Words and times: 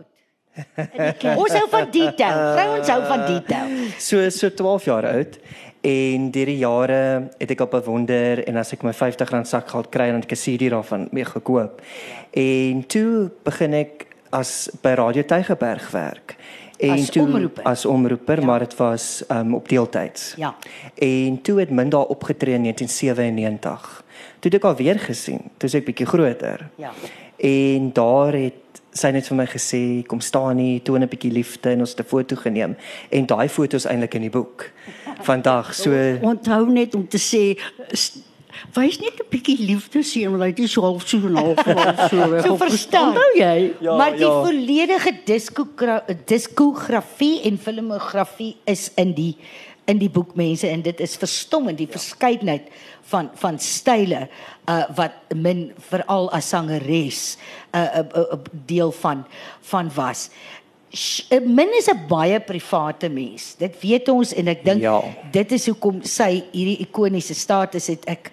oud? 0.00 1.38
Ons 1.38 1.52
hou 1.56 1.66
van 1.70 1.90
detail. 1.94 2.38
Vrouens 2.58 2.88
hou 2.92 3.00
van 3.06 3.26
detail. 3.28 3.68
So 4.02 4.28
so 4.34 4.50
12 4.50 4.84
jaar 4.90 5.06
oud 5.14 5.38
en 5.86 6.26
deur 6.34 6.50
die 6.50 6.58
jare 6.60 7.02
het 7.40 7.50
ek 7.54 7.60
op 7.64 7.74
'n 7.78 7.84
wonder 7.86 8.42
en 8.48 8.56
as 8.60 8.72
ek 8.72 8.82
my 8.82 8.92
R50 8.92 9.46
sakgeld 9.48 9.88
kry 9.90 10.10
dan 10.10 10.22
ek 10.22 10.32
'n 10.32 10.42
CD 10.42 10.68
daarvan 10.70 11.08
mee 11.12 11.24
gekoop. 11.24 11.80
En 12.34 12.84
toe 12.86 13.30
begin 13.44 13.72
ek 13.74 14.06
as 14.30 14.68
by 14.82 14.94
Radio 14.94 15.22
Tygerberg 15.22 15.90
werk. 15.90 16.36
En 16.80 16.90
As 16.90 17.10
toe 17.10 17.22
omroeper. 17.26 17.62
as 17.64 17.84
omroeper, 17.86 18.40
Ja. 18.40 18.46
maar 18.46 18.58
dit 18.58 18.76
was 18.76 19.22
um, 19.28 19.54
op 19.54 19.68
deeltyds. 19.68 20.34
Ja. 20.36 20.54
En 20.98 21.42
toe 21.42 21.60
het 21.60 21.70
min 21.70 21.88
daar 21.88 22.04
opgetree 22.08 22.54
in 22.54 22.62
1997. 22.62 24.04
Toe 24.40 24.50
het 24.50 24.54
ek 24.54 24.64
al 24.64 24.76
weer 24.76 24.98
gesien, 24.98 25.40
toe 25.56 25.68
is 25.68 25.74
ek 25.74 25.84
bietjie 25.84 26.06
groter. 26.06 26.68
Ja. 26.76 26.90
En 27.36 27.92
daar 27.92 28.32
het 28.32 28.54
sy 28.92 29.10
net 29.14 29.28
vir 29.30 29.36
my 29.36 29.46
gesê 29.46 29.82
kom 30.06 30.20
staan 30.20 30.58
hier, 30.58 30.80
toon 30.82 31.02
'n 31.02 31.08
bietjie 31.08 31.32
liefde 31.32 31.70
en 31.70 31.80
ons 31.80 31.90
het 31.90 32.00
'n 32.00 32.08
foto 32.08 32.36
geneem. 32.36 32.76
En 33.10 33.26
daai 33.26 33.48
foto 33.48 33.76
is 33.76 33.86
eintlik 33.86 34.14
in 34.14 34.22
die 34.22 34.30
boek. 34.30 34.70
Vandag 35.22 35.74
so 35.82 35.90
Onthou 36.22 36.66
net 36.70 36.94
om 36.94 37.06
te 37.08 37.18
sê 37.18 37.56
wys 38.74 38.98
net 38.98 39.14
'n 39.20 39.28
bietjie 39.30 39.58
liefde 39.58 40.02
sien 40.02 40.30
want 40.30 40.42
hy 40.42 40.62
is 40.64 40.74
half 40.74 41.08
so 41.08 41.16
en 41.18 41.36
half 41.36 41.64
half 41.64 42.10
so 42.10 42.28
weg. 42.32 42.44
So 42.44 42.56
verstaan. 42.56 43.14
Onthou 43.14 43.30
jy? 43.38 43.72
Ja, 43.80 43.96
maar 43.96 44.16
die 44.16 44.26
ja. 44.26 44.42
volledige 44.42 45.12
diskogra- 45.24 46.04
diskografie 46.26 47.42
en 47.42 47.58
filmografie 47.58 48.56
is 48.64 48.90
in 48.96 49.14
die 49.14 49.36
in 49.90 49.98
die 50.00 50.10
boek 50.12 50.36
mense 50.38 50.68
en 50.70 50.82
dit 50.86 51.00
is 51.02 51.16
verstommend 51.18 51.80
die 51.80 51.88
ja. 51.90 51.96
verskeidenheid 51.98 52.70
van 53.10 53.30
van 53.42 53.58
style 53.58 54.28
uh 54.70 54.84
wat 54.98 55.34
min 55.34 55.66
veral 55.90 56.30
as 56.36 56.48
sangeres 56.54 57.36
'n 57.74 57.78
uh, 57.78 57.98
'n 58.02 58.08
uh, 58.14 58.24
uh, 58.32 58.38
deel 58.66 58.92
van 59.02 59.24
van 59.72 59.90
was. 59.94 60.30
Sh- 60.92 61.26
uh, 61.30 61.40
Min 61.46 61.70
is 61.78 61.88
'n 61.90 62.06
baie 62.08 62.40
private 62.40 63.08
mens. 63.08 63.54
Dit 63.58 63.74
weet 63.82 64.08
ons 64.08 64.34
en 64.34 64.48
ek 64.48 64.64
dink 64.64 64.82
Ja. 64.82 65.02
dit 65.32 65.52
is 65.52 65.66
hoekom 65.66 66.02
sy 66.02 66.42
hierdie 66.52 66.78
ikoniese 66.86 67.34
status 67.34 67.86
het. 67.86 68.04
Ek 68.06 68.30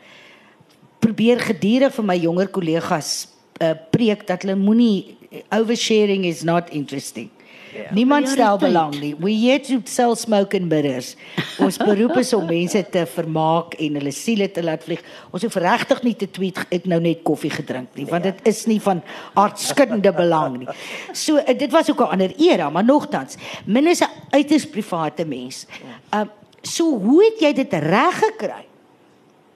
probeer 1.00 1.40
gedurig 1.40 1.94
vir 1.94 2.04
my 2.06 2.18
jonger 2.18 2.48
kollegas 2.48 3.28
uh, 3.62 3.74
preek 3.92 4.28
dat 4.28 4.42
hulle 4.42 4.56
moenie 4.56 5.18
oversharing 5.52 6.26
is 6.26 6.44
not 6.44 6.70
interesting. 6.70 7.30
Yeah. 7.78 7.92
Niemand 7.94 8.26
Ja, 8.26 8.34
stel 8.34 8.58
belang 8.58 8.96
nie. 9.00 9.12
We 9.20 9.32
here 9.32 9.60
to 9.60 9.82
sell 9.86 10.16
smoke 10.16 10.58
and 10.58 10.70
mirrors. 10.72 11.16
Ons 11.62 11.78
beroep 11.78 12.16
is 12.18 12.34
om 12.34 12.46
mense 12.50 12.82
te 12.90 13.04
vermaak 13.06 13.76
en 13.84 14.00
hulle 14.00 14.14
siele 14.16 14.48
te 14.52 14.64
laat 14.66 14.86
vlieg. 14.86 15.04
Ons 15.30 15.46
hoef 15.46 15.58
regtig 15.62 16.02
nie 16.08 16.16
te 16.18 16.30
tweet 16.34 16.64
ek 16.74 16.88
nou 16.90 17.00
net 17.04 17.22
koffie 17.28 17.52
gedrink 17.54 17.94
nie, 18.00 18.08
want 18.10 18.26
dit 18.26 18.42
is 18.50 18.64
nie 18.70 18.80
van 18.82 19.04
aardskuddende 19.38 20.14
belang 20.18 20.58
nie. 20.64 20.70
So 21.14 21.38
uh, 21.38 21.58
dit 21.58 21.72
was 21.72 21.92
ook 21.92 22.02
'n 22.02 22.18
ander 22.18 22.34
era, 22.38 22.70
maar 22.70 22.86
nogtans, 22.86 23.38
min 23.66 23.88
is 23.88 24.02
'n 24.02 24.10
uiters 24.32 24.66
private 24.66 25.26
mens. 25.26 25.66
Uh 26.14 26.26
so 26.62 27.00
hoe 27.00 27.24
het 27.24 27.40
jy 27.40 27.54
dit 27.54 27.74
reg 27.74 28.18
gekry 28.20 28.66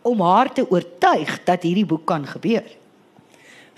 om 0.02 0.22
haar 0.22 0.54
te 0.54 0.64
oortuig 0.70 1.44
dat 1.44 1.64
hierdie 1.64 1.86
boek 1.86 2.06
kan 2.06 2.26
gebeur? 2.26 2.64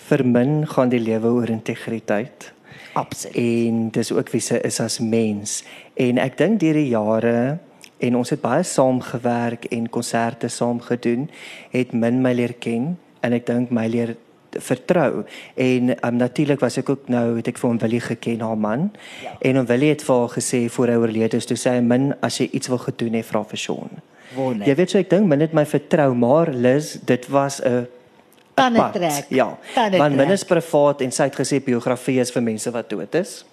vir 0.09 0.23
min 0.27 0.63
gaan 0.67 0.91
die 0.91 1.01
lewe 1.01 1.31
oor 1.31 1.51
integriteit. 1.51 2.51
Absoluut. 2.93 3.35
En 3.35 3.89
dis 3.89 4.11
ook 4.11 4.29
wie 4.29 4.41
sy 4.41 4.59
is 4.63 4.79
as 4.79 4.99
mens. 4.99 5.63
En 5.93 6.17
ek 6.17 6.37
dink 6.37 6.59
deur 6.59 6.77
die 6.77 6.89
jare 6.91 7.57
en 8.03 8.15
ons 8.19 8.29
het 8.29 8.41
baie 8.41 8.63
saam 8.67 8.99
gewerk 9.01 9.65
en 9.71 9.89
konserte 9.89 10.47
saam 10.47 10.81
gedoen, 10.83 11.29
het 11.71 11.93
min 11.93 12.21
my 12.21 12.33
leer 12.33 12.53
ken 12.59 12.97
en 13.23 13.33
ek 13.33 13.47
dink 13.47 13.71
my 13.71 13.87
leer 13.87 14.15
vertrou. 14.61 15.23
En 15.55 16.05
um, 16.05 16.15
natuurlik 16.15 16.59
was 16.59 16.77
ek 16.77 16.89
ook 16.89 17.07
nou 17.09 17.37
het 17.37 17.47
ek 17.49 17.57
vir 17.57 17.69
hom 17.69 17.79
Willie 17.81 18.01
geken 18.03 18.43
haar 18.45 18.59
man. 18.59 18.89
Ja. 19.23 19.35
En 19.41 19.61
hom 19.61 19.65
Willie 19.69 19.93
het 19.93 20.03
vir 20.05 20.19
haar 20.19 20.33
gesê 20.35 20.65
voor 20.69 20.93
hy 20.93 20.97
oorlede 21.01 21.39
is, 21.39 21.49
toe 21.49 21.57
sê 21.57 21.77
hy 21.77 21.83
min 21.85 22.11
as 22.21 22.37
jy 22.41 22.49
iets 22.51 22.69
wil 22.71 22.81
gedoen 22.83 23.17
het, 23.17 23.27
vra 23.29 23.43
vir 23.49 23.61
Sean. 23.65 24.01
Wonder. 24.35 24.67
Jy 24.67 24.75
weet 24.79 24.93
so 24.93 25.01
ek 25.01 25.11
dink 25.11 25.29
min 25.29 25.43
het 25.45 25.53
my 25.53 25.65
vertrou, 25.69 26.13
maar 26.17 26.51
Liz, 26.53 26.95
dit 27.05 27.27
was 27.29 27.61
'n 27.61 27.87
Tande 28.53 28.79
pad. 28.79 28.93
trek. 28.93 29.25
Ja. 29.29 29.57
Tande 29.73 29.97
Want 29.97 30.15
min 30.15 30.25
trek. 30.27 30.37
is 30.37 30.43
privaat 30.43 31.01
en 31.01 31.11
sy 31.11 31.23
het 31.23 31.35
gesê 31.35 31.63
biografie 31.63 32.19
is 32.19 32.31
vir 32.31 32.41
mense 32.41 32.71
wat 32.71 32.89
dood 32.89 33.15
is. 33.15 33.45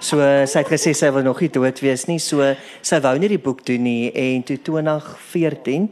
So 0.00 0.18
sy 0.52 0.58
het 0.58 0.68
gesê 0.68 0.92
sy 0.94 1.10
wil 1.10 1.22
nog 1.22 1.40
nie 1.40 1.48
dood 1.48 1.80
wees 1.80 2.06
nie. 2.06 2.18
So 2.18 2.54
sy 2.82 3.00
wou 3.00 3.14
nie 3.18 3.28
die 3.28 3.38
boek 3.40 3.64
doen 3.64 3.82
nie 3.82 4.12
en 4.12 4.42
toe 4.42 4.58
2014 4.62 5.88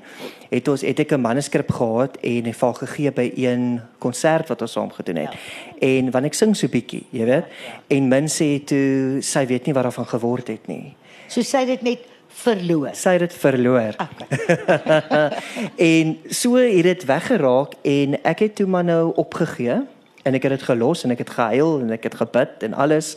het 0.50 0.68
ons 0.68 0.82
het 0.82 1.00
ek 1.00 1.12
'n 1.12 1.20
manuskrip 1.20 1.70
gehad 1.70 2.16
en 2.20 2.44
het 2.44 2.56
vir 2.56 2.74
gegee 2.74 3.10
by 3.10 3.32
een 3.36 3.80
konsert 3.98 4.48
wat 4.48 4.62
ons 4.62 4.72
saam 4.72 4.90
gedoen 4.90 5.16
het. 5.16 5.32
Ja. 5.32 5.88
En 5.88 6.10
want 6.10 6.26
ek 6.26 6.34
sing 6.34 6.56
so 6.56 6.68
bietjie, 6.68 7.06
jy 7.10 7.24
weet. 7.24 7.44
En 7.88 8.08
min 8.08 8.26
sê 8.28 8.58
toe 8.64 9.22
sy 9.22 9.46
weet 9.46 9.66
nie 9.66 9.74
wat 9.74 9.84
daarvan 9.84 10.06
geword 10.06 10.48
het 10.48 10.66
nie. 10.66 10.94
So 11.28 11.42
sy 11.42 11.58
het 11.58 11.68
dit 11.68 11.82
net 11.82 11.98
verloor. 12.30 12.94
Sy 12.94 13.16
het 13.18 13.20
dit 13.20 13.34
verloor. 13.34 13.96
Okay. 13.98 15.30
en 15.90 16.16
so 16.30 16.56
het 16.56 16.86
dit 16.88 17.04
weggeraak 17.04 17.74
en 17.82 18.16
ek 18.22 18.38
het 18.46 18.54
toe 18.54 18.66
maar 18.66 18.84
nou 18.84 19.12
opgegee 19.20 19.80
en 20.22 20.34
ek 20.36 20.46
het 20.46 20.58
dit 20.58 20.66
gelos 20.68 21.04
en 21.04 21.14
ek 21.14 21.24
het 21.24 21.34
gehuil 21.36 21.80
en 21.80 21.90
ek 21.96 22.08
het 22.10 22.14
gebid 22.20 22.66
en 22.68 22.74
alles. 22.74 23.16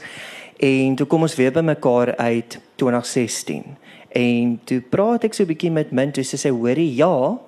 En 0.63 0.95
toe 0.95 1.07
kom 1.09 1.25
ons 1.25 1.35
weer 1.35 1.51
by 1.51 1.63
mekaar 1.65 2.15
uit 2.15 2.59
2016. 2.81 3.75
En 4.13 4.59
toe 4.69 4.81
praat 4.81 5.23
ek 5.23 5.33
so 5.33 5.43
'n 5.43 5.51
bietjie 5.51 5.71
met 5.71 5.91
Min 5.91 6.11
toe 6.11 6.23
sy 6.23 6.37
sê 6.37 6.49
hoorie 6.53 6.95
ja, 6.95 7.39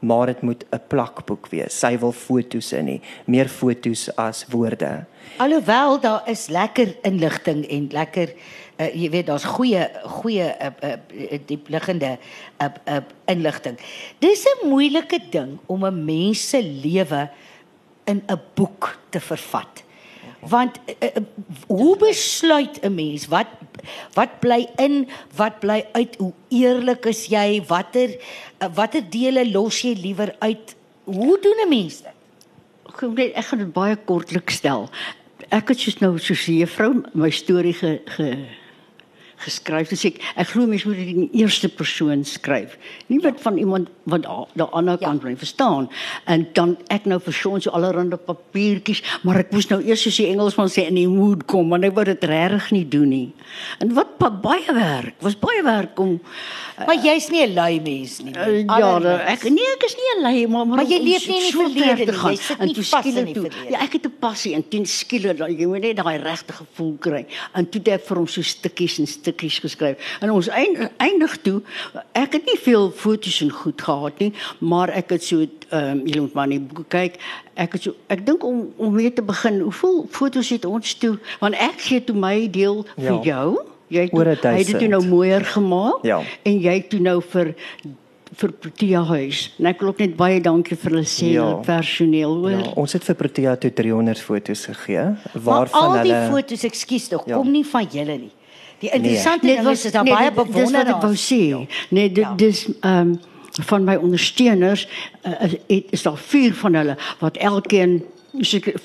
maar 0.00 0.26
dit 0.26 0.40
moet 0.42 0.64
'n 0.70 0.80
plakboek 0.88 1.48
wees. 1.48 1.78
Sy 1.78 1.98
wil 1.98 2.12
foto's 2.12 2.72
in 2.72 2.84
nie, 2.84 3.00
meer 3.24 3.48
foto's 3.48 4.08
as 4.16 4.46
woorde. 4.48 5.04
Alhoewel 5.36 6.00
daar 6.00 6.22
is 6.26 6.48
lekker 6.48 6.96
inligting 7.02 7.66
en 7.68 7.88
lekker 7.90 8.32
uh, 8.80 8.88
jy 8.96 9.10
weet 9.12 9.28
daar's 9.28 9.44
goeie 9.44 9.84
goeie 10.20 10.48
uh, 10.48 10.72
uh, 10.88 11.38
diepliggende 11.46 12.16
uh, 12.16 12.70
uh, 12.88 13.02
inligting. 13.28 13.78
Dis 14.18 14.44
'n 14.44 14.68
moeilike 14.68 15.20
ding 15.30 15.58
om 15.66 15.84
'n 15.84 16.04
mens 16.04 16.48
se 16.48 16.62
lewe 16.62 17.28
in 18.04 18.22
'n 18.26 18.40
boek 18.54 18.98
te 19.10 19.20
vervat. 19.20 19.84
Want 20.40 20.80
uh, 20.86 20.94
uh, 21.00 21.22
hoe 21.66 21.96
besluit 21.96 22.80
'n 22.82 22.94
mens 22.94 23.26
wat 23.28 23.46
wat 24.14 24.40
bly 24.40 24.68
in, 24.76 25.08
wat 25.36 25.60
bly 25.60 25.84
uit, 25.92 26.16
hoe 26.16 26.32
eerlik 26.48 27.06
is 27.06 27.26
jy, 27.26 27.62
watter 27.66 28.16
uh, 28.58 28.68
watter 28.74 29.04
dele 29.10 29.50
los 29.50 29.80
jy 29.80 29.94
liewer 29.96 30.34
uit? 30.38 30.76
Hoe 31.04 31.38
doen 31.40 31.60
'n 31.64 31.68
mens 31.68 32.02
dit? 32.02 32.16
Net 33.00 33.32
ek 33.32 33.44
gaan 33.44 33.58
dit 33.58 33.72
baie 33.72 33.96
kortlik 33.96 34.50
stel. 34.50 34.90
Ek 35.48 35.68
het 35.68 35.78
soos 35.78 35.98
nou 36.00 36.18
soos 36.18 36.48
'n 36.48 36.60
juffrou 36.60 37.02
my 37.14 37.30
storie 37.30 37.72
ge, 37.72 38.00
ge 38.04 38.46
geskryf. 39.40 39.88
Dus 39.88 40.04
ek 40.04 40.20
ek 40.36 40.48
glo 40.52 40.66
mens 40.66 40.84
moet 40.84 40.96
dit 41.00 41.08
in 41.14 41.20
die 41.28 41.40
eerste 41.42 41.68
persoon 41.68 42.24
skryf. 42.24 42.76
Nie 43.08 43.20
wat 43.24 43.40
van 43.40 43.56
iemand 43.58 43.88
wat 44.04 44.22
daar 44.54 44.68
ander 44.72 44.96
Ja. 45.00 45.06
kant 45.08 45.22
van 45.22 45.36
verstaan. 45.36 45.88
En 46.26 46.46
dan 46.52 46.76
ek 46.88 47.04
nou 47.06 47.20
versoon 47.20 47.60
so 47.60 47.70
allerhande 47.70 48.16
papiertjies, 48.16 49.02
maar 49.22 49.38
ek 49.38 49.52
moes 49.52 49.68
nou 49.68 49.80
eers 49.82 50.02
soos 50.02 50.16
die 50.16 50.26
Engelsman 50.26 50.68
sê 50.68 50.86
in 50.88 50.94
die 50.94 51.08
mood 51.08 51.44
kom, 51.46 51.68
want 51.70 51.84
ek 51.84 51.94
wou 51.94 52.04
dit 52.04 52.24
regtig 52.24 52.70
nie 52.70 52.88
doen 52.88 53.08
nie. 53.08 53.32
En 53.80 53.94
wat 53.94 54.18
pa, 54.18 54.30
baie 54.30 54.72
werk. 54.74 55.14
Was 55.20 55.36
baie 55.38 55.62
werk 55.62 55.98
om 55.98 56.20
Maar 56.86 56.96
jy's 56.96 57.28
nie 57.30 57.42
'n 57.46 57.54
lui 57.54 57.80
mens 57.80 58.22
nie. 58.22 58.32
Uh, 58.34 58.64
ja, 58.64 58.98
da, 58.98 59.18
ek 59.28 59.42
nee, 59.50 59.68
ek 59.76 59.82
is 59.84 59.94
nie 59.96 60.10
'n 60.16 60.22
lei 60.22 60.46
maar 60.46 60.66
maar, 60.66 60.76
Maar 60.76 60.86
jy 60.86 60.98
leef 61.02 61.26
nie 61.28 61.36
in 61.36 61.42
die 61.42 61.50
so 61.52 61.58
verlede 61.68 62.04
nie, 62.06 62.12
gaan. 62.18 62.30
jy 62.32 62.36
sit 62.36 62.58
nie 62.60 62.74
vas 62.74 63.04
in 63.04 63.24
die 63.24 63.34
toe- 63.34 63.50
verlede. 63.50 63.70
Ja, 63.70 63.78
ek 63.82 63.92
het 63.92 64.06
'n 64.06 64.12
passie 64.18 64.54
en 64.54 64.64
teen 64.68 64.86
skielik 64.86 65.38
jy 65.38 65.66
moet 65.66 65.80
net 65.82 65.96
daai 65.96 66.16
regte 66.22 66.52
gevoel 66.52 66.96
kry. 66.98 67.26
En 67.54 67.68
toe 67.68 67.80
het 67.84 67.88
ek 68.00 68.06
vir 68.06 68.16
hom 68.16 68.26
so 68.26 68.40
stukkies 68.42 68.98
en 68.98 69.06
stukkies 69.06 69.29
geskryf. 69.38 69.96
En 70.20 70.30
ons 70.30 70.48
eind- 70.48 70.90
eindig 70.96 71.36
toe 71.42 71.62
ek 72.12 72.32
het 72.32 72.44
nie 72.46 72.58
veel 72.62 72.90
foto's 72.90 73.40
en 73.40 73.50
goed 73.50 73.82
gehad 73.82 74.18
nie, 74.18 74.32
maar 74.58 74.88
ek 74.88 75.10
het 75.10 75.22
so 75.22 75.40
ehm 75.70 76.00
um, 76.00 76.06
jy 76.06 76.20
moet 76.20 76.32
maar 76.34 76.48
boek 76.48 76.88
kyk. 76.88 77.14
Ek 77.54 77.72
het 77.72 77.82
so 77.82 77.94
ek 78.08 78.26
dink 78.26 78.44
om 78.44 78.72
om 78.76 78.94
weer 78.94 79.14
te 79.14 79.22
begin, 79.22 79.60
hoeveel 79.60 80.06
foto's 80.10 80.48
het 80.50 80.64
ons 80.64 80.94
toe? 80.94 81.18
Want 81.40 81.54
ek 81.54 81.80
gee 81.80 82.04
toe 82.04 82.16
my 82.16 82.50
deel 82.50 82.84
vir 82.96 83.04
Ja. 83.12 83.20
jou. 83.22 83.58
Jy 83.88 84.08
toe- 84.08 84.24
hy 84.24 84.58
het 84.58 84.66
dit 84.78 84.88
nou 84.88 85.04
mooier 85.06 85.44
gemaak 85.44 86.02
Ja. 86.04 86.20
en 86.44 86.60
jy 86.60 86.80
toe 86.88 87.00
nou 87.00 87.20
vir 87.22 87.54
vir 88.32 88.52
Protea 88.52 89.02
huis. 89.04 89.50
En 89.58 89.66
ek 89.66 89.80
wil 89.80 89.88
ook 89.88 89.98
net 89.98 90.16
baie 90.16 90.40
dankie 90.40 90.76
vir 90.76 90.90
hulle 90.92 91.02
sê 91.04 91.32
Ja. 91.32 91.54
personeel 91.54 92.34
hoor. 92.36 92.50
Ja, 92.50 92.72
ons 92.76 92.92
het 92.92 93.02
vir 93.04 93.14
Protea 93.14 93.56
toe 93.56 93.70
300 93.72 94.20
foto's 94.20 94.66
gegee 94.66 95.02
Maar 95.02 95.42
waarvan 95.42 95.80
al 95.80 96.02
die 96.04 96.12
hulle 96.12 96.30
foto's, 96.30 96.62
ekskuus 96.64 97.08
tog, 97.08 97.24
Ja. 97.26 97.36
kom 97.36 97.50
nie 97.50 97.64
van 97.66 97.86
julle 97.90 98.18
nie. 98.18 98.30
Die 98.80 98.90
interessante 98.90 99.46
Nee, 99.46 99.56
ding 99.56 99.68
is 99.68 99.84
is 99.84 99.92
daar 99.92 100.04
nee, 100.04 100.14
baie 100.14 100.30
dit- 100.30 100.36
dis 100.36 100.54
wat 100.54 100.74
ek 100.74 100.86
wou 100.86 100.98
bewonderaars. 101.00 101.32
sê. 101.32 101.66
Nee, 101.90 102.12
dit 102.12 102.24
Ja. 102.24 102.34
dis 102.36 102.68
ehm 102.80 102.98
um, 102.98 103.20
van 103.66 103.84
my 103.84 103.94
ondersteuners 103.98 104.88
uh, 105.26 105.52
is, 105.66 105.82
is 105.90 106.02
daar 106.02 106.16
vier 106.16 106.54
van 106.54 106.74
hulle 106.74 106.96
wat 107.18 107.36
elkeen 107.36 108.04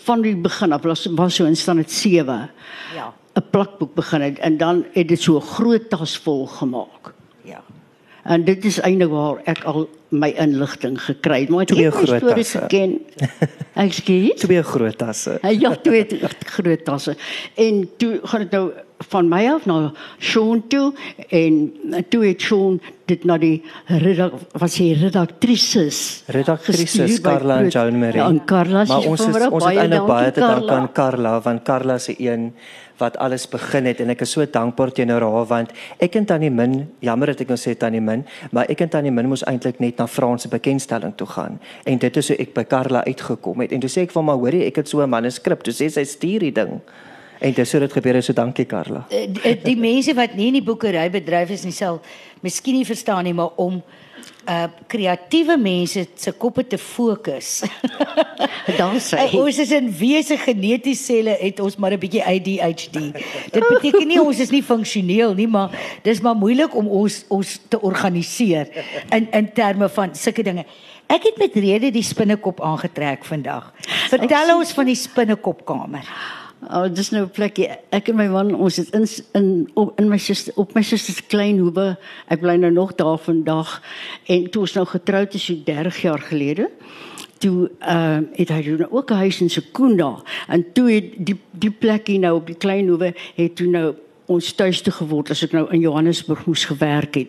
van 0.06 0.22
die 0.22 0.36
begin 0.36 0.72
af 0.72 0.82
was 0.82 1.06
was 1.16 1.36
so 1.36 1.46
in 1.46 1.56
standaard 1.56 1.92
7. 1.92 2.50
Ja. 2.96 3.14
'n 3.36 3.44
plakboek 3.52 3.94
begin 3.96 4.22
het 4.22 4.40
en 4.40 4.58
dan 4.58 4.86
het 4.94 5.08
dit 5.08 5.22
so 5.22 5.38
'n 5.38 5.42
groot 5.42 5.90
tas 5.90 6.18
vol 6.18 6.48
gemaak. 6.48 7.14
Ja. 7.44 7.62
En 8.24 8.44
dit 8.46 8.66
is 8.66 8.80
eintlik 8.80 9.10
waar 9.10 9.38
ek 9.44 9.64
al 9.64 9.90
my 10.20 10.32
inligting 10.38 10.98
gekry 11.02 11.40
het. 11.46 11.50
Maar 11.50 11.66
ek 11.66 11.74
Twee 11.74 11.86
het 11.86 11.96
groot 11.96 12.28
tasse. 12.28 12.60
geken. 12.60 13.00
Ekskuus. 13.86 14.40
Twee 14.46 14.64
groot 14.64 14.98
tasse. 14.98 15.40
Ja, 15.66 15.76
twee 15.76 16.06
groot 16.56 16.86
tasse. 16.86 17.16
En 17.56 17.90
toe 17.98 18.20
gaan 18.24 18.40
dit 18.40 18.52
nou 18.52 18.72
van 19.12 19.28
my 19.28 19.42
af 19.52 19.66
na 19.68 19.92
Sean 20.20 20.62
toe 20.68 20.94
en 21.30 21.74
toe 22.10 22.26
het 22.26 22.42
Sean 22.42 22.80
dit 23.06 23.26
na 23.28 23.38
die 23.38 23.60
redak 23.86 24.34
was 24.58 24.78
hy 24.80 24.94
redaktrises. 25.02 26.24
Redaktrises 26.32 27.20
Carla 27.22 27.60
en 27.64 27.70
Joan 27.70 28.00
Marie. 28.00 28.22
Ja, 28.22 28.30
en 28.32 28.42
Carla 28.48 28.86
maar 28.88 29.06
ons 29.06 29.28
is 29.28 29.48
ons 29.50 29.68
het 29.68 29.78
eintlik 29.84 30.08
baie 30.08 30.32
te 30.32 30.40
dank 30.40 30.72
aan 30.72 30.90
Carla 30.96 31.38
want 31.42 31.64
Carla 31.68 31.98
se 32.00 32.16
een 32.18 32.54
wat 32.98 33.18
alles 33.20 33.44
begin 33.52 33.90
het 33.90 34.00
en 34.00 34.14
ek 34.14 34.24
is 34.24 34.32
so 34.38 34.46
dankbaar 34.48 34.94
teenoor 34.96 35.26
haar 35.28 35.48
want 35.50 35.74
ek 36.00 36.16
en 36.16 36.26
Tannie 36.26 36.52
Min, 36.52 36.86
jammer 37.04 37.34
dat 37.34 37.44
ek 37.44 37.52
nou 37.52 37.60
sê 37.60 37.76
Tannie 37.78 38.02
Min, 38.04 38.24
maar 38.56 38.72
ek 38.72 38.86
en 38.86 38.94
Tannie 38.94 39.12
Min 39.12 39.28
moes 39.32 39.44
eintlik 39.50 39.82
net 39.84 40.00
na 40.00 40.05
Franse 40.08 40.48
bekendstelling 40.48 41.16
toe 41.16 41.28
gaan 41.28 41.60
en 41.84 41.98
dit 41.98 42.18
is 42.18 42.28
hoe 42.28 42.38
ek 42.38 42.54
by 42.54 42.64
Carla 42.64 43.04
uitgekom 43.06 43.60
het 43.60 43.72
en 43.72 43.80
toe 43.80 43.90
sê 43.90 44.06
ek 44.06 44.12
vir 44.12 44.24
my 44.24 44.34
hoorie 44.34 44.66
ek 44.66 44.76
het 44.76 44.90
so 44.90 45.02
'n 45.02 45.10
manuskrip, 45.10 45.64
toe 45.64 45.74
sê 45.74 45.90
sy 45.90 46.04
stuur 46.04 46.40
die 46.40 46.52
ding. 46.52 46.82
En 47.40 47.54
dis 47.54 47.72
hoe 47.72 47.80
dit 47.80 47.92
gebeur 47.92 48.14
het, 48.14 48.24
so 48.24 48.34
dankie 48.34 48.66
Carla. 48.66 49.06
Eh, 49.10 49.28
die, 49.28 49.62
die 49.62 49.78
mense 49.78 50.14
wat 50.14 50.36
nie 50.36 50.48
in 50.48 50.54
die 50.54 50.64
boekerybedryf 50.64 51.50
is 51.50 51.64
nie 51.64 51.76
sal 51.76 52.02
miskien 52.42 52.76
nie 52.76 52.86
verstaan 52.86 53.24
nie, 53.24 53.34
maar 53.34 53.52
om 53.56 53.84
uh 54.50 54.68
kreatiewe 54.88 55.58
mense 55.58 56.06
se 56.16 56.32
koppe 56.32 56.64
te 56.68 56.78
fokus. 56.78 57.64
Daar 58.80 59.00
sê 59.02 59.18
Uh, 59.26 59.42
ons 59.42 59.58
is 59.60 59.72
in 59.72 59.90
wese 59.98 60.38
geneties 60.38 61.06
selle 61.06 61.38
het 61.40 61.60
ons 61.60 61.78
maar 61.78 61.94
'n 61.94 62.00
bietjie 62.00 62.24
ADHD. 62.24 63.14
Dit 63.52 63.64
beteken 63.70 64.08
nie 64.08 64.22
ons 64.22 64.40
is 64.40 64.52
nie 64.52 64.64
funksioneel 64.64 65.34
nie, 65.34 65.48
maar 65.48 65.72
dis 66.04 66.22
maar 66.22 66.36
moeilik 66.36 66.76
om 66.76 66.88
ons 66.88 67.24
ons 67.28 67.60
te 67.70 67.82
organiseer 67.82 68.70
in 69.10 69.28
in 69.32 69.52
terme 69.54 69.90
van 69.90 70.16
sulke 70.16 70.44
dinge. 70.44 70.66
Ek 71.08 71.24
het 71.24 71.38
met 71.38 71.54
rede 71.54 71.92
die 71.92 72.04
spinnekop 72.04 72.62
aangetrek 72.62 73.26
vandag. 73.26 73.74
Vertel 74.10 74.56
ons 74.58 74.72
van 74.74 74.86
die 74.86 74.98
spinnekopkamer. 74.98 76.06
Oh, 76.72 76.88
dis 76.94 77.10
nou 77.10 77.24
'n 77.26 77.30
plekkie. 77.30 77.70
Ek 77.90 78.08
en 78.08 78.16
my 78.16 78.28
man, 78.28 78.56
ons 78.56 78.76
het 78.76 78.90
in 78.90 79.08
in 79.34 79.70
op 79.74 80.00
in 80.00 80.10
my 80.10 80.18
suster 80.18 80.54
op 80.56 80.74
my 80.74 80.82
suster 80.82 81.14
se 81.14 81.24
klein 81.28 81.58
hoewe. 81.58 81.98
Ek 82.28 82.40
bly 82.40 82.56
nou 82.56 82.72
nog 82.72 82.96
daar 82.96 83.18
vandag 83.18 83.82
en 84.26 84.50
toe 84.50 84.62
ons 84.62 84.74
nou 84.74 84.86
getroud 84.86 85.34
is 85.34 85.46
so 85.46 85.54
30 85.64 86.02
jaar 86.02 86.20
gelede. 86.20 86.70
Toe 87.38 87.72
ehm 87.80 88.24
uh, 88.24 88.38
het 88.38 88.50
hy 88.50 88.76
nou 88.78 88.92
ook 88.92 89.12
'n 89.12 89.14
huis 89.14 89.42
in 89.42 89.50
Sekunda 89.50 90.24
en 90.48 90.66
toe 90.74 90.92
het 90.92 91.04
die 91.18 91.40
die 91.52 91.72
plekkie 91.72 92.20
nou 92.20 92.36
op 92.36 92.48
die 92.48 92.58
klein 92.58 92.88
hoewe 92.88 93.14
het 93.36 93.56
toe 93.56 93.68
nou 93.68 93.96
ons 94.26 94.54
tuiste 94.54 94.92
geword 94.92 95.30
as 95.30 95.44
ek 95.44 95.52
nou 95.52 95.68
in 95.72 95.80
Johannesburg 95.80 96.46
moes 96.46 96.66
gewerk 96.66 97.16
het. 97.16 97.28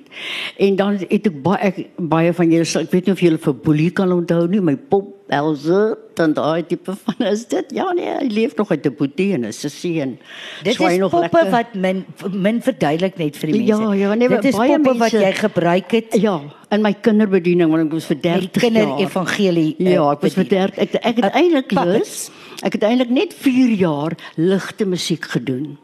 En 0.56 0.76
dan 0.76 0.96
het 0.96 1.26
ek 1.26 1.42
baie 1.42 1.58
ek, 1.58 1.86
baie 1.96 2.32
van 2.32 2.50
julle 2.50 2.80
ek 2.80 2.90
weet 2.90 3.06
nie 3.06 3.12
of 3.12 3.20
julle 3.20 3.38
vir 3.38 3.54
Boelie 3.54 3.90
kan 3.90 4.12
onthou 4.12 4.46
nie, 4.48 4.60
my 4.60 4.76
pop 4.76 5.15
Elze, 5.28 5.98
dan 6.14 6.32
daai 6.32 6.62
tipe 6.66 6.94
van 7.04 7.26
is 7.26 7.46
dit. 7.50 7.64
Ja 7.74 7.92
nee, 7.92 8.06
hy 8.18 8.26
leef 8.30 8.54
nog 8.56 8.70
uit 8.70 8.86
'n 8.86 8.94
boetie 8.98 9.32
en 9.34 9.44
'n 9.46 9.52
sussie 9.52 10.00
en 10.00 10.18
Dit 10.62 10.74
swaai 10.74 10.94
is 10.94 11.00
poppe 11.10 11.18
lekker. 11.20 11.50
wat 11.50 11.74
min 11.74 12.04
min 12.32 12.62
verduidelik 12.62 13.16
net 13.18 13.36
vir 13.36 13.50
die 13.52 13.58
mense. 13.64 13.82
Ja, 13.82 13.92
ja, 13.92 14.14
nee, 14.14 14.28
Dit 14.28 14.44
is 14.44 14.56
baie 14.56 14.76
poppe 14.80 14.98
wat 14.98 15.12
mense- 15.12 15.26
jy 15.26 15.32
gebruik 15.32 15.90
het 15.90 16.14
Ja, 16.20 16.40
in 16.70 16.82
my 16.82 16.92
kinderbediening 16.94 17.70
want 17.70 17.86
ek 17.86 17.92
was 17.92 18.04
vir 18.06 18.16
met 18.16 18.22
30 18.22 18.62
die 18.62 18.70
jaar. 18.72 18.86
kinderevangelie. 18.86 19.76
eh, 19.78 19.92
Ja, 19.92 20.10
ek 20.12 20.20
was 20.20 20.34
vir 20.34 20.44
bedien. 20.44 20.58
30 20.58 20.78
ek 20.78 20.94
ek 21.04 21.16
het 21.16 21.32
eintlik 21.34 21.72
lus. 21.72 22.30
Ek 22.62 22.72
het 22.72 22.82
eintlik 22.82 23.10
net 23.10 23.34
4 23.34 23.70
jaar 23.70 24.12
ligte 24.36 24.86
musiek 24.86 25.24
gedoen. 25.24 25.76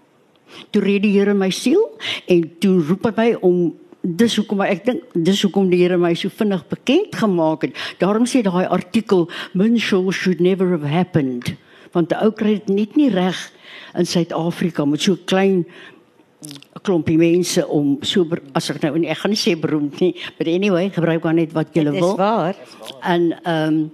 Toe 0.70 0.82
red 0.82 1.02
die 1.02 1.12
Here 1.18 1.34
my 1.34 1.50
siel 1.50 1.98
en 2.28 2.50
toe 2.60 2.80
roep 2.82 3.04
hy 3.04 3.12
my 3.16 3.36
om 3.40 3.74
dis 4.02 4.36
hoekom 4.36 4.60
ek 4.66 4.84
dink 4.84 5.02
dis 5.14 5.42
hoekom 5.42 5.70
die 5.70 5.82
Here 5.82 5.96
my 5.96 6.14
so 6.14 6.28
vinnig 6.28 6.62
bekend 6.68 7.14
gemaak 7.14 7.62
het. 7.62 7.76
Daarom 7.98 8.26
sê 8.26 8.42
daai 8.42 8.66
artikel 8.66 9.28
Minshaw 9.54 10.10
should 10.12 10.40
never 10.40 10.70
have 10.70 10.86
happened 10.86 11.54
want 11.92 12.08
die 12.08 12.18
ou 12.24 12.32
kry 12.32 12.56
dit 12.56 12.70
net 12.72 12.96
nie 12.96 13.10
reg 13.12 13.38
in 13.98 14.08
Suid-Afrika 14.08 14.86
met 14.88 15.02
so 15.04 15.18
klein 15.28 15.64
'n 16.42 16.82
klompie 16.82 17.18
mense 17.18 17.62
om 17.68 17.98
so 18.02 18.26
as 18.54 18.70
ek 18.70 18.82
nou 18.82 18.96
ek 19.06 19.18
gaan 19.18 19.30
nie 19.30 19.38
sê 19.38 19.54
beroemd 19.54 20.00
nie, 20.00 20.14
but 20.38 20.48
anyway, 20.48 20.90
gebruik 20.90 21.22
maar 21.22 21.34
net 21.34 21.52
wat 21.52 21.68
jy 21.72 21.84
wil. 21.90 22.16
waar. 22.16 22.56
En 23.02 23.32
ehm 23.44 23.68
um, 23.68 23.90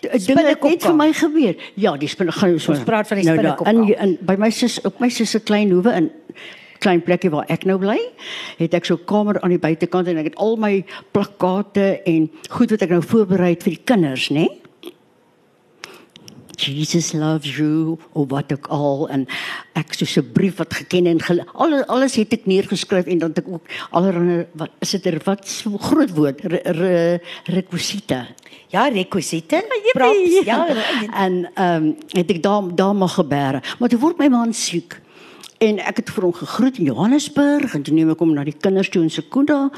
dinge 0.00 0.46
het 0.46 0.62
net 0.62 0.82
vir 0.82 0.94
my 0.94 1.12
gebeur. 1.12 1.56
Ja, 1.74 1.96
die 1.96 2.08
spinne 2.08 2.32
gaan 2.32 2.58
so. 2.60 2.72
Ons 2.72 2.84
praat 2.84 3.08
van 3.08 3.16
die 3.16 3.26
nou, 3.26 3.36
daar 3.36 3.56
spinnekopkamp. 3.56 3.88
in 3.88 4.08
in 4.08 4.18
by 4.20 4.36
my 4.36 4.50
sus 4.50 4.80
op 4.84 5.00
my 5.00 5.08
sus 5.08 5.30
se 5.30 5.40
klein 5.40 5.70
hoewe 5.70 5.92
in 5.92 6.10
klein 6.78 7.02
plekkie 7.02 7.30
waar 7.30 7.44
ek 7.48 7.64
nou 7.64 7.78
bly, 7.78 7.98
het 8.58 8.74
ek 8.74 8.84
so 8.84 8.94
'n 8.94 9.04
kamer 9.04 9.40
aan 9.42 9.50
die 9.50 9.58
buitekant 9.58 10.08
en 10.08 10.18
ek 10.18 10.24
het 10.32 10.36
al 10.36 10.56
my 10.56 10.84
plakkate 11.12 12.02
en 12.06 12.30
goed 12.50 12.70
wat 12.70 12.82
ek 12.82 12.90
nou 12.90 13.02
voorberei 13.02 13.50
het 13.50 13.62
vir 13.62 13.74
die 13.74 13.84
kinders, 13.84 14.30
né? 14.30 14.46
Jesus 16.58 17.12
loves 17.12 17.56
you 17.56 17.98
of 18.12 18.30
wat 18.30 18.52
ook 18.52 18.66
al 18.66 19.08
en 19.08 19.26
ek 19.74 19.94
soos 19.94 20.16
'n 20.18 20.32
brief 20.32 20.56
wat 20.58 20.74
geken 20.74 21.06
en 21.06 21.20
gel- 21.20 21.46
alles 21.54 21.86
alles 21.86 22.14
het 22.16 22.32
ek 22.32 22.46
neergeskryf 22.46 23.06
en 23.06 23.18
dan 23.18 23.28
het 23.28 23.38
ek 23.38 23.48
ook 23.48 23.62
allerlei 23.90 24.46
wat 24.54 24.70
is 24.80 24.90
dit 24.90 25.06
er 25.06 25.20
wat 25.24 25.46
so 25.48 25.78
groot 25.78 26.10
woord 26.10 26.40
re, 26.40 26.60
re, 26.64 27.20
requisite 27.44 28.26
Ja, 28.68 28.88
rekwisiete. 28.88 29.56
Jippie, 29.56 29.92
Props. 29.92 30.44
Ja, 30.44 30.66
en 31.14 31.50
ehm 31.54 31.84
um, 31.84 31.96
het 32.12 32.30
ek 32.30 32.42
daar 32.42 32.74
daar 32.74 32.94
mag 32.94 33.14
gebeure. 33.14 33.62
Maar 33.78 33.88
toe 33.88 33.98
word 33.98 34.18
my 34.18 34.28
man 34.28 34.52
siek. 34.52 35.00
En 35.58 35.78
ek 35.78 36.02
het 36.02 36.10
vir 36.14 36.28
hom 36.28 36.34
gegroet 36.34 36.78
in 36.78 36.84
Johannesburg 36.84 37.74
en 37.74 37.82
toe 37.82 37.94
neem 37.94 38.12
ek 38.14 38.20
hom 38.22 38.34
na 38.36 38.44
die 38.46 38.54
kinders 38.54 38.90
toe 38.94 39.02
in 39.02 39.10
Sekunda 39.10 39.68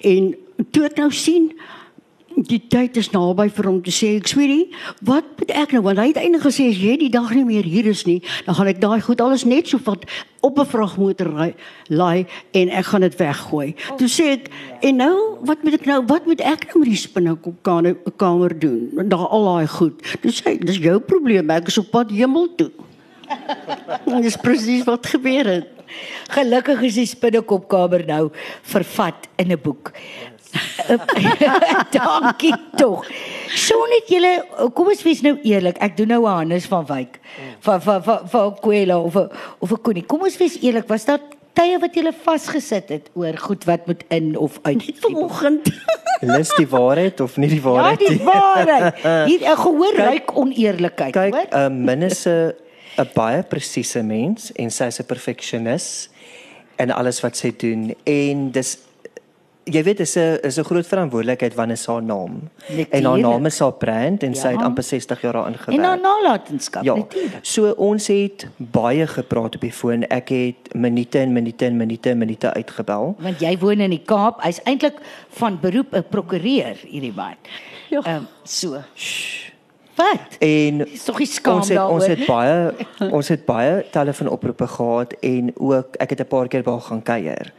en 0.00 0.30
toe 0.72 0.86
ek 0.88 0.96
nou 0.96 1.10
sien 1.12 1.50
die 2.46 2.60
tyd 2.70 2.96
is 3.00 3.08
naby 3.10 3.48
vir 3.50 3.66
hom 3.66 3.78
te 3.82 3.92
sê 3.94 4.12
ek 4.18 4.28
sweetie, 4.30 4.68
wat 5.06 5.26
moet 5.40 5.52
ek 5.58 5.72
nou 5.74 5.82
want 5.86 5.98
hy 5.98 6.08
het 6.12 6.20
eintlik 6.20 6.44
gesê 6.46 6.68
as 6.70 6.78
jy 6.78 6.94
die 7.00 7.10
dag 7.10 7.32
nie 7.34 7.44
meer 7.46 7.66
hier 7.66 7.88
is 7.90 8.04
nie, 8.06 8.20
dan 8.46 8.54
gaan 8.58 8.70
ek 8.70 8.80
daai 8.82 9.00
goed 9.04 9.22
alles 9.24 9.44
net 9.48 9.70
so 9.70 9.80
vat 9.82 10.04
op 10.46 10.58
'n 10.58 10.70
vragmotor 10.70 11.30
laai 11.90 12.26
en 12.54 12.70
ek 12.70 12.86
gaan 12.86 13.00
dit 13.00 13.16
weggooi. 13.18 13.74
Toe 13.98 14.08
sê 14.08 14.38
ek 14.38 14.50
en 14.82 14.96
nou 14.96 15.38
wat 15.42 15.64
moet 15.64 15.74
ek 15.74 15.86
nou 15.86 16.02
wat 16.06 16.26
moet 16.26 16.40
ek 16.40 16.68
nou 16.70 16.78
met 16.84 16.88
die 16.88 17.02
spinnekopkamer 17.02 17.96
kamer 18.16 18.58
doen? 18.58 18.90
Daar 19.08 19.26
al 19.26 19.44
daai 19.44 19.66
goed. 19.66 20.02
Toe 20.22 20.30
sê 20.30 20.44
hy 20.54 20.58
dis 20.58 20.78
jou 20.78 21.00
probleem, 21.00 21.50
ek 21.50 21.68
is 21.68 21.78
op 21.78 21.90
pad 21.90 22.10
hemel 22.10 22.54
toe. 22.56 22.70
En 24.06 24.20
dis 24.22 24.36
presies 24.36 24.84
wat 24.84 25.06
gebeur 25.06 25.44
het. 25.46 25.66
Gelukkig 26.30 26.80
is 26.82 26.94
die 26.94 27.06
spinnekopkamer 27.06 28.04
nou 28.06 28.30
vervat 28.62 29.28
in 29.36 29.52
'n 29.52 29.60
boek. 29.62 29.92
Dankie 31.92 32.54
tog. 32.76 33.04
Sjoe 33.52 33.86
net 33.92 34.08
julle, 34.12 34.32
kom 34.76 34.88
ons 34.92 35.02
wees 35.06 35.20
nou 35.24 35.36
eerlik. 35.44 35.78
Ek 35.84 35.96
doen 35.96 36.08
nou 36.08 36.22
'n 36.24 36.30
Hannes 36.36 36.66
van 36.66 36.86
Wyk. 36.86 37.18
Van 37.60 37.80
van 37.82 38.02
van 38.02 38.28
van 38.28 38.54
Kwela 38.60 38.98
of 39.00 39.14
'n 39.16 39.28
of 39.58 39.70
'n 39.72 39.80
Koenie. 39.82 40.04
Kom 40.06 40.20
ons 40.22 40.36
wees 40.36 40.58
eerlik, 40.62 40.88
was 40.88 41.04
daar 41.04 41.20
tye 41.52 41.78
wat 41.78 41.94
julle 41.94 42.12
vasgesit 42.22 42.88
het 42.88 43.10
oor 43.14 43.36
goed 43.36 43.64
wat 43.64 43.86
moet 43.86 44.04
in 44.08 44.36
of 44.36 44.58
uit? 44.62 44.78
die? 44.78 44.94
Vanoggend. 45.00 45.68
Lus 46.20 46.48
die 46.56 46.68
waarheid 46.68 47.20
of 47.20 47.36
nie 47.36 47.48
die 47.48 47.56
Ja, 47.62 47.62
waarheid 47.62 47.98
die 47.98 48.08
nie? 48.10 48.24
waarheid. 48.24 48.94
Hier 49.30 49.40
'n 49.52 49.56
gehoor 49.56 49.92
Kyk- 49.94 50.08
ryk 50.08 50.36
oneerlikheid, 50.36 51.12
Kyk, 51.12 51.34
hoor? 51.34 51.46
'n 51.50 51.72
uh, 51.72 51.84
Min 51.84 52.02
is 52.02 52.26
'n 52.98 53.08
baie 53.14 53.42
presiese 53.42 54.02
mens 54.02 54.52
en 54.56 54.70
sy 54.70 54.84
is 54.86 54.98
'n 55.00 55.04
perfeksionis 55.06 56.08
in 56.78 56.90
alles 56.90 57.20
wat 57.20 57.36
sy 57.36 57.52
doen 57.56 57.94
en 58.04 58.50
dis 58.50 58.78
jy 59.68 59.82
weet 59.84 59.98
dis 59.98 60.16
'n 60.16 60.38
is 60.42 60.56
'n 60.58 60.64
groot 60.64 60.86
verantwoordelikheid 60.86 61.54
wanneer 61.54 61.76
sy 61.76 61.92
haar 61.92 62.02
naam. 62.02 62.48
En 62.68 62.76
haar 62.76 62.86
Natuurlijk. 62.88 63.22
naam 63.22 63.46
is 63.46 63.58
haar 63.58 63.72
brand 63.72 64.22
en 64.22 64.34
sy 64.34 64.48
het 64.48 64.60
Ja. 64.60 64.64
amper 64.64 64.82
60 64.82 65.20
jaar 65.20 65.32
daarin 65.32 65.58
gewerk. 65.58 65.76
En 65.78 65.82
dan 65.82 66.00
nalatenskap 66.00 66.84
Ja. 66.84 66.94
natuurlik. 66.94 67.38
So 67.44 67.70
ons 67.76 68.06
het 68.06 68.46
baie 68.56 69.06
gepraat 69.06 69.54
op 69.54 69.60
die 69.60 69.72
foon. 69.72 70.02
Ek 70.08 70.28
het 70.28 70.74
minute 70.74 71.18
en 71.18 71.32
minute 71.32 71.64
en 71.66 71.76
minute 71.76 72.10
en 72.10 72.18
minute 72.18 72.54
uitgebel. 72.54 73.14
Want 73.18 73.40
jy 73.40 73.58
woon 73.58 73.80
in 73.80 73.90
die 73.90 74.02
Kaap. 74.04 74.42
Hy's 74.42 74.60
eintlik 74.64 74.94
van 75.28 75.58
beroep 75.60 75.92
'n 75.94 76.04
prokureur 76.10 76.76
hierdie 76.86 77.12
man. 77.14 77.36
Ja. 77.90 78.00
Ehm 78.04 78.24
so. 78.44 78.82
Wat? 79.98 80.36
En 80.38 80.78
Dis 80.84 81.04
tog 81.04 81.18
nie 81.18 81.26
skaam 81.26 81.58
ons 81.58 81.68
het 81.68 81.76
daaroor 81.76 81.94
ons 81.96 82.06
het 82.06 82.20
baie 82.26 83.10
ons 83.18 83.28
het 83.32 83.44
baie 83.48 83.72
telefoonoproepe 83.90 84.66
gehad 84.76 85.14
en 85.26 85.50
ook 85.56 85.98
ek 86.04 86.10
het 86.14 86.20
'n 86.20 86.30
paar 86.34 86.48
keer 86.48 86.62
daar 86.62 86.80
gaan 86.80 87.02
kuier 87.02 87.52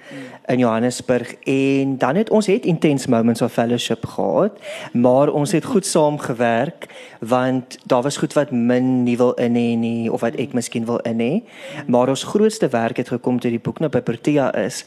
in 0.47 0.59
Johannesburg 0.59 1.35
en 1.43 1.97
dan 1.97 2.15
het 2.15 2.29
ons 2.29 2.47
het 2.47 2.65
intense 2.65 3.09
moments 3.09 3.41
of 3.41 3.53
fellowship 3.53 4.05
gehad 4.05 4.51
maar 4.93 5.29
ons 5.29 5.51
het 5.51 5.65
goed 5.65 5.85
saamgewerk 5.85 6.87
want 7.19 7.77
daar 7.85 8.01
was 8.01 8.17
goed 8.17 8.33
wat 8.33 8.51
min 8.51 9.03
nie 9.03 9.17
wil 9.17 9.31
in 9.31 9.55
hê 9.55 9.75
nie 9.77 10.11
of 10.11 10.21
wat 10.21 10.35
ek 10.35 10.53
miskien 10.53 10.85
wil 10.85 10.97
in 10.97 11.19
hê 11.19 11.43
maar 11.87 12.09
ons 12.09 12.23
grootste 12.23 12.67
werk 12.67 12.97
het 12.97 13.09
gekom 13.09 13.39
toe 13.39 13.51
die 13.51 13.59
boek 13.59 13.79
nou 13.79 13.89
by 13.89 14.01
Protea 14.01 14.55
is 14.55 14.85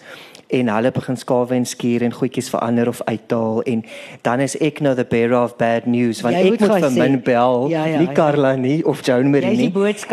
en 0.52 0.68
hulle 0.68 0.90
begin 0.92 1.16
skawe 1.16 1.54
en 1.56 1.64
skuur 1.66 2.02
en 2.06 2.12
goedjies 2.12 2.50
verander 2.52 2.88
of 2.92 3.00
uithaal 3.09 3.62
en 3.73 3.82
dan 4.26 4.40
is 4.44 4.54
ek 4.61 4.80
nou 4.85 4.94
the 4.99 5.04
bearer 5.09 5.38
of 5.42 5.56
bad 5.61 5.87
news 5.87 6.21
want 6.25 6.37
Jy 6.37 6.52
ek 6.52 6.61
moet 6.61 6.75
vir 6.85 6.90
min 6.97 7.16
bel 7.25 7.68
Ja, 7.73 7.85
ja, 7.87 7.99
nie 8.02 8.09
ja. 8.11 8.14
Carla 8.16 8.54
nie 8.56 8.78
of 8.87 9.00
Joan 9.06 9.30
Marie 9.32 9.56
nie. 9.56 9.73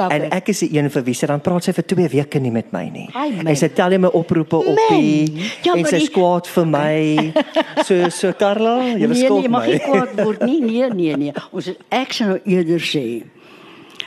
En 0.10 0.28
ek 0.32 0.50
is 0.54 0.60
die 0.64 0.70
een 0.78 0.90
vir 0.90 1.04
wie 1.04 1.14
sy 1.18 1.28
dan 1.28 1.42
praat 1.44 1.64
sy 1.68 1.74
vir 1.76 1.84
2 1.94 2.08
weke 2.16 2.40
nie 2.40 2.52
met 2.52 2.72
my 2.72 2.86
nie. 2.94 3.08
Ai. 3.14 3.30
En 3.46 3.56
sy 3.60 3.68
tel 3.76 3.98
my 4.00 4.10
oproepe 4.14 4.58
op 4.64 4.80
die 4.90 5.46
Ja, 5.64 5.74
en 5.76 5.82
maar 5.82 5.90
sy 5.92 5.98
die- 6.00 6.08
is 6.08 6.14
kwaad 6.16 6.48
vir 6.48 6.66
my. 6.66 7.34
So 7.88 8.10
so 8.10 8.32
Carla, 8.38 8.78
jy 8.96 9.08
nee, 9.08 9.16
skuld 9.26 9.42
nee, 9.42 9.50
mag 9.50 9.66
nie 9.68 9.78
my. 9.78 9.80
kwaad 9.86 10.16
word 10.26 10.42
nie. 10.46 10.60
Nee, 10.62 10.90
nee, 10.94 11.16
nee. 11.18 11.34
Ons 11.52 11.72
ek 11.90 12.14
sou 12.14 12.28
nou 12.34 12.40
eerder 12.46 12.80
sê. 12.84 13.06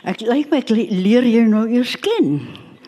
Ek 0.05 0.21
lyk 0.27 0.51
my 0.51 0.59
ek 0.63 0.71
le- 0.75 0.89
leer 0.91 1.27
jou 1.29 1.45
nou 1.51 1.65
eers 1.71 1.97
ken. 2.03 2.41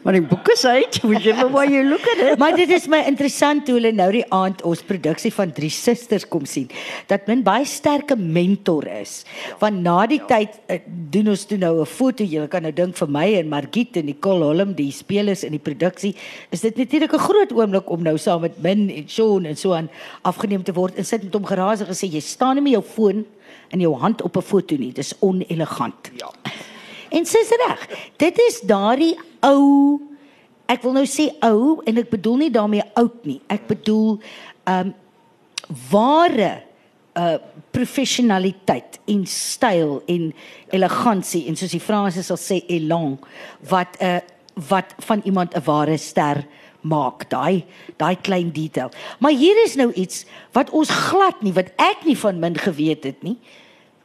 Maar 0.04 0.18
die 0.18 0.26
boek 0.28 0.48
is 0.52 0.62
uit, 0.68 0.98
whichever 1.00 1.48
way 1.48 1.64
you 1.72 1.84
look 1.88 2.04
at 2.12 2.18
it. 2.20 2.38
Maar 2.42 2.52
dit 2.56 2.68
is 2.76 2.84
my 2.92 2.98
interessant 3.08 3.68
hoe 3.70 3.78
hulle 3.78 3.92
nou 3.96 4.10
die 4.12 4.24
aand 4.36 4.60
ons 4.68 4.82
produksie 4.84 5.30
van 5.32 5.52
Drie 5.56 5.70
Susters 5.72 6.26
kom 6.28 6.44
sien. 6.44 6.66
Dat 7.08 7.24
min 7.30 7.40
baie 7.46 7.64
sterke 7.64 8.16
mentor 8.20 8.84
is. 8.92 9.22
Want 9.62 9.80
na 9.86 10.02
die 10.10 10.20
tyd 10.28 10.58
uh, 10.68 10.76
doen 11.14 11.32
ons 11.32 11.46
toe 11.48 11.56
nou 11.62 11.78
'n 11.80 11.88
foto. 11.88 12.20
Jy 12.24 12.44
kan 12.52 12.68
nou 12.68 12.72
dink 12.72 12.98
vir 13.00 13.08
my 13.08 13.24
en 13.38 13.48
Margit 13.48 13.96
en 13.96 14.04
Nicole 14.10 14.44
Holm, 14.44 14.74
die 14.76 14.90
spelers 14.92 15.44
in 15.48 15.56
die 15.56 15.62
produksie, 15.70 16.12
is 16.52 16.60
dit 16.60 16.76
natuurlik 16.76 17.16
'n 17.16 17.24
groot 17.24 17.56
oomblik 17.56 17.88
om 17.88 18.04
nou 18.04 18.18
saam 18.18 18.44
met 18.44 18.60
Min 18.60 18.90
en 18.90 19.08
Shaun 19.08 19.46
en 19.46 19.56
so 19.56 19.72
aan 19.72 19.88
afgeneem 20.22 20.62
te 20.62 20.72
word. 20.72 21.00
En 21.00 21.04
sit 21.04 21.24
met 21.24 21.32
hom 21.32 21.46
geraas 21.46 21.80
en 21.80 21.88
gesê 21.88 22.12
jy 22.12 22.20
staan 22.20 22.56
nie 22.56 22.62
met 22.68 22.72
jou 22.72 22.84
foon 22.84 23.24
in 23.72 23.80
jou 23.80 23.96
hand 23.96 24.20
op 24.22 24.36
'n 24.36 24.42
foto 24.42 24.76
nie. 24.76 24.92
Dis 24.92 25.14
onelegant. 25.20 26.12
Ja. 26.20 26.28
En 27.14 27.26
sy's 27.28 27.52
reg. 27.66 27.86
Dit 28.20 28.38
is 28.48 28.60
daardie 28.66 29.14
ou 29.46 30.00
ek 30.70 30.82
wil 30.82 30.96
nou 30.96 31.06
sê 31.08 31.28
ou 31.44 31.80
en 31.86 32.00
ek 32.00 32.12
bedoel 32.12 32.44
nie 32.44 32.52
daarmee 32.52 32.84
oud 32.98 33.26
nie. 33.28 33.40
Ek 33.52 33.66
bedoel 33.70 34.18
ehm 34.64 34.92
um, 34.92 34.94
ware 35.90 36.52
uh 37.16 37.36
professionaliteit 37.74 39.00
en 39.10 39.24
styl 39.26 39.96
en 40.06 40.28
elegansie 40.70 41.40
en 41.50 41.56
soos 41.58 41.72
die 41.74 41.82
Franse 41.82 42.22
sal 42.22 42.38
sê 42.38 42.60
élan 42.70 43.16
wat 43.70 43.96
'n 43.98 44.04
uh, 44.04 44.20
wat 44.70 44.94
van 44.98 45.20
iemand 45.24 45.54
'n 45.54 45.64
ware 45.64 45.96
ster 45.98 46.44
maak 46.80 47.28
daai 47.30 47.64
daai 47.96 48.16
klein 48.16 48.52
detail. 48.52 48.90
Maar 49.18 49.32
hier 49.32 49.64
is 49.64 49.74
nou 49.74 49.92
iets 49.92 50.24
wat 50.52 50.70
ons 50.70 50.90
glad 50.90 51.42
nie 51.42 51.52
wat 51.52 51.72
ek 51.76 52.04
nie 52.04 52.18
van 52.18 52.38
min 52.38 52.56
geweet 52.56 53.04
het 53.04 53.22
nie. 53.22 53.38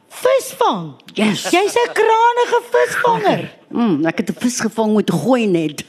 Visvang. 0.09 0.93
Yes. 1.13 1.43
Jy's 1.51 1.75
'n 1.75 1.89
kranige 1.93 2.59
visvanger. 2.71 3.41
Mm, 3.71 4.05
ek 4.05 4.17
het 4.17 4.29
'n 4.29 4.39
vis 4.39 4.59
gevang 4.59 4.93
met 4.95 5.09
'n 5.09 5.17
gooi 5.17 5.45
net. 5.47 5.83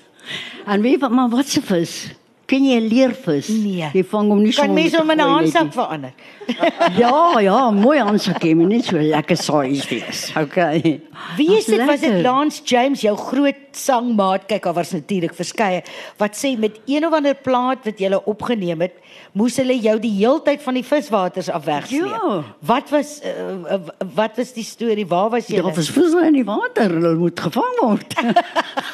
En 0.67 0.81
weet 0.83 1.01
wat 1.01 1.11
maar 1.11 1.29
wat 1.29 1.49
se 1.49 1.63
vis? 1.63 2.13
Ken 2.51 2.65
jy 2.67 2.81
'n 2.81 2.89
leervis? 2.91 3.49
Nee. 3.49 3.87
Jy 3.95 4.03
vang 4.11 4.29
hom 4.33 4.41
nie 4.43 4.51
Kan 4.51 4.67
sommer 4.67 4.83
mens 4.83 4.95
hom 4.99 5.11
in 5.11 5.21
'n 5.21 5.29
handsak 5.29 5.73
verander? 5.73 6.13
Ja, 6.99 7.39
ja, 7.39 7.71
mooi 7.71 7.99
handsak 7.99 8.43
hê, 8.43 8.57
maar 8.59 8.67
net 8.67 8.85
so 8.85 8.99
lekker 8.99 9.37
size 9.37 9.87
wees. 9.87 10.33
Okay. 10.35 11.01
Wie 11.37 11.57
is 11.57 11.67
dit? 11.67 11.85
Was 11.87 12.01
dit. 12.01 12.23
Lance 12.25 12.63
James, 12.65 13.05
jou 13.07 13.15
groot 13.17 13.61
sangmaat? 13.71 14.49
Kyk, 14.51 14.67
daar 14.67 14.75
was 14.75 14.91
natuurlik 14.91 15.35
verskeie 15.35 15.85
wat 16.19 16.35
sê 16.35 16.57
met 16.59 16.81
een 16.91 17.07
of 17.07 17.15
ander 17.15 17.35
plaat 17.39 17.85
wat 17.87 18.03
jy 18.03 18.11
opgeneem 18.19 18.81
het, 18.81 18.99
moes 19.33 19.57
hulle 19.63 19.79
jou 19.79 19.99
die 20.03 20.17
heeltyd 20.19 20.63
van 20.63 20.75
die 20.75 20.85
viswaters 20.85 21.51
af 21.51 21.65
wegsleep. 21.65 22.19
Ja. 22.19 22.43
Wat 22.67 22.91
was 22.91 23.21
uh, 23.23 23.79
wat 24.15 24.37
was 24.37 24.53
die 24.53 24.67
storie? 24.67 25.07
Waar 25.07 25.31
was 25.31 25.47
jy? 25.47 25.61
Ja, 25.61 25.71
was 25.71 25.91
visse 25.91 26.27
in 26.27 26.35
die 26.41 26.45
water, 26.45 26.91
hulle 26.91 27.15
moet 27.15 27.39
gevang 27.39 27.79
word. 27.79 28.19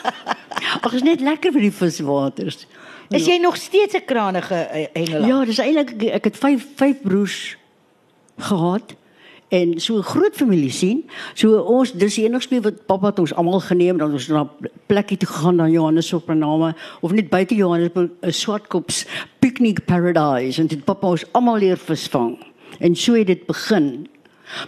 Ag, 0.84 0.92
is 0.92 1.06
net 1.06 1.24
lekker 1.24 1.56
vir 1.56 1.70
die 1.70 1.72
viswaters. 1.72 2.66
Is 3.08 3.26
jy 3.26 3.38
nog 3.38 3.56
steeds 3.56 3.94
'n 3.94 4.04
kranige 4.04 4.68
uh, 4.72 4.84
hengelaar? 4.92 5.28
Ja, 5.28 5.44
dis 5.44 5.58
eintlik 5.58 6.02
ek 6.02 6.24
het 6.24 6.36
5 6.36 6.66
5 6.76 7.02
broers 7.02 7.56
gehad 8.36 8.94
en 9.48 9.80
so 9.80 9.96
'n 9.96 10.02
groot 10.02 10.34
familie 10.34 10.70
sien. 10.70 11.10
So 11.34 11.58
ons 11.58 11.92
dis 11.92 12.14
die 12.14 12.24
enigste 12.24 12.60
wat 12.60 12.86
pappa 12.86 13.06
het 13.06 13.18
ons 13.18 13.34
almal 13.34 13.60
geneem 13.60 13.98
dan 13.98 14.12
ons 14.12 14.26
na 14.28 14.50
plekkie 14.86 15.16
toe 15.16 15.28
gegaan 15.28 15.56
na 15.56 15.68
Johannesburg 15.68 16.38
name 16.38 16.74
of 17.00 17.12
net 17.12 17.28
buite 17.28 17.54
Johannesburg 17.54 18.10
'n 18.20 18.32
Swartkops 18.32 19.06
picnic 19.38 19.84
paradise 19.84 20.60
en 20.60 20.66
dit 20.66 20.84
pappa 20.84 21.06
ons 21.06 21.32
almal 21.32 21.58
leer 21.58 21.78
visvang. 21.78 22.38
En 22.78 22.94
so 22.94 23.14
het 23.14 23.26
dit 23.26 23.46
begin. 23.46 24.08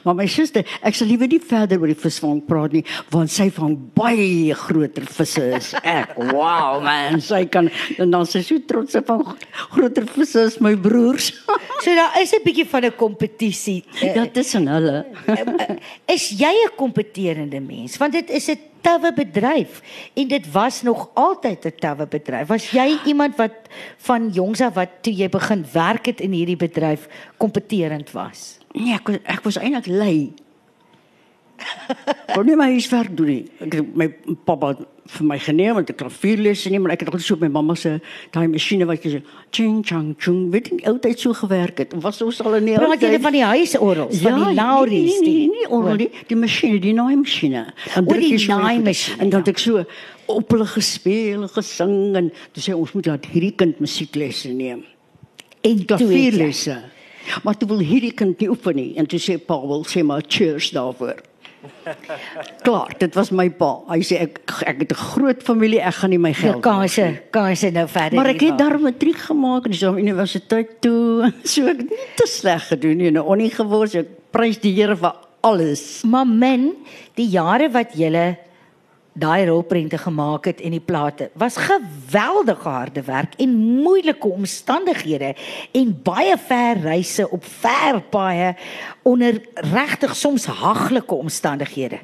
Maar 0.04 0.14
my 0.14 0.26
suster, 0.30 0.66
ek 0.82 0.96
sal 0.98 1.08
liewer 1.10 1.30
nie 1.30 1.40
verder 1.42 1.80
oor 1.80 1.90
die 1.90 1.98
visvang 1.98 2.40
praat 2.48 2.74
nie, 2.76 2.84
want 3.12 3.32
sy 3.32 3.48
vang 3.54 3.76
baie 3.98 4.54
groter 4.58 5.06
visse 5.18 5.44
as 5.58 5.72
ek. 5.82 6.16
Wow 6.38 6.82
man, 6.84 7.20
sy 7.24 7.44
kan 7.50 7.70
en 7.98 8.12
dan 8.12 8.26
sy 8.28 8.42
so 8.46 8.60
trots 8.68 8.94
sy 8.94 9.02
van 9.06 9.24
groter 9.72 10.06
visse 10.14 10.44
as 10.50 10.60
my 10.64 10.74
broers. 10.76 11.32
So 11.78 11.94
daar 11.94 12.16
is 12.18 12.32
'n 12.34 12.42
bietjie 12.42 12.66
van 12.66 12.84
'n 12.84 12.96
kompetisie. 12.98 13.84
Uh, 14.02 14.14
ja, 14.14 14.26
tussen 14.26 14.66
hulle. 14.66 15.06
is 16.06 16.34
jy 16.34 16.50
'n 16.66 16.74
kompeterende 16.76 17.60
mens? 17.60 17.96
Want 17.96 18.12
dit 18.12 18.30
is 18.30 18.50
'n 18.50 18.58
tawwe 18.82 19.12
bedryf 19.12 19.82
en 20.14 20.28
dit 20.28 20.52
was 20.52 20.82
nog 20.82 21.10
altyd 21.14 21.66
'n 21.66 21.78
tawwe 21.78 22.06
bedryf. 22.06 22.48
Was 22.48 22.70
jy 22.70 22.98
iemand 23.04 23.36
wat 23.36 23.54
van 23.96 24.30
jongs 24.30 24.60
af 24.60 24.74
wat 24.74 24.88
toe 25.02 25.14
jy 25.14 25.28
begin 25.28 25.66
werk 25.72 26.06
het 26.06 26.20
in 26.20 26.32
hierdie 26.32 26.56
bedryf 26.56 27.08
kompeterend 27.36 28.10
was? 28.10 28.57
Nee, 28.78 28.94
ek 28.94 29.10
was, 29.10 29.18
ek 29.26 29.48
was 29.48 29.58
eintlik 29.60 29.90
lui. 29.90 30.18
Kon 32.30 32.46
nie 32.46 32.54
my 32.58 32.68
huiswerk 32.76 33.10
doen 33.18 33.30
nie. 33.32 33.42
Ek 33.64 33.80
het 33.80 33.90
my 33.98 34.06
pappa 34.46 34.74
het 34.74 34.86
vir 35.08 35.24
my 35.24 35.38
geneem 35.40 35.78
om 35.80 35.84
te 35.88 35.94
klavierlesse 35.96 36.70
neem, 36.70 36.82
maar 36.84 36.92
ek 36.94 37.02
het 37.02 37.10
altyd 37.10 37.24
so 37.24 37.36
op 37.38 37.44
my 37.46 37.48
mamma 37.52 37.74
se 37.78 37.94
daai 38.34 38.44
masjiene 38.52 38.84
wat 38.88 39.04
jy 39.06 39.14
so 39.14 39.38
ching 39.56 39.78
chang 39.86 40.10
chung, 40.20 40.50
weet 40.52 40.68
jy, 40.68 40.82
altyd 40.90 41.22
so 41.24 41.32
gewerk 41.38 41.80
het. 41.80 41.94
Was 42.04 42.20
ons 42.24 42.42
al 42.44 42.58
in 42.60 42.68
die 42.68 42.76
Praat 42.76 43.02
jy 43.02 43.14
van 43.24 43.34
die 43.34 43.44
huisorgels, 43.46 44.20
van 44.26 44.42
die 44.42 44.58
Lauries? 44.58 45.16
Nee, 45.16 45.24
nee, 45.24 45.46
nee, 45.48 45.62
nie 45.62 45.70
orgel 45.78 46.02
nie, 46.04 46.10
die 46.28 46.38
masjiene, 46.38 46.82
die 46.84 46.92
druk 46.92 48.20
die 48.20 48.28
jy 48.34 48.42
so 48.42 48.52
die 48.52 48.58
naaimasjiene, 48.60 49.16
goed. 49.16 49.24
En 49.24 49.32
dan 49.32 49.40
ja. 49.40 49.46
het 49.46 49.50
ek 49.54 49.64
so 49.64 49.86
op 50.28 50.54
hulle 50.54 50.68
gespeel 50.74 51.48
en 51.48 51.54
gesing 51.56 51.96
en 52.20 52.30
toe 52.52 52.66
sê 52.68 52.76
ons 52.76 52.94
moet 52.98 53.10
laat 53.14 53.32
hierdie 53.32 53.54
kind 53.56 53.80
musieklesse 53.80 54.52
neem. 54.52 54.84
En 55.64 55.84
Klavierlesse. 55.88 56.76
Maar 57.44 57.56
toe 57.56 57.68
wil 57.68 57.82
hierdie 57.84 58.12
kind 58.12 58.40
nie 58.40 58.50
oefen 58.50 58.76
nie 58.76 58.92
en 58.96 59.06
toe 59.06 59.20
sê 59.22 59.38
pa 59.38 59.58
wil 59.60 59.84
sê 59.88 60.04
maar 60.04 60.22
cheers 60.26 60.70
daarvoor. 60.76 61.20
Klaar, 62.66 62.92
dit 62.98 63.14
was 63.18 63.30
my 63.34 63.48
pa. 63.50 63.70
Hy 63.90 63.98
sê 64.06 64.20
ek 64.26 64.40
ek 64.62 64.82
het 64.84 64.92
'n 64.92 65.02
groot 65.14 65.42
familie, 65.42 65.80
ek 65.80 65.94
gaan 66.00 66.10
nie 66.10 66.18
my 66.18 66.32
geld. 66.32 66.62
kanse, 66.62 67.22
kanse 67.30 67.70
nou 67.70 67.86
verder. 67.88 68.16
Maar 68.18 68.30
ek 68.34 68.40
het 68.40 68.58
daar 68.58 68.78
matriek 68.80 69.18
gemaak 69.18 69.64
en 69.66 69.70
dis 69.70 69.82
op 69.82 69.98
universiteit 69.98 70.80
toe. 70.80 71.32
So 71.44 71.66
ek 71.66 71.82
het 71.82 71.90
nie 71.90 72.08
te 72.16 72.26
sleg 72.26 72.68
gedoen 72.68 72.96
nie. 72.96 73.10
Nou 73.10 73.26
onie 73.26 73.50
geword, 73.50 73.94
ek 73.94 74.08
prys 74.30 74.58
die 74.58 74.74
Here 74.74 74.96
vir 74.96 75.14
alles. 75.40 76.02
Maar 76.04 76.26
min 76.26 76.72
die 77.14 77.28
jare 77.28 77.70
wat 77.70 77.94
jy 77.94 78.36
daai 79.18 79.46
rolprente 79.46 79.98
gemaak 79.98 80.44
het 80.44 80.60
en 80.60 80.74
die 80.76 80.84
plate 80.84 81.30
was 81.38 81.56
geweldige 81.56 82.68
harde 82.68 83.02
werk 83.02 83.34
en 83.42 83.56
moeilike 83.82 84.28
omstandighede 84.28 85.34
en 85.72 85.92
baie 86.02 86.36
ver 86.48 86.80
reise 86.82 87.28
op 87.30 87.44
ver 87.44 88.00
paaie 88.10 88.54
onder 89.02 89.40
regtig 89.54 90.16
soms 90.16 90.46
haglike 90.46 91.14
omstandighede. 91.14 91.98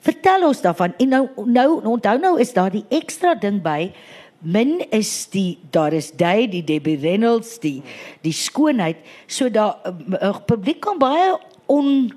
Vertel 0.00 0.46
ons 0.46 0.60
daarvan 0.60 0.94
en 0.96 1.08
nou 1.08 1.26
nou 1.44 1.68
onthou 1.84 2.18
nou 2.18 2.38
is 2.40 2.52
daar 2.52 2.70
die 2.70 2.84
ekstra 2.88 3.34
ding 3.34 3.62
by 3.62 3.92
min 4.40 4.78
is 4.90 5.28
die 5.32 5.58
daar 5.70 5.92
is 5.92 6.12
jy 6.16 6.46
die 6.48 6.64
Debbie 6.64 6.96
Reynolds 7.00 7.58
die 7.60 7.82
die 8.24 8.32
skoonheid 8.32 8.96
so 9.26 9.50
daar 9.50 9.76
'n 9.84 10.44
publiek 10.46 10.80
kan 10.80 10.98
baie 10.98 11.36
on 11.66 12.12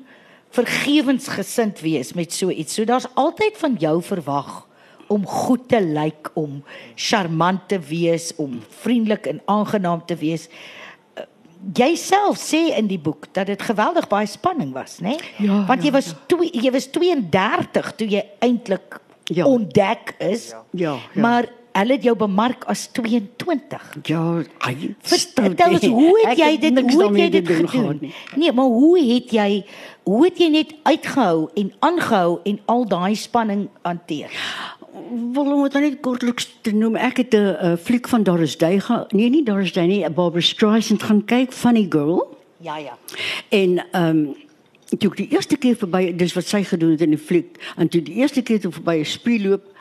vergewensgesind 0.53 1.81
wees 1.81 2.13
met 2.13 2.33
so 2.33 2.49
iets. 2.53 2.73
So 2.77 2.85
daar's 2.85 3.07
altyd 3.19 3.57
van 3.57 3.75
jou 3.81 3.97
verwag 4.05 4.67
om 5.11 5.25
goed 5.27 5.67
te 5.69 5.81
lyk, 5.81 6.31
om 6.39 6.61
charmant 6.95 7.67
te 7.69 7.79
wees, 7.79 8.31
om 8.41 8.61
vriendelik 8.83 9.27
en 9.29 9.41
aangenaam 9.51 10.01
te 10.09 10.15
wees. 10.17 10.47
Uh, 11.17 11.25
Jy 11.77 11.93
self 11.95 12.39
sê 12.41 12.73
in 12.77 12.87
die 12.89 12.99
boek 12.99 13.27
dat 13.35 13.47
dit 13.47 13.61
geweldig 13.61 14.07
baie 14.11 14.27
spanning 14.27 14.73
was, 14.75 14.97
né? 15.03 15.13
Ja, 15.39 15.61
Want 15.69 15.83
jy 15.85 15.91
ja, 15.91 15.97
was 15.99 16.09
twee, 16.27 16.49
jy 16.59 16.71
was 16.75 16.89
32 16.91 17.91
toe 17.99 18.07
jy 18.17 18.23
eintlik 18.43 18.99
Ja. 19.31 19.45
ontdek 19.47 20.15
is. 20.19 20.49
Ja, 20.51 20.63
ja. 20.75 21.21
Maar 21.21 21.45
hulle 21.73 21.95
het 21.97 22.03
jou 22.05 22.13
bemark 22.17 22.65
as 22.69 22.85
22. 22.91 23.85
Ja, 24.09 24.43
ai. 24.67 24.93
Vertel 25.01 25.77
ons 25.77 25.85
hoe 25.85 26.19
het 26.27 26.37
jy 26.37 26.51
dit 26.61 26.73
niks 26.73 26.93
hoe 26.93 27.07
het 27.07 27.17
jy 27.17 27.29
dit 27.33 27.45
doen 27.45 27.65
gedoen? 27.67 27.69
gehad 27.69 28.01
nie. 28.01 28.13
Nee, 28.35 28.51
maar 28.51 28.65
hoe 28.65 28.99
het 28.99 29.33
jy 29.33 29.49
hoe 30.03 30.25
het 30.25 30.37
jy 30.37 30.49
net 30.53 30.75
uitgehou 30.83 31.49
en 31.55 31.73
aangehou 31.79 32.39
en 32.43 32.59
al 32.65 32.85
daai 32.87 33.15
spanning 33.15 33.67
hanteer? 33.81 34.29
Wel 35.33 35.53
om 35.53 35.63
dit 35.63 35.79
net 35.81 35.99
kortliks 36.05 36.49
te 36.61 36.73
noem, 36.75 36.95
ek 36.95 37.23
het 37.23 37.33
'n 37.33 37.55
uh, 37.65 37.73
fliek 37.81 38.07
van 38.07 38.23
Doris 38.23 38.57
Day 38.57 38.79
gaan, 38.79 39.05
nee 39.09 39.29
nie 39.29 39.43
Doris 39.43 39.73
Day 39.73 39.85
nie, 39.85 40.09
Barbara 40.09 40.41
Streisand 40.41 41.03
gaan 41.03 41.25
kyk, 41.25 41.51
Funny 41.51 41.85
Girl. 41.89 42.37
Ja 42.57 42.77
ja. 42.77 42.97
En 43.49 43.85
ehm 43.91 44.17
um, 44.17 44.35
toe 44.99 45.09
ek 45.09 45.17
die 45.17 45.29
eerste 45.33 45.57
keer 45.57 45.75
verby, 45.75 46.15
dis 46.15 46.33
wat 46.37 46.45
sy 46.45 46.63
gedoen 46.63 46.91
het 46.91 47.01
in 47.01 47.15
die 47.15 47.21
fliek, 47.21 47.57
en 47.77 47.89
toe 47.89 48.01
die 48.01 48.19
eerste 48.21 48.41
keer 48.41 48.59
toe 48.59 48.71
verby 48.71 48.99
'n 49.01 49.05
spie 49.05 49.39
loop, 49.41 49.72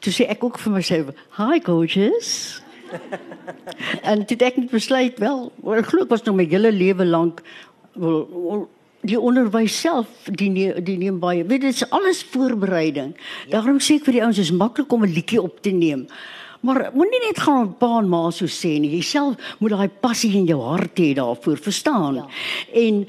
toe 0.00 0.12
sê 0.12 0.28
ek 0.28 0.44
ook 0.44 0.58
vir 0.58 0.72
myself, 0.72 1.06
"Hi 1.36 1.60
gorgeous." 1.64 2.62
en 4.10 4.24
het 4.24 4.42
ek 4.42 4.56
net 4.56 4.70
besluit 4.70 5.18
wel, 5.18 5.52
ek 5.76 5.86
glo 5.86 6.02
ek 6.02 6.10
was 6.10 6.22
nog 6.22 6.36
my 6.36 6.46
hele 6.48 6.72
lewe 6.72 7.04
lank 7.04 7.42
wel, 7.94 8.68
die 9.06 9.18
onderwys 9.20 9.80
self 9.80 10.08
die 10.24 10.50
ne- 10.50 10.80
die 10.82 10.96
neem 10.98 11.20
baie. 11.22 11.44
Weet 11.44 11.60
dit 11.60 11.74
is 11.74 11.90
alles 11.90 12.22
voorbereiding. 12.32 13.14
Ja. 13.46 13.58
Daarom 13.58 13.78
sê 13.78 13.98
ek 13.98 14.08
vir 14.08 14.18
die 14.18 14.22
ouens 14.24 14.38
is 14.38 14.50
maklik 14.50 14.92
om 14.92 15.04
'n 15.04 15.12
liedjie 15.12 15.42
op 15.42 15.62
te 15.62 15.70
neem. 15.70 16.08
Maar 16.60 16.90
moenie 16.92 17.20
net 17.22 17.38
gaan 17.38 17.68
op 17.68 17.78
pa 17.78 17.98
en 17.98 18.08
ma 18.08 18.30
so 18.30 18.46
sê 18.46 18.80
nie. 18.80 18.96
Jy 18.96 19.02
self 19.02 19.36
moet 19.60 19.70
daai 19.70 19.88
passie 19.88 20.34
in 20.34 20.46
jou 20.46 20.60
hart 20.60 20.98
hê 20.98 21.14
daarvoor, 21.14 21.56
verstaan? 21.56 22.14
Ja. 22.14 22.26
En 22.74 23.08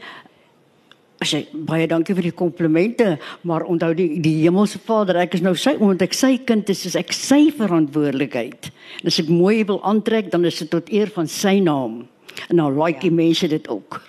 As 1.19 1.33
jy 1.35 1.41
baie 1.51 1.87
dankie 1.91 2.15
vir 2.15 2.29
die 2.29 2.35
komplimente, 2.35 3.17
maar 3.43 3.65
onthou 3.67 3.91
die 3.97 4.21
die 4.23 4.37
hemelse 4.45 4.79
Vader, 4.85 5.19
ek 5.19 5.35
is 5.35 5.43
nou 5.43 5.51
sy 5.59 5.73
omdat 5.75 6.05
ek 6.07 6.15
sy 6.15 6.37
kind 6.47 6.69
is, 6.71 6.85
is 6.87 6.95
ek 6.99 7.11
sy 7.15 7.49
verantwoordelikheid. 7.57 8.69
En 9.01 9.11
as 9.11 9.19
ek 9.19 9.31
mooi 9.31 9.65
wil 9.67 9.81
aantrek, 9.83 10.31
dan 10.31 10.47
is 10.47 10.61
dit 10.63 10.71
tot 10.71 10.87
eer 10.95 11.11
van 11.11 11.27
sy 11.27 11.57
naam. 11.59 12.05
En 12.47 12.61
nou 12.61 12.69
like 12.71 13.01
ja. 13.03 13.09
die 13.09 13.17
mense 13.17 13.51
dit 13.51 13.67
ook. 13.67 13.99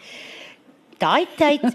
Daai 1.02 1.26
tyd 1.34 1.66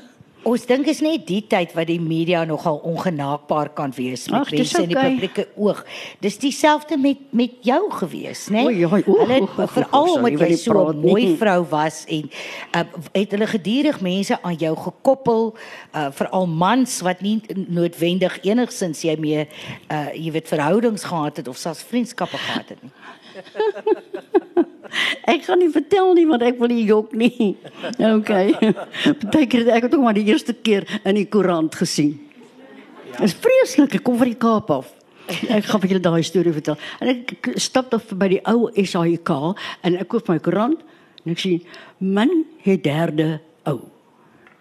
Ons 0.45 0.65
dink 0.69 0.85
is 0.91 0.99
net 1.01 1.23
die 1.25 1.39
tyd 1.49 1.71
wat 1.73 1.87
die 1.89 1.97
media 2.01 2.43
nogal 2.45 2.77
ongenaakbaar 2.85 3.71
kan 3.73 3.93
wees 3.95 4.27
met 4.29 4.51
dis 4.51 4.59
mense 4.59 4.83
in 4.83 4.91
die 4.91 4.97
publieke 4.97 5.45
oog. 5.57 5.79
Dis 6.21 6.37
dieselfde 6.37 6.99
met 7.01 7.23
met 7.33 7.55
jou 7.65 7.79
gewees, 7.97 8.43
né? 8.53 8.61
O, 8.61 8.69
Hulle 8.69 9.39
veral 9.73 10.11
omdat 10.13 10.35
nie 10.35 10.51
jy 10.53 10.59
so 10.61 10.91
'n 10.91 11.01
nie. 11.01 11.11
mooi 11.11 11.37
vrou 11.39 11.65
was 11.69 12.03
en 12.05 12.29
uh, 12.77 12.83
het 13.13 13.31
hulle 13.31 13.47
gedurig 13.47 14.01
mense 14.01 14.37
aan 14.41 14.55
jou 14.55 14.75
gekoppel, 14.75 15.55
uh, 15.95 16.11
veral 16.11 16.47
mans 16.47 17.01
wat 17.01 17.21
nie 17.21 17.41
noodwendig 17.55 18.37
enigsins 18.45 19.01
jy 19.01 19.17
mee 19.17 19.47
uh 19.89 20.13
jy 20.13 20.31
weet 20.31 20.47
verhoudings 20.47 21.03
gehad 21.03 21.37
het 21.37 21.47
of 21.47 21.57
selfs 21.57 21.83
vriendskappe 21.83 22.37
gehad 22.37 22.69
het 22.69 22.81
nie. 22.83 22.93
Ek 25.33 25.45
gaan 25.47 25.61
nie 25.61 25.71
vertel 25.73 26.13
nie 26.17 26.25
want 26.29 26.43
ek 26.45 26.59
wil 26.61 26.71
nie 26.71 26.85
jok 26.87 27.15
nie. 27.17 27.55
Okay. 28.15 28.53
Partykeer 29.21 29.69
ek 29.75 29.87
het 29.87 29.95
ook 29.95 30.03
maar 30.03 30.17
die 30.17 30.25
eerste 30.27 30.53
keer 30.53 30.85
in 31.03 31.17
die 31.17 31.27
koerant 31.29 31.75
gesien. 31.75 32.15
Dit 33.15 33.29
is 33.29 33.35
vreeslik, 33.39 33.97
ek 33.97 34.03
kom 34.05 34.17
van 34.19 34.31
die 34.31 34.39
Kaap 34.39 34.71
af. 34.73 34.91
Ek 35.55 35.65
gaan 35.65 35.81
vir 35.81 35.95
julle 35.95 36.03
daai 36.05 36.25
storie 36.25 36.53
vertel. 36.53 36.75
En 37.01 37.09
ek 37.09 37.49
stap 37.61 37.89
dan 37.89 38.03
by 38.19 38.27
die 38.35 38.41
ou 38.51 38.67
SAIK 38.77 39.31
en 39.87 39.97
ek 39.97 40.09
koop 40.11 40.29
my 40.29 40.37
koerant 40.43 40.83
en 41.23 41.33
ek 41.33 41.41
sien 41.41 41.63
man 41.97 42.43
het 42.65 42.83
derde 42.85 43.39
ou. 43.65 43.79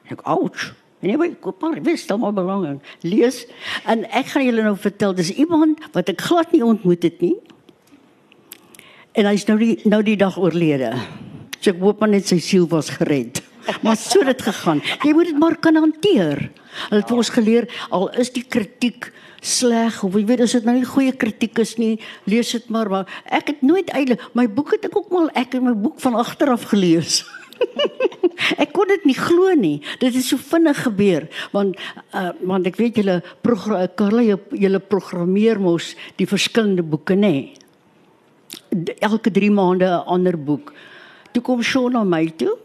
En 0.07 0.17
ek 0.17 0.25
ouch. 0.37 0.71
En 1.05 1.11
jy 1.11 1.19
weet, 1.21 1.35
koop 1.45 1.61
maar, 1.61 1.77
wist 1.85 2.09
dan 2.09 2.23
maar 2.23 2.33
belang. 2.33 2.79
Lees 3.05 3.43
en 3.91 4.07
ek 4.09 4.33
gaan 4.33 4.47
julle 4.47 4.65
nou 4.65 4.77
vertel, 4.81 5.13
dis 5.19 5.35
iemand 5.37 5.83
wat 5.93 6.09
ek 6.09 6.25
glad 6.25 6.55
nie 6.57 6.65
ontmoet 6.65 7.05
het 7.05 7.21
nie. 7.21 7.37
En 9.15 9.29
hy's 9.31 9.45
nou 9.47 9.55
die 9.61 9.75
nou 9.87 10.01
die 10.03 10.17
dag 10.19 10.35
oorlede. 10.43 10.91
So 11.61 11.71
ek 11.71 11.83
hoop 11.83 12.01
net 12.11 12.27
sy 12.27 12.41
siel 12.43 12.67
was 12.71 12.91
gered. 12.97 13.39
Maar 13.87 13.97
so 13.97 14.21
het 14.21 14.35
dit 14.35 14.43
gegaan. 14.49 14.83
Jy 15.05 15.13
moet 15.17 15.31
dit 15.31 15.39
maar 15.41 15.55
kan 15.63 15.79
hanteer. 15.79 16.43
Hulle 16.89 17.01
het 17.01 17.09
vir 17.13 17.21
ons 17.23 17.31
geleer 17.33 17.69
al 17.95 18.09
is 18.21 18.33
die 18.35 18.43
kritiek 18.45 19.09
sleg 19.45 20.01
of 20.05 20.17
jy 20.19 20.25
weet 20.29 20.43
as 20.45 20.57
dit 20.57 20.67
nou 20.67 20.75
nie 20.77 20.89
goeie 20.89 21.13
kritiek 21.21 21.59
is 21.63 21.77
nie, 21.79 21.95
lees 22.29 22.51
dit 22.57 22.67
maar 22.73 22.89
maar 22.91 23.09
ek 23.29 23.53
het 23.53 23.63
nooit 23.63 23.91
eintlik 23.95 24.23
my 24.37 24.47
boek 24.49 24.73
het 24.75 24.87
ek 24.89 24.97
ook 24.99 25.11
mal 25.13 25.29
ek 25.37 25.55
het 25.55 25.63
my 25.65 25.75
boek 25.77 26.01
van 26.03 26.17
agter 26.21 26.51
af 26.53 26.67
gelees. 26.73 27.23
ek 28.63 28.73
kon 28.75 28.89
dit 28.91 29.05
nie 29.07 29.17
glo 29.17 29.53
nie. 29.55 29.77
Dit 30.03 30.17
het 30.17 30.25
so 30.27 30.41
vinnig 30.41 30.81
gebeur 30.89 31.29
want 31.55 31.79
uh, 32.17 32.33
want 32.43 32.67
ek 32.69 32.81
weet 32.83 32.99
julle 33.01 33.21
progra- 33.47 33.87
Karla 33.95 34.25
jy- 34.27 34.61
julle 34.67 34.81
programmeer 34.83 35.61
mos 35.63 35.93
die 36.19 36.27
verskillende 36.29 36.83
boeke 36.83 37.15
nê. 37.15 37.31
Nee 37.31 37.64
elke 38.99 39.31
3 39.31 39.51
maande 39.51 39.87
'n 39.87 40.05
ander 40.07 40.37
boek. 40.39 40.73
Toe 41.33 41.43
kom 41.43 41.63
Shaun 41.63 41.93
na 41.93 42.05
my 42.05 42.33
toe. 42.37 42.57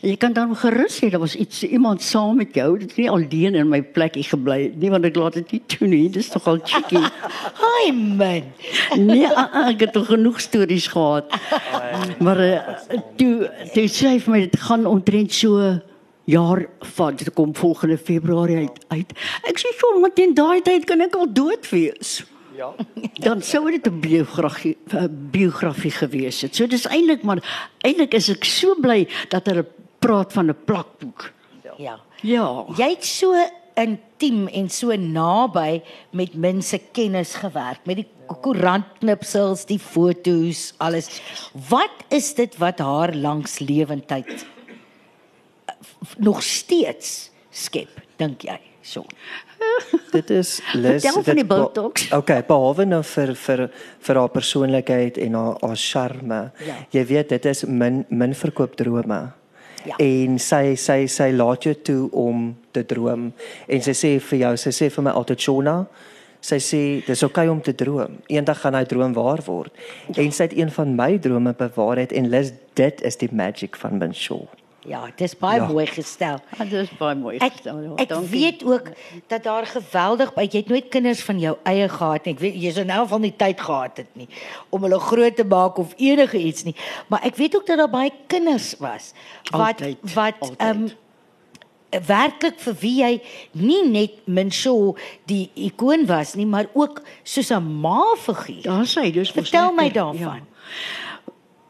En 0.00 0.10
jy 0.10 0.16
kan 0.16 0.32
dan 0.32 0.56
gerus 0.56 0.96
sê 0.98 1.08
daar 1.10 1.20
was 1.20 1.36
iets 1.36 1.62
iemand 1.62 2.02
saam 2.02 2.36
met 2.36 2.54
jou. 2.54 2.78
Dit 2.78 2.88
het 2.88 2.96
nie 2.96 3.10
alleen 3.10 3.54
in 3.54 3.68
my 3.68 3.82
plekkie 3.82 4.24
gebly 4.26 4.72
nie 4.76 4.90
want 4.90 5.04
ek 5.04 5.16
laat 5.16 5.38
dit 5.38 5.52
nie 5.52 5.62
toe 5.66 5.88
nie. 5.88 6.10
Dis 6.10 6.28
tog 6.28 6.46
al 6.50 6.60
cheeky. 6.64 7.00
Haai 7.62 7.92
man. 7.92 8.50
Nee, 8.96 9.28
ah, 9.28 9.48
ah, 9.52 9.68
ek 9.72 9.86
het 9.86 9.98
genoeg 10.10 10.40
stories 10.40 10.86
gehad. 10.92 11.32
Maar 12.18 12.44
uh, 12.44 12.60
toe 13.16 13.50
toe 13.74 13.88
sê 13.88 14.14
hy 14.14 14.20
vir 14.26 14.34
my 14.34 14.44
dit 14.46 14.60
gaan 14.60 14.86
omtrent 14.86 15.32
so 15.32 15.72
jaar 16.24 16.66
vat 16.96 17.18
dit 17.20 17.32
kom 17.36 17.54
volgende 17.56 17.98
Februarie 17.98 18.56
uit. 18.56 18.84
uit. 18.88 19.16
Ek 19.48 19.60
sê 19.60 19.72
so, 19.78 19.98
maar 20.00 20.12
teen 20.16 20.34
daai 20.34 20.62
tyd 20.64 20.86
kan 20.88 21.04
ek 21.04 21.16
al 21.16 21.28
dood 21.32 21.68
wees. 21.70 22.22
Ja. 22.54 22.74
dan 23.26 23.42
sou 23.42 23.70
dit 23.70 23.86
'n 23.86 24.00
biografie 24.00 24.76
'n 24.92 25.28
biografie 25.30 25.90
gewees 25.90 26.40
het. 26.40 26.54
So 26.56 26.66
dis 26.66 26.86
eintlik 26.86 27.22
maar 27.22 27.42
eintlik 27.82 28.14
is 28.14 28.28
ek 28.28 28.44
so 28.44 28.74
bly 28.80 29.08
dat 29.28 29.46
hulle 29.46 29.66
praat 29.98 30.32
van 30.32 30.48
'n 30.48 30.64
plakboek. 30.64 31.32
Ja. 31.78 32.00
Ja. 32.22 32.64
Jy 32.76 32.88
het 32.88 33.04
so 33.04 33.34
intiem 33.74 34.46
en 34.48 34.70
so 34.70 34.94
naby 34.96 35.82
met 36.10 36.34
mense 36.34 36.78
kennis 36.92 37.34
gewerk 37.34 37.84
met 37.84 37.96
die 37.96 38.08
koerantknipsels, 38.26 39.66
die 39.68 39.78
fotos, 39.78 40.72
alles. 40.78 41.20
Wat 41.68 42.04
is 42.08 42.34
dit 42.34 42.56
wat 42.56 42.78
haar 42.78 43.14
langs 43.14 43.58
lewendheid 43.58 44.46
eh, 45.66 45.74
nog 46.18 46.42
steeds 46.42 47.30
skep, 47.50 48.00
dink 48.16 48.42
jy? 48.42 48.60
So. 48.84 49.04
Dit 50.12 50.28
is 50.30 50.58
les 50.76 51.02
Vertel 51.02 51.22
van 51.24 51.38
die 51.38 51.44
be- 51.44 51.54
Botox. 51.56 52.10
Okay, 52.12 52.42
behalwe 52.46 52.84
nou 52.84 53.00
vir 53.02 53.32
vir 53.34 53.62
vir 54.04 54.20
haar 54.20 54.28
persoonlikheid 54.34 55.18
en 55.24 55.38
haar 55.38 55.56
haar 55.62 55.80
charme. 55.80 56.40
Ja. 56.66 56.76
Jy 56.92 57.04
weet 57.08 57.32
dit 57.32 57.46
is 57.50 57.64
min 57.64 58.04
min 58.08 58.34
verkoop 58.36 58.76
drome. 58.76 59.20
Ja. 59.84 59.96
En 60.00 60.38
sy 60.38 60.74
sy 60.80 61.06
sy 61.06 61.30
laat 61.32 61.64
jou 61.64 61.74
toe 61.74 62.10
om 62.12 62.50
te 62.72 62.84
droom 62.88 63.32
en 63.68 63.82
sy 63.84 63.92
sê 63.92 64.20
vir 64.20 64.38
jou, 64.38 64.56
sy 64.56 64.70
sê 64.72 64.90
vir 64.92 65.04
my 65.04 65.10
altyd 65.16 65.40
Shona, 65.44 65.76
sy 66.40 66.56
sê 66.60 66.80
dis 67.06 67.22
oukei 67.24 67.44
okay 67.46 67.52
om 67.52 67.60
te 67.64 67.72
droom. 67.76 68.18
Eendag 68.28 68.60
gaan 68.60 68.76
hy 68.78 68.84
droom 68.84 69.12
waar 69.16 69.40
word. 69.46 69.72
En 70.16 70.32
sy 70.32 70.48
het 70.48 70.56
een 70.56 70.70
van 70.72 70.94
my 70.96 71.18
drome 71.18 71.52
bewaarheid 71.56 72.12
en 72.12 72.28
Lis 72.32 72.52
dit 72.74 73.00
is 73.04 73.16
die 73.16 73.30
magic 73.32 73.76
van 73.80 73.98
Minshaw. 73.98 74.44
Ja, 74.86 75.04
dit 75.06 75.20
is 75.20 75.36
baie 75.38 75.60
Ja. 75.60 75.66
mooi 75.66 75.86
gestel. 75.86 76.38
Ah, 76.58 76.70
dit 76.70 76.72
is 76.72 76.88
baie 76.98 77.14
mooi 77.14 77.36
Ek 77.38 77.52
gestel. 77.52 77.80
ja, 77.82 77.92
ek 77.96 78.08
dankie. 78.08 78.28
weet 78.30 78.64
ook 78.64 78.88
dat 79.26 79.42
daar 79.42 79.66
geweldig 79.66 80.34
baie 80.34 80.48
jy 80.50 80.58
het 80.58 80.68
nooit 80.68 80.88
kinders 80.88 81.22
van 81.22 81.38
jou 81.38 81.56
eie 81.64 81.88
gehad 81.88 82.24
nie. 82.24 82.34
Ek 82.34 82.40
weet 82.40 82.54
jy 82.62 82.70
sou 82.72 82.84
nou 82.84 83.06
van 83.08 83.22
die 83.22 83.34
tyd 83.36 83.60
gehad 83.60 83.96
het 83.96 84.10
nie 84.16 84.28
om 84.70 84.82
hulle 84.82 84.98
groot 85.00 85.36
te 85.36 85.44
maak 85.44 85.78
of 85.78 85.94
enige 85.96 86.38
iets 86.38 86.62
nie. 86.64 86.74
Maar 87.08 87.20
ek 87.24 87.36
weet 87.36 87.56
ook 87.56 87.66
dat 87.66 87.78
daar 87.78 87.90
baie 87.90 88.12
kinders 88.26 88.74
was 88.78 89.12
wat 89.50 89.80
Altyd, 89.80 89.96
wat 90.14 90.52
ehm 90.58 90.88
werklik 92.06 92.58
vir 92.58 92.74
wie 92.80 92.96
jy 93.02 93.20
nie 93.52 93.82
net 93.88 94.10
Minshaw 94.26 94.96
die 95.30 95.50
ikoon 95.54 96.06
was 96.06 96.34
nie, 96.34 96.46
maar 96.46 96.66
ook 96.74 97.02
soos 97.22 97.50
'n 97.50 97.80
ma-figuur. 97.80 98.62
Daar 98.62 98.84
sê 98.86 99.12
dis 99.12 99.32
mos 99.34 99.48
Vertel 99.48 99.72
my 99.72 99.90
daarvan. 99.90 100.40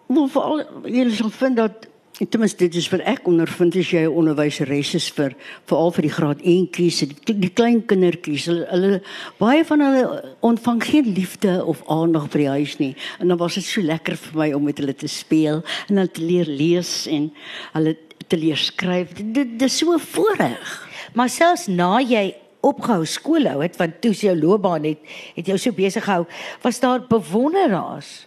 Maar 0.09 0.29
veral 0.29 0.63
julle 0.85 1.11
sal 1.11 1.31
vind 1.31 1.57
dat 1.57 1.87
ten 2.15 2.39
minste 2.39 2.63
dit 2.63 2.77
is 2.79 2.87
vir 2.87 3.01
ek 3.11 3.27
ondervind 3.27 3.75
as 3.75 3.89
jy 3.91 4.05
'n 4.07 4.15
onderwyseres 4.15 4.95
is 4.95 5.09
vir 5.11 5.35
veral 5.67 5.91
vir 5.91 6.03
die 6.03 6.15
graad 6.15 6.41
1 6.43 6.71
kies, 6.71 7.01
die, 7.01 7.35
die 7.35 7.51
klein 7.51 7.83
kindertjies, 7.83 8.47
hulle, 8.47 8.67
hulle 8.71 9.01
baie 9.39 9.65
van 9.65 9.81
hulle 9.81 10.35
ontvang 10.41 10.83
geen 10.83 11.09
liefde 11.11 11.65
of 11.65 11.83
aandag 11.91 12.31
by 12.31 12.39
die 12.39 12.49
huis 12.49 12.79
nie. 12.79 12.95
En 13.19 13.29
dan 13.29 13.39
was 13.39 13.55
dit 13.55 13.65
so 13.65 13.83
lekker 13.83 14.17
vir 14.17 14.39
my 14.39 14.53
om 14.55 14.63
met 14.63 14.79
hulle 14.79 14.95
te 14.95 15.09
speel 15.11 15.65
en 15.89 15.97
hulle 15.97 16.11
te 16.11 16.23
leer 16.23 16.47
lees 16.47 17.07
en 17.11 17.33
hulle 17.73 17.97
te 18.29 18.37
leer 18.37 18.57
skryf. 18.57 19.13
Dit, 19.13 19.35
dit, 19.35 19.59
dit 19.59 19.67
is 19.67 19.79
so 19.79 19.99
voorreg. 19.99 20.89
Maar 21.15 21.29
selfs 21.29 21.67
na 21.67 21.99
jy 21.99 22.35
opgehou 22.65 23.05
skool 23.05 23.49
hou 23.51 23.59
het 23.61 23.75
want 23.77 23.99
toe 24.01 24.15
is 24.15 24.23
jou 24.23 24.37
loopbaan 24.39 24.87
het 24.87 25.03
het 25.35 25.51
jou 25.51 25.59
so 25.59 25.73
besig 25.73 26.07
gehou, 26.07 26.25
was 26.63 26.81
daar 26.81 27.03
bewonderaars 27.11 28.25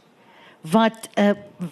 wat 0.72 1.10
uh, 1.20 1.30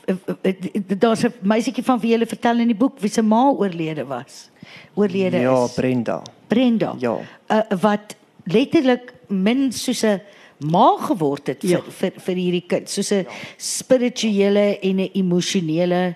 uh, 0.07 0.15
uh, 0.43 0.53
daar's 0.99 1.23
'n 1.25 1.33
meisietjie 1.41 1.83
van 1.83 1.99
wie 1.99 2.17
jy 2.17 2.25
vertel 2.25 2.59
in 2.59 2.67
die 2.67 2.75
boek 2.77 2.99
wie 2.99 3.09
se 3.09 3.21
ma 3.21 3.49
oorlede 3.49 4.05
was. 4.05 4.49
Oorlede 4.93 5.37
Ja, 5.39 5.63
is. 5.65 5.73
Brenda. 5.73 6.21
Brenda. 6.47 6.95
Ja. 6.99 7.17
Uh, 7.51 7.61
wat 7.81 8.15
letterlik 8.43 9.13
min 9.27 9.71
soos 9.71 10.03
'n 10.03 10.21
ma 10.59 10.97
geword 10.97 11.47
het 11.47 11.59
vir, 11.61 11.69
Ja. 11.69 11.81
vir 11.81 12.11
vir 12.17 12.35
hierdie 12.35 12.65
kind, 12.67 12.89
soos 12.89 13.11
'n 13.11 13.25
spirituele 13.57 14.79
en 14.81 14.99
'n 14.99 15.09
emosionele 15.13 16.15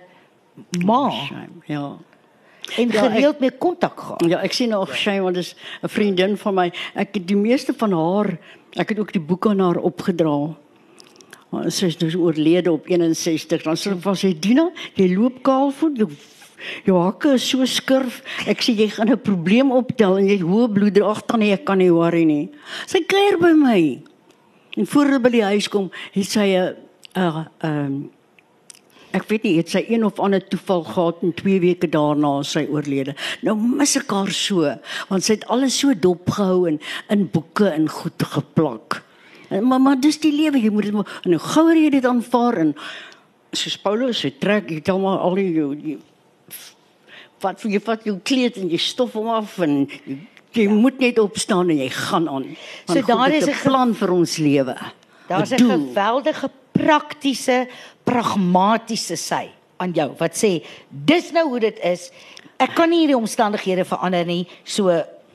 ma 0.85 1.09
Shame, 1.09 1.49
Ja. 1.65 1.97
en 2.77 2.89
Ja, 2.91 3.03
ek- 3.05 3.11
gereeld 3.11 3.39
mee 3.39 3.51
kontak 3.51 3.99
gehad. 3.99 4.25
Ja, 4.27 4.39
ek 4.41 4.53
sien 4.53 4.69
nog 4.69 4.95
sy 4.95 5.19
want 5.19 5.35
dis 5.35 5.55
'n 5.83 5.87
vriendin 5.87 6.37
van 6.37 6.53
my. 6.55 6.71
Ek 6.95 7.13
het 7.13 7.27
die 7.27 7.35
meeste 7.37 7.73
van 7.73 7.91
haar, 7.91 8.37
ek 8.75 8.89
het 8.89 8.99
ook 8.99 9.11
die 9.11 9.21
boek 9.21 9.45
aan 9.47 9.59
haar 9.59 9.77
opgedra. 9.77 10.55
Sy 11.49 11.87
is 11.89 11.97
dus 11.97 12.15
oorlede 12.15 12.71
op 12.71 12.87
61. 12.87 13.63
Dan 13.65 13.77
sê 13.79 13.95
van 14.03 14.17
sy 14.17 14.35
Dina, 14.37 14.67
jy 14.99 15.09
loop 15.15 15.41
kaalvoet, 15.45 15.97
jou 15.97 16.09
jou 16.83 16.97
hakke 16.99 17.33
is 17.37 17.45
so 17.47 17.65
skurf. 17.65 18.19
Ek 18.49 18.61
sê 18.61 18.75
jy 18.75 18.89
gaan 18.91 19.09
'n 19.09 19.21
probleem 19.23 19.71
optel 19.71 20.17
en 20.19 20.27
jy 20.27 20.37
het 20.37 20.45
hoë 20.45 20.73
bloeddruk. 20.73 21.07
Ag 21.07 21.25
tannie, 21.25 21.53
ek 21.53 21.65
kan 21.65 21.77
nie 21.77 21.91
worry 21.91 22.23
nie. 22.23 22.49
Sy 22.85 22.99
kuier 23.07 23.39
by 23.39 23.53
my. 23.53 24.01
En 24.77 24.85
voor 24.85 25.05
hulle 25.05 25.19
by 25.19 25.29
die 25.29 25.43
huis 25.43 25.67
kom, 25.67 25.91
het 26.11 26.25
sy 26.25 26.55
'n 26.55 26.75
'n 27.15 27.47
ehm 27.61 28.09
ek 29.11 29.25
weet 29.27 29.43
nie, 29.43 29.57
het 29.57 29.69
sy 29.69 29.83
een 29.89 30.05
of 30.05 30.19
ander 30.19 30.41
toeval 30.47 30.83
gehad 30.83 31.23
en 31.25 31.33
2 31.33 31.59
weke 31.59 31.89
daarna 31.89 32.39
is 32.39 32.51
sy 32.51 32.67
oorlede. 32.69 33.15
Nou 33.41 33.55
mis 33.57 33.95
ek 33.97 34.11
haar 34.11 34.31
so, 34.31 34.61
want 35.09 35.23
sy 35.23 35.33
het 35.33 35.47
alles 35.47 35.79
so 35.79 35.93
dopgehou 35.93 36.67
en 36.67 36.79
in 37.09 37.29
boeke 37.33 37.69
en 37.69 37.89
goed 37.89 38.23
geplak. 38.35 39.01
Maar 39.49 39.81
maar 39.81 39.99
dis 39.99 40.19
die 40.21 40.33
lewe, 40.33 40.61
jy 40.61 40.69
moet 40.69 40.83
dit 40.83 40.93
en 40.93 41.31
nou 41.33 41.41
gouer 41.41 41.75
jy 41.75 41.89
dit 41.89 42.05
aanvaar 42.05 42.57
en 42.61 42.75
soos 43.51 43.77
Paulus 43.81 44.21
sê, 44.21 44.29
trek 44.37 44.69
jy 44.69 44.81
dan 44.85 45.01
maar 45.01 45.23
al 45.25 45.39
die, 45.39 45.49
die 45.81 45.97
wat 47.41 47.61
vir 47.63 47.73
jy 47.73 47.81
vat 47.81 48.05
jou 48.05 48.17
kleed 48.25 48.59
en 48.61 48.69
jy 48.69 48.79
stof 48.83 49.15
hom 49.17 49.29
af 49.33 49.57
en 49.65 49.81
jy, 49.87 50.17
jy 50.53 50.65
ja. 50.67 50.75
moet 50.75 50.99
net 51.01 51.19
opstaan 51.21 51.71
en 51.71 51.81
jy 51.81 51.89
gaan 51.95 52.27
aan. 52.29 52.47
Want 52.89 52.99
So 52.99 53.05
daar 53.07 53.33
is 53.33 53.47
'n 53.47 53.61
plan 53.63 53.93
vir 53.95 54.11
ons 54.13 54.37
lewe. 54.37 54.75
Daar's 55.27 55.51
'n 55.51 55.65
geweldige 55.65 56.49
praktiese, 56.71 57.67
pragmatiese 58.03 59.15
sy 59.15 59.49
aan 59.77 59.91
jou 59.93 60.11
wat 60.19 60.35
sê 60.35 60.65
dis 60.89 61.31
nou 61.31 61.47
hoe 61.49 61.59
dit 61.59 61.79
is. 61.79 62.11
Ek 62.59 62.75
kan 62.75 62.89
nie 62.89 63.05
hierdie 63.05 63.17
omstandighede 63.17 63.85
verander 63.85 64.25
nie, 64.25 64.47
so 64.63 64.89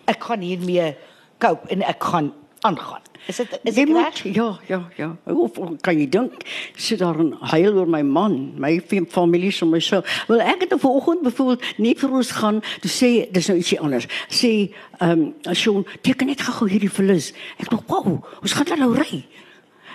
ek 0.04 0.20
gaan 0.28 0.40
hiermee 0.40 0.94
cope 1.40 1.68
en 1.72 1.82
ek 1.82 2.02
gaan 2.02 2.32
aangaan. 2.60 3.03
Is 3.26 3.36
dit 3.36 3.58
is 3.64 3.74
Jy 3.76 3.84
dit 3.84 3.96
reg? 3.96 4.22
ja, 4.34 4.58
ja, 4.68 4.80
ja. 4.96 5.16
Of 5.24 5.56
kan 5.80 5.98
jy 5.98 6.06
dink 6.08 6.32
sit 6.76 6.98
daar 6.98 7.18
en 7.20 7.32
huil 7.40 7.78
oor 7.78 7.86
my 7.88 8.02
man, 8.02 8.52
my 8.60 8.80
fa- 8.80 9.04
familie 9.08 9.50
so 9.50 9.66
my 9.66 9.80
so. 9.80 10.02
Wel 10.28 10.40
ek 10.40 10.60
het 10.66 10.74
vanoggend 10.80 11.22
byvoorbeeld 11.22 11.78
nie 11.78 11.94
vir 11.96 12.10
ons 12.12 12.30
gaan 12.30 12.60
toe 12.80 12.90
sê 12.90 13.30
dis 13.32 13.48
nou 13.48 13.56
ietsie 13.58 13.80
anders. 13.80 14.06
Sê 14.28 14.52
ehm 15.00 15.10
um, 15.46 15.54
Sean, 15.54 15.86
teken 16.02 16.26
net 16.26 16.40
gou 16.42 16.68
hierdie 16.68 16.90
verlis. 16.90 17.32
Ek 17.58 17.70
dink, 17.70 17.82
"Wow, 17.88 18.20
ons 18.42 18.52
gaan 18.52 18.66
dan 18.66 18.78
nou 18.78 18.92
ry." 18.94 19.24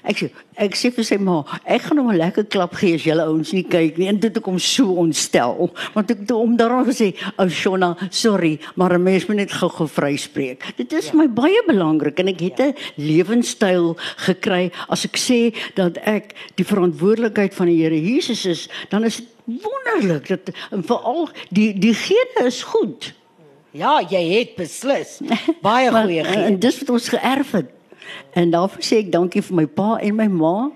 Ek 0.10 0.18
sê 0.18 0.30
ek 0.60 0.76
sê 0.76 0.90
vir 0.92 1.06
sy 1.08 1.16
ma, 1.22 1.38
ek 1.70 1.86
gaan 1.86 2.02
hom 2.02 2.10
'n 2.12 2.18
lekker 2.18 2.46
klap 2.50 2.74
gee 2.76 2.96
as 2.96 3.06
julle 3.06 3.24
ouens 3.24 3.54
nie 3.54 3.64
kyk 3.64 3.98
nie. 3.98 4.08
En 4.10 4.18
dit 4.20 4.38
ek 4.38 4.46
hom 4.46 4.58
so 4.60 4.96
ontstel. 5.00 5.70
Want 5.94 6.12
ek 6.12 6.26
het 6.26 6.32
hom 6.32 6.58
daarom 6.58 6.86
gesê, 6.86 7.14
"Ou 7.38 7.48
Shona, 7.48 7.96
sorry, 8.10 8.60
maar 8.76 8.94
'n 8.94 9.04
mens 9.04 9.28
moet 9.28 9.38
net 9.38 9.52
gou-gou 9.52 9.88
vryspreek." 9.88 10.76
Dit 10.78 10.92
is 10.94 11.12
ja. 11.12 11.16
my 11.16 11.28
baie 11.28 11.62
belangrik 11.68 12.20
en 12.20 12.28
ek 12.28 12.40
het 12.40 12.60
'n 12.60 12.76
lewenstyl 12.98 13.96
gekry 14.26 14.72
as 14.90 15.06
ek 15.06 15.16
sê 15.18 15.54
dat 15.76 15.98
ek 15.98 16.34
die 16.56 16.66
verantwoordelikheid 16.66 17.54
van 17.54 17.68
die 17.68 17.80
Here 17.80 18.02
Jesus 18.02 18.46
is, 18.46 18.70
dan 18.90 19.06
is 19.06 19.18
dit 19.18 19.28
wonderlik 19.46 20.28
dat 20.28 20.52
en 20.72 20.84
veral 20.84 21.30
die 21.50 21.74
die 21.80 21.94
gene 21.94 22.48
is 22.48 22.64
goed. 22.64 23.14
Ja, 23.72 24.02
jy 24.02 24.40
het 24.40 24.56
beslis. 24.56 25.20
Baie 25.62 25.92
goeie 25.92 26.24
En 26.26 26.34
gee. 26.34 26.58
dis 26.58 26.80
wat 26.80 26.90
ons 26.90 27.10
geërf 27.10 27.52
het. 27.52 27.79
En 28.34 28.52
daarvoor 28.52 28.84
sê 28.84 29.00
ek 29.04 29.12
dankie 29.12 29.42
vir 29.42 29.56
my 29.56 29.66
pa 29.66 29.98
en 29.98 30.16
my 30.16 30.28
ma. 30.28 30.70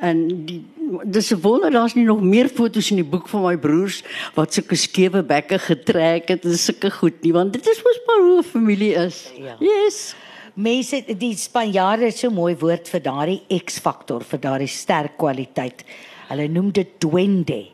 En 0.00 0.46
die 0.46 0.64
dis 1.04 1.30
'n 1.30 1.40
wonder 1.40 1.70
daar's 1.70 1.94
nie 1.94 2.04
nog 2.04 2.20
meer 2.20 2.48
foto's 2.48 2.90
in 2.90 2.96
die 2.96 3.10
boek 3.10 3.28
van 3.28 3.42
my 3.42 3.56
broers 3.56 4.02
wat 4.34 4.52
sulke 4.52 4.76
skewe 4.76 5.22
bekke 5.22 5.58
getrek 5.58 6.28
het 6.28 6.44
en 6.44 6.58
sulke 6.58 6.90
goed 6.90 7.22
nie, 7.22 7.32
want 7.32 7.52
dit 7.52 7.66
is 7.66 7.82
mos 7.84 8.00
maar 8.06 8.20
hoe 8.26 8.38
'n 8.38 8.42
familie 8.42 8.94
is. 8.94 9.30
Ja. 9.38 9.56
Yes. 9.60 10.14
Mense 10.54 11.04
die 11.18 11.36
Spanjaarde 11.36 12.04
het 12.04 12.18
so 12.18 12.28
'n 12.28 12.34
mooi 12.34 12.56
woord 12.56 12.88
vir 12.88 13.02
daardie 13.02 13.42
X-faktor, 13.64 14.24
vir 14.24 14.40
daardie 14.40 14.68
sterk 14.68 15.16
kwaliteit. 15.16 15.84
Hulle 16.28 16.48
noem 16.48 16.70
dit 16.72 16.88
duende. 16.98 17.66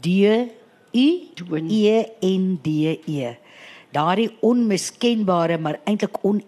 D 0.00 0.06
U 0.92 1.08
E 1.68 2.04
N 2.20 2.58
D 2.62 2.66
E. 3.06 3.36
Daardie 3.92 4.30
onmiskenbare 4.40 5.58
maar 5.58 5.80
eintlik 5.84 6.24
on 6.24 6.42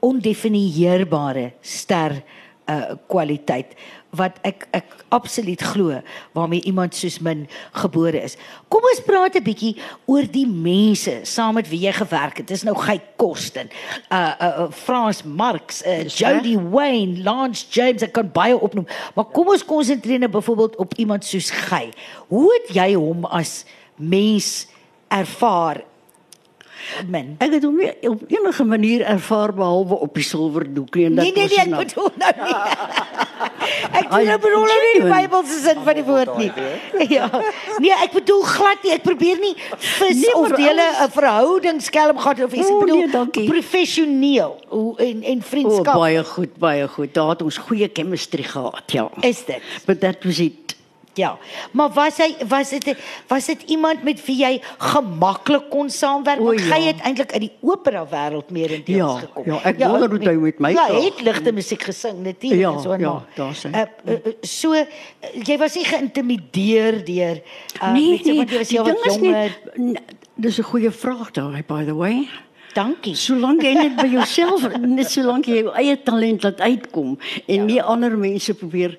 ondefinieerbare 0.00 1.52
ster 1.60 2.22
uh 2.68 2.96
kwaliteit 3.08 3.72
wat 4.16 4.38
ek 4.44 4.66
ek 4.76 4.92
absoluut 5.12 5.60
glo 5.72 6.00
waarmee 6.36 6.64
iemand 6.68 6.96
soos 6.96 7.18
min 7.24 7.46
gebore 7.76 8.20
is. 8.24 8.36
Kom 8.68 8.84
ons 8.84 9.02
praat 9.04 9.36
'n 9.36 9.44
bietjie 9.44 9.76
oor 10.06 10.24
die 10.24 10.46
mense 10.46 11.24
saam 11.24 11.54
met 11.54 11.68
wie 11.68 11.80
jy 11.86 11.92
gewerk 11.92 12.36
het. 12.38 12.48
Dis 12.48 12.64
nou 12.64 12.76
Gey 12.76 13.00
Kosten, 13.16 13.68
uh 14.12 14.32
uh 14.40 14.46
uh, 14.64 14.70
Frans 14.70 15.22
Marx, 15.24 15.82
uh 15.84 16.04
Jody 16.04 16.56
Wayne, 16.56 17.22
Lance 17.22 17.66
James, 17.70 18.02
ek 18.02 18.12
kan 18.12 18.30
baie 18.32 18.56
opnoem. 18.56 18.86
Maar 19.14 19.24
kom 19.32 19.48
ons 19.48 19.64
konsentreer 19.64 20.18
nou 20.18 20.30
byvoorbeeld 20.30 20.76
op 20.76 20.94
iemand 20.94 21.24
soos 21.24 21.50
Gey. 21.50 21.92
Hoe 22.28 22.48
het 22.52 22.76
jy 22.76 22.94
hom 22.94 23.24
as 23.24 23.64
mens 23.96 24.68
ervaar? 25.08 25.87
Min. 27.06 27.34
Ek 27.38 27.52
het 27.52 27.64
hom 27.64 27.76
nie 27.76 27.90
op 28.08 28.22
enige 28.28 28.64
manier 28.64 29.00
ervaar 29.02 29.54
behalwe 29.54 29.94
op 29.94 30.14
die 30.14 30.22
silwerdoek 30.24 30.94
nie 30.94 31.04
en 31.06 31.14
dat 31.14 31.24
Nee 31.24 31.32
nee 31.34 31.48
was 31.48 31.56
nee, 31.56 31.64
ek 31.64 31.86
bedoel 31.86 32.10
nou 32.16 32.32
nie. 32.44 32.56
Ek 33.98 34.08
doen 34.10 34.24
nou 34.26 34.38
bedoel 34.42 34.64
nie 34.64 34.78
die 34.78 35.00
genuine. 35.00 35.14
Bybelse 35.14 35.58
sin 35.62 35.82
van 35.84 35.94
die 35.98 36.04
woord 36.04 36.36
nie. 36.38 36.52
Ja. 37.16 37.28
Nee, 37.78 37.92
ek 38.04 38.12
bedoel 38.12 38.42
glad 38.42 38.82
nie. 38.84 38.92
Ek 38.96 39.02
probeer 39.04 39.38
nie 39.40 39.54
vis 39.78 40.16
Nee, 40.18 40.34
of 40.36 40.52
dele 40.56 40.86
'n 41.04 41.10
verhouding 41.14 41.82
skelm 41.82 42.18
gehad 42.18 42.42
of 42.44 42.52
iets. 42.52 42.68
Ek 42.68 42.80
bedoel 42.84 43.06
nee, 43.06 43.46
professioneel 43.48 44.56
en 44.98 45.22
en 45.22 45.38
O, 45.38 45.46
vriendskap. 45.50 45.94
baie 45.94 46.24
goed, 46.24 46.56
baie 46.58 46.88
goed. 46.88 47.14
Daar 47.14 47.28
het 47.36 47.42
ons 47.42 47.58
goeie 47.58 47.90
chemistry 47.92 48.42
gehad, 48.42 48.82
ja. 48.92 49.10
Is 49.20 49.44
dit? 49.44 49.62
But 49.86 50.00
that 50.00 50.24
was 50.24 50.38
it. 50.38 50.76
Ja. 51.18 51.32
Maar 51.74 51.90
was 51.96 52.16
hy 52.22 52.28
was 52.48 52.70
dit 52.70 52.94
was 53.28 53.46
dit 53.50 53.62
iemand 53.74 54.04
met 54.06 54.20
wie 54.26 54.36
jy 54.44 54.52
gemaklik 54.78 55.68
kon 55.72 55.90
saamwerk? 55.90 56.38
Want 56.44 56.60
ja. 56.62 56.76
jy 56.76 56.92
het 56.92 57.00
eintlik 57.02 57.32
uit 57.34 57.40
die 57.48 57.52
opera 57.60 58.04
wêreld 58.06 58.52
meer 58.54 58.70
in 58.78 58.84
deels 58.86 59.20
Ja, 59.20 59.26
gekom. 59.26 59.44
ja, 59.50 59.58
ek 59.72 59.78
wonder 59.82 60.08
hoe 60.14 60.28
hy 60.28 60.34
met 60.46 60.58
my 60.62 60.70
Ja, 60.76 60.86
hy 60.94 61.02
het 61.08 61.20
ligte 61.26 61.52
musiek 61.56 61.82
gesing 61.90 62.22
natuurlik 62.22 62.60
Ja, 62.62 62.72
en 62.72 62.80
so 62.84 62.94
en 62.94 63.00
ja, 63.02 63.14
daar 63.34 63.54
sê. 63.58 63.72
Uh, 63.74 63.86
uh, 64.14 64.34
so 64.46 64.72
uh, 64.78 64.84
jy 65.42 65.58
was 65.58 65.74
nie 65.74 65.84
geïntimideer 65.90 67.00
deur 67.04 67.40
uh, 67.82 67.92
nee, 67.92 68.08
mense 68.10 68.28
nee, 68.30 68.36
want 68.38 68.50
jy 68.50 68.58
was 68.58 68.68
die 68.68 68.78
heel 68.78 68.84
wat 68.84 69.04
jonger. 69.14 69.58
nie- 69.76 70.16
Dis 70.38 70.58
'n 70.58 70.62
goeie 70.70 70.90
vraag 70.94 71.32
daai 71.34 71.64
by 71.66 71.84
the 71.84 71.94
way. 71.98 72.28
Dankie. 72.74 73.14
Solank 73.16 73.62
jy 73.64 73.72
net 73.74 73.96
by 73.98 74.06
jouself 74.06 74.62
net 74.98 75.10
solank 75.10 75.46
jy 75.50 75.64
jou 75.64 75.72
eie 75.74 75.96
talent 76.04 76.44
laat 76.46 76.60
uitkom 76.60 77.16
en 77.46 77.56
ja. 77.56 77.64
nie 77.64 77.80
ander 77.82 78.14
mense 78.18 78.54
probeer 78.54 78.94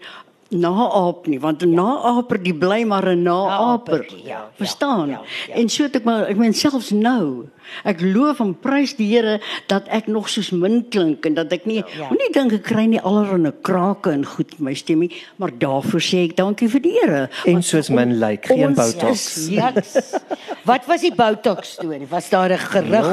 naaap 0.50 1.28
nie 1.28 1.40
want 1.40 1.62
'n 1.64 1.74
naaper 1.76 2.38
die 2.44 2.54
bly 2.54 2.84
maar 2.84 3.06
'n 3.08 3.24
naaper. 3.24 4.00
Naapertjie, 4.00 4.24
ja, 4.24 4.30
ja, 4.30 4.50
Verstaan? 4.58 5.10
ja, 5.10 5.22
ja. 5.48 5.54
En 5.56 5.70
so 5.70 5.84
het 5.84 5.96
ek 5.96 6.04
maar 6.04 6.28
ek 6.28 6.38
meen 6.38 6.54
selfs 6.54 6.90
nou. 6.92 7.46
Ek 7.86 8.02
loof 8.02 8.40
en 8.40 8.56
prys 8.60 8.96
die 8.96 9.14
Here 9.16 9.40
dat 9.68 9.84
ek 9.88 10.08
nog 10.08 10.28
soos 10.30 10.50
min 10.52 10.86
klink 10.90 11.26
en 11.26 11.34
dat 11.36 11.52
ek 11.54 11.66
nie 11.66 11.84
Ja. 11.98 12.08
moenie 12.10 12.32
dink 12.34 12.52
ek 12.54 12.64
kry 12.64 12.86
nie 12.88 13.00
allerlei 13.02 13.52
krake 13.62 14.10
en 14.12 14.26
goed 14.26 14.50
met 14.52 14.60
my 14.60 14.74
stem 14.74 15.00
nie, 15.00 15.12
maar 15.38 15.52
daarvoor 15.58 16.02
sê 16.02 16.24
ek 16.30 16.36
dankie 16.36 16.68
vir 16.68 16.80
die 16.82 16.94
Here. 17.00 17.30
En 17.46 17.54
Want 17.54 17.66
soos 17.66 17.90
min 17.90 18.20
lyk, 18.20 18.46
geen 18.46 18.68
ons 18.68 18.78
botox. 18.78 19.38
is 19.38 19.48
hier. 19.50 19.72
Niks. 19.76 20.14
Wat 20.66 20.86
was 20.88 21.02
die 21.02 21.14
Botox 21.16 21.72
storie? 21.74 22.08
Was 22.10 22.30
daar 22.30 22.50
'n 22.52 22.58
gerug? 22.58 23.06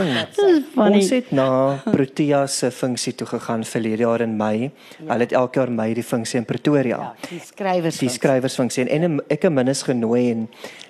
funny. 0.75 0.96
Ons 0.96 1.11
het 1.11 1.31
na 1.33 1.79
Protea 1.92 2.46
se 2.46 2.70
funksie 2.70 3.14
toe 3.14 3.27
gegaan 3.27 3.64
verlede 3.64 4.03
jaar 4.03 4.20
in 4.20 4.37
Mei. 4.37 4.70
Hulle 5.07 5.20
het 5.20 5.33
elke 5.33 5.59
jaar 5.59 5.70
Mei 5.72 5.94
die 5.94 6.03
funksie 6.03 6.38
in 6.38 6.44
Pretoria. 6.44 6.96
Ja, 6.96 7.14
die 7.31 7.41
skrywers. 7.41 7.99
die 7.99 8.09
skrywersfunksie 8.09 8.89
en, 8.89 9.03
en 9.03 9.21
ek 9.29 9.45
en 9.45 9.55
min 9.55 9.69
is 9.69 9.83
genooi 9.83 10.31
en 10.31 10.49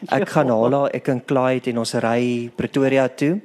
ek 0.08 0.28
gaan 0.28 0.48
haal 0.48 0.72
haar 0.72 0.90
ek 0.94 1.08
en 1.08 1.20
Clyde 1.24 1.70
en 1.70 1.78
ons 1.78 1.94
ry 1.94 2.50
Pretoria 2.56 3.08
toe. 3.08 3.40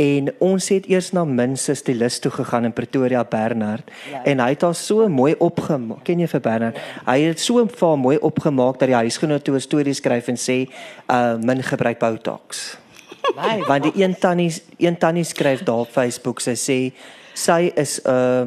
En 0.00 0.30
ons 0.40 0.68
het 0.72 0.86
eers 0.88 1.10
na 1.12 1.24
Min 1.24 1.56
se 1.56 1.74
stylis 1.74 2.18
toe 2.18 2.30
gegaan 2.32 2.64
in 2.64 2.72
Pretoria 2.72 3.24
Bernard 3.24 3.90
Ja. 4.10 4.22
en 4.24 4.40
hy 4.40 4.48
het 4.48 4.62
haar 4.62 4.74
so 4.74 5.08
mooi 5.08 5.34
opgemaak. 5.38 6.04
Ken 6.04 6.18
jy 6.18 6.26
vir 6.26 6.40
Bernard? 6.40 6.78
Hy 7.06 7.18
het 7.20 7.40
so 7.40 7.66
vir 7.66 7.98
mooi 7.98 8.16
opgemaak 8.18 8.78
dat 8.78 8.88
die 8.88 8.96
huisgenoot 8.96 9.44
toe 9.44 9.54
'n 9.56 9.60
storie 9.60 9.94
skryf 9.94 10.28
en 10.28 10.36
sê 10.36 10.66
uh 11.10 11.36
Min 11.36 11.62
gebruik 11.62 11.98
Botox. 11.98 12.76
Want 13.68 13.82
die 13.82 14.02
een 14.02 14.18
tannie 14.18 14.52
een 14.78 14.98
tannie 14.98 15.24
skryf 15.24 15.62
daar 15.62 15.84
op 15.84 15.90
Facebook 15.90 16.40
sy 16.40 16.54
sê 16.56 16.92
sy 17.34 17.72
is 17.76 18.00
'n 18.04 18.10
uh, 18.10 18.46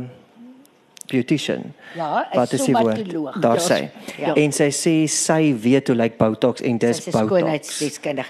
beautician. 1.07 1.73
Ja, 1.95 2.27
Wat 2.33 2.51
is 2.53 2.63
die 2.65 2.73
woord? 2.73 3.41
Daar 3.41 3.55
Ja, 3.59 3.61
sê. 3.61 3.89
ja. 4.17 4.33
En 4.35 4.51
sy 4.51 4.69
sê 4.71 5.07
sy 5.07 5.53
weet 5.61 5.87
hoe 5.87 5.95
lyk 5.95 6.17
Botox 6.17 6.61
en 6.61 6.77
dis 6.77 6.97
Dis 6.97 7.05
Botox. 7.13 7.25
skoonheidsdeskundig. 7.25 8.27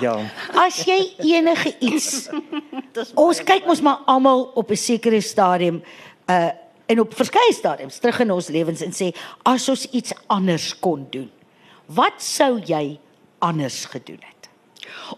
Ja. 0.00 0.18
As 0.54 0.84
jy 0.84 1.14
enige 1.18 1.74
iets 1.80 2.28
Ons 3.14 3.40
kyk 3.44 3.66
mos 3.66 3.80
maar 3.80 3.98
almal 4.06 4.50
op 4.54 4.70
'n 4.70 4.76
sekere 4.76 5.20
stadium 5.20 5.82
uh 6.28 6.48
en 6.88 7.00
op 7.00 7.14
verskeie 7.14 7.52
stadiums 7.52 7.98
terug 7.98 8.20
in 8.20 8.30
ons 8.30 8.46
lewens 8.48 8.80
en 8.80 8.92
sê 8.92 9.08
as 9.42 9.68
ons 9.68 9.86
iets 9.90 10.12
anders 10.28 10.78
kon 10.78 11.06
doen. 11.10 11.30
Wat 11.86 12.22
sou 12.22 12.60
jy 12.64 12.98
anders 13.38 13.84
gedoen 13.84 14.20
het? 14.22 14.48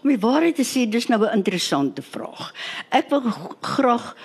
Om 0.01 0.09
die 0.09 0.17
waarheid 0.19 0.55
te 0.55 0.63
sê, 0.65 0.89
dis 0.89 1.07
nou 1.07 1.21
'n 1.25 1.33
interessante 1.37 2.01
vraag. 2.01 2.53
Ek 2.89 3.09
wil 3.09 3.21
graag 3.61 4.15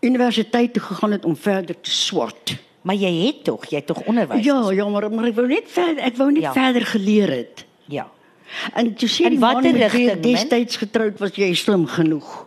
universiteit 0.00 0.72
toe 0.72 0.82
gegaan 0.82 1.12
het 1.12 1.24
om 1.24 1.36
verder 1.36 1.74
te 1.80 1.90
swat. 1.90 2.56
Maar 2.82 2.94
jy 2.94 3.26
het 3.26 3.44
tog, 3.44 3.64
jy 3.70 3.76
het 3.82 3.86
tog 3.86 4.00
onderwys. 4.06 4.44
Ja, 4.44 4.70
ja, 4.72 4.88
maar 4.88 5.10
maar 5.12 5.24
ek 5.30 5.34
wou 5.34 5.46
net 5.50 5.64
verder 5.66 6.04
ek 6.04 6.16
wou 6.16 6.30
net 6.32 6.42
Ja. 6.42 6.52
ja. 6.52 6.52
verder 6.64 6.86
geleer 6.86 7.30
het. 7.30 7.64
Ja. 7.86 8.06
En 8.74 8.94
toe 8.94 9.08
sê 9.08 9.28
die 9.28 9.38
watter 9.38 9.72
rigting, 9.76 10.10
ek 10.10 10.22
destyds 10.22 10.76
getroud 10.80 11.18
was, 11.20 11.34
jy 11.36 11.50
slim 11.54 11.86
genoeg. 11.86 12.46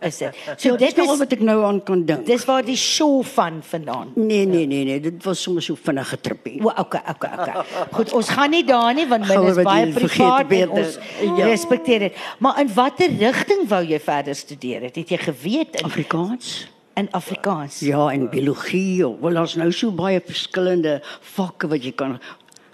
Is 0.00 0.16
dit? 0.18 0.34
So 0.34 0.54
So 0.56 0.76
dit 0.76 0.88
dit 0.96 0.98
is 1.04 1.08
al 1.08 1.18
wat 1.20 1.32
ek 1.32 1.40
nou 1.44 1.58
aan 1.64 1.82
kan 1.84 2.04
dink. 2.04 2.26
dis 2.26 2.44
waar 2.48 2.64
die 2.64 2.76
show 2.76 3.22
van 3.24 3.58
vandaan. 3.62 4.12
Nee 4.16 4.46
nee 4.46 4.66
nee 4.66 4.84
nee, 4.84 5.00
dit 5.00 5.24
was 5.24 5.42
sommer 5.42 5.62
so 5.62 5.74
vinnige 5.76 6.16
trippie. 6.20 6.60
O, 6.64 6.68
okay, 6.76 7.00
okay, 7.08 7.30
okay. 7.38 7.64
Goed, 7.92 8.12
ons 8.12 8.28
gaan 8.28 8.50
nie 8.50 8.64
daar 8.64 8.94
nie 8.94 9.06
want 9.08 9.28
min 9.28 9.40
we 9.44 9.50
is 9.50 9.62
baie 9.62 9.86
jy 9.86 9.92
privaat 9.92 10.50
en 10.50 10.70
ons 10.70 10.98
Ja. 11.20 11.46
respekteer 11.46 11.98
dit. 11.98 12.14
Maar 12.38 12.60
in 12.60 12.74
watter 12.74 13.08
rigting 13.18 13.68
wou 13.68 13.82
jy 13.84 14.00
verder 14.00 14.34
studeer? 14.34 14.82
Het, 14.82 14.96
het 14.96 15.08
jy 15.08 15.16
geweet 15.18 15.80
in, 15.80 15.84
Afrikaans? 15.84 16.68
In 17.00 17.08
Afrikaans? 17.16 17.80
Ja, 17.84 18.08
en 18.12 18.28
biologie. 18.32 19.04
Wel 19.20 19.38
daar's 19.38 19.56
nou 19.60 19.70
so 19.72 19.90
baie 19.96 20.20
verskillende 20.24 21.00
vakke 21.36 21.68
wat 21.70 21.84
jy 21.84 21.92
kan 21.96 22.18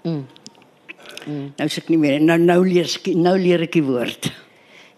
mm. 0.03 0.25
Mm. 1.27 1.53
Nou 1.59 1.67
sê 1.71 1.81
ek 1.83 1.89
nie 1.91 1.97
meer 1.99 2.19
nou 2.23 2.37
nou 2.39 2.61
leer 2.67 2.87
ek 2.87 3.07
nou 3.15 3.35
leer 3.39 3.63
ek 3.65 3.73
die 3.79 3.83
woord. 3.83 4.29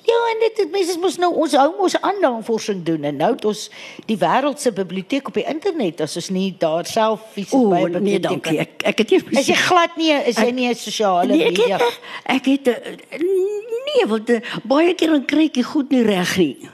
Ja, 0.10 0.18
en 0.32 0.40
dit 0.42 0.56
dit 0.58 0.70
mense 0.74 0.96
mos 1.02 1.18
nou 1.22 1.30
ons 1.44 1.54
hou 1.60 1.68
mos 1.78 1.96
aan 2.02 2.18
navorsing 2.24 2.80
doen 2.88 3.04
en 3.06 3.18
nou 3.20 3.32
het 3.36 3.44
ons 3.46 3.66
die 4.10 4.18
wêreld 4.18 4.62
se 4.62 4.72
biblioteek 4.74 5.28
op 5.30 5.36
die 5.38 5.46
internet 5.52 6.02
as 6.06 6.16
ons 6.18 6.30
nie 6.34 6.48
daar 6.62 6.88
self 6.90 7.28
fisies 7.36 7.54
O, 7.54 7.70
by 7.70 7.82
'n 7.90 8.04
nee 8.04 8.20
dankie. 8.20 8.58
Ek 8.60 8.82
ek 8.86 8.98
het 9.04 9.10
nie 9.12 9.40
Is 9.42 9.48
jy 9.48 9.56
glad 9.68 9.98
nie 9.98 10.12
is 10.14 10.38
jy 10.38 10.48
Ek- 10.48 10.56
nie 10.56 10.70
'n 10.70 10.76
sosiale 10.76 11.28
Nee, 11.36 11.46
ek 11.52 11.58
media? 11.58 11.78
het 11.78 12.00
ek 12.26 12.46
het 12.46 12.68
eh, 12.68 13.20
nee, 13.20 14.06
want 14.08 14.30
eh, 14.30 14.42
baie 14.64 14.94
keer 14.96 15.10
dan 15.12 15.26
kry 15.26 15.46
ek 15.46 15.54
dit 15.54 15.66
goed 15.66 15.92
nie 15.92 16.04
reg 16.04 16.38
nie. 16.38 16.70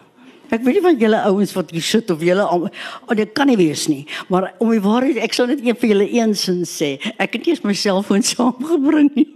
Ek 0.52 0.62
weet 0.64 0.76
nie 0.78 0.84
van 0.86 1.00
julle 1.00 1.22
ouens 1.30 1.54
wat 1.56 1.72
hier 1.72 1.82
sit 1.86 2.12
of 2.14 2.22
julle 2.24 2.44
al 2.46 2.68
oh, 2.70 3.16
dit 3.16 3.32
kan 3.34 3.48
nie 3.50 3.58
wees 3.60 3.88
nie. 3.92 4.04
Maar 4.30 4.52
om 4.60 4.70
die 4.74 4.82
waarheid, 4.84 5.18
ek 5.26 5.34
sal 5.38 5.48
net 5.52 5.64
een 5.66 5.76
vir 5.80 5.90
julle 5.94 6.10
eensins 6.20 6.76
sê. 6.82 6.96
Ek 7.18 7.34
het 7.40 7.48
eens 7.48 7.64
my 7.66 7.74
selfoon 7.78 8.24
saamgebring 8.34 9.10
nie. 9.16 9.28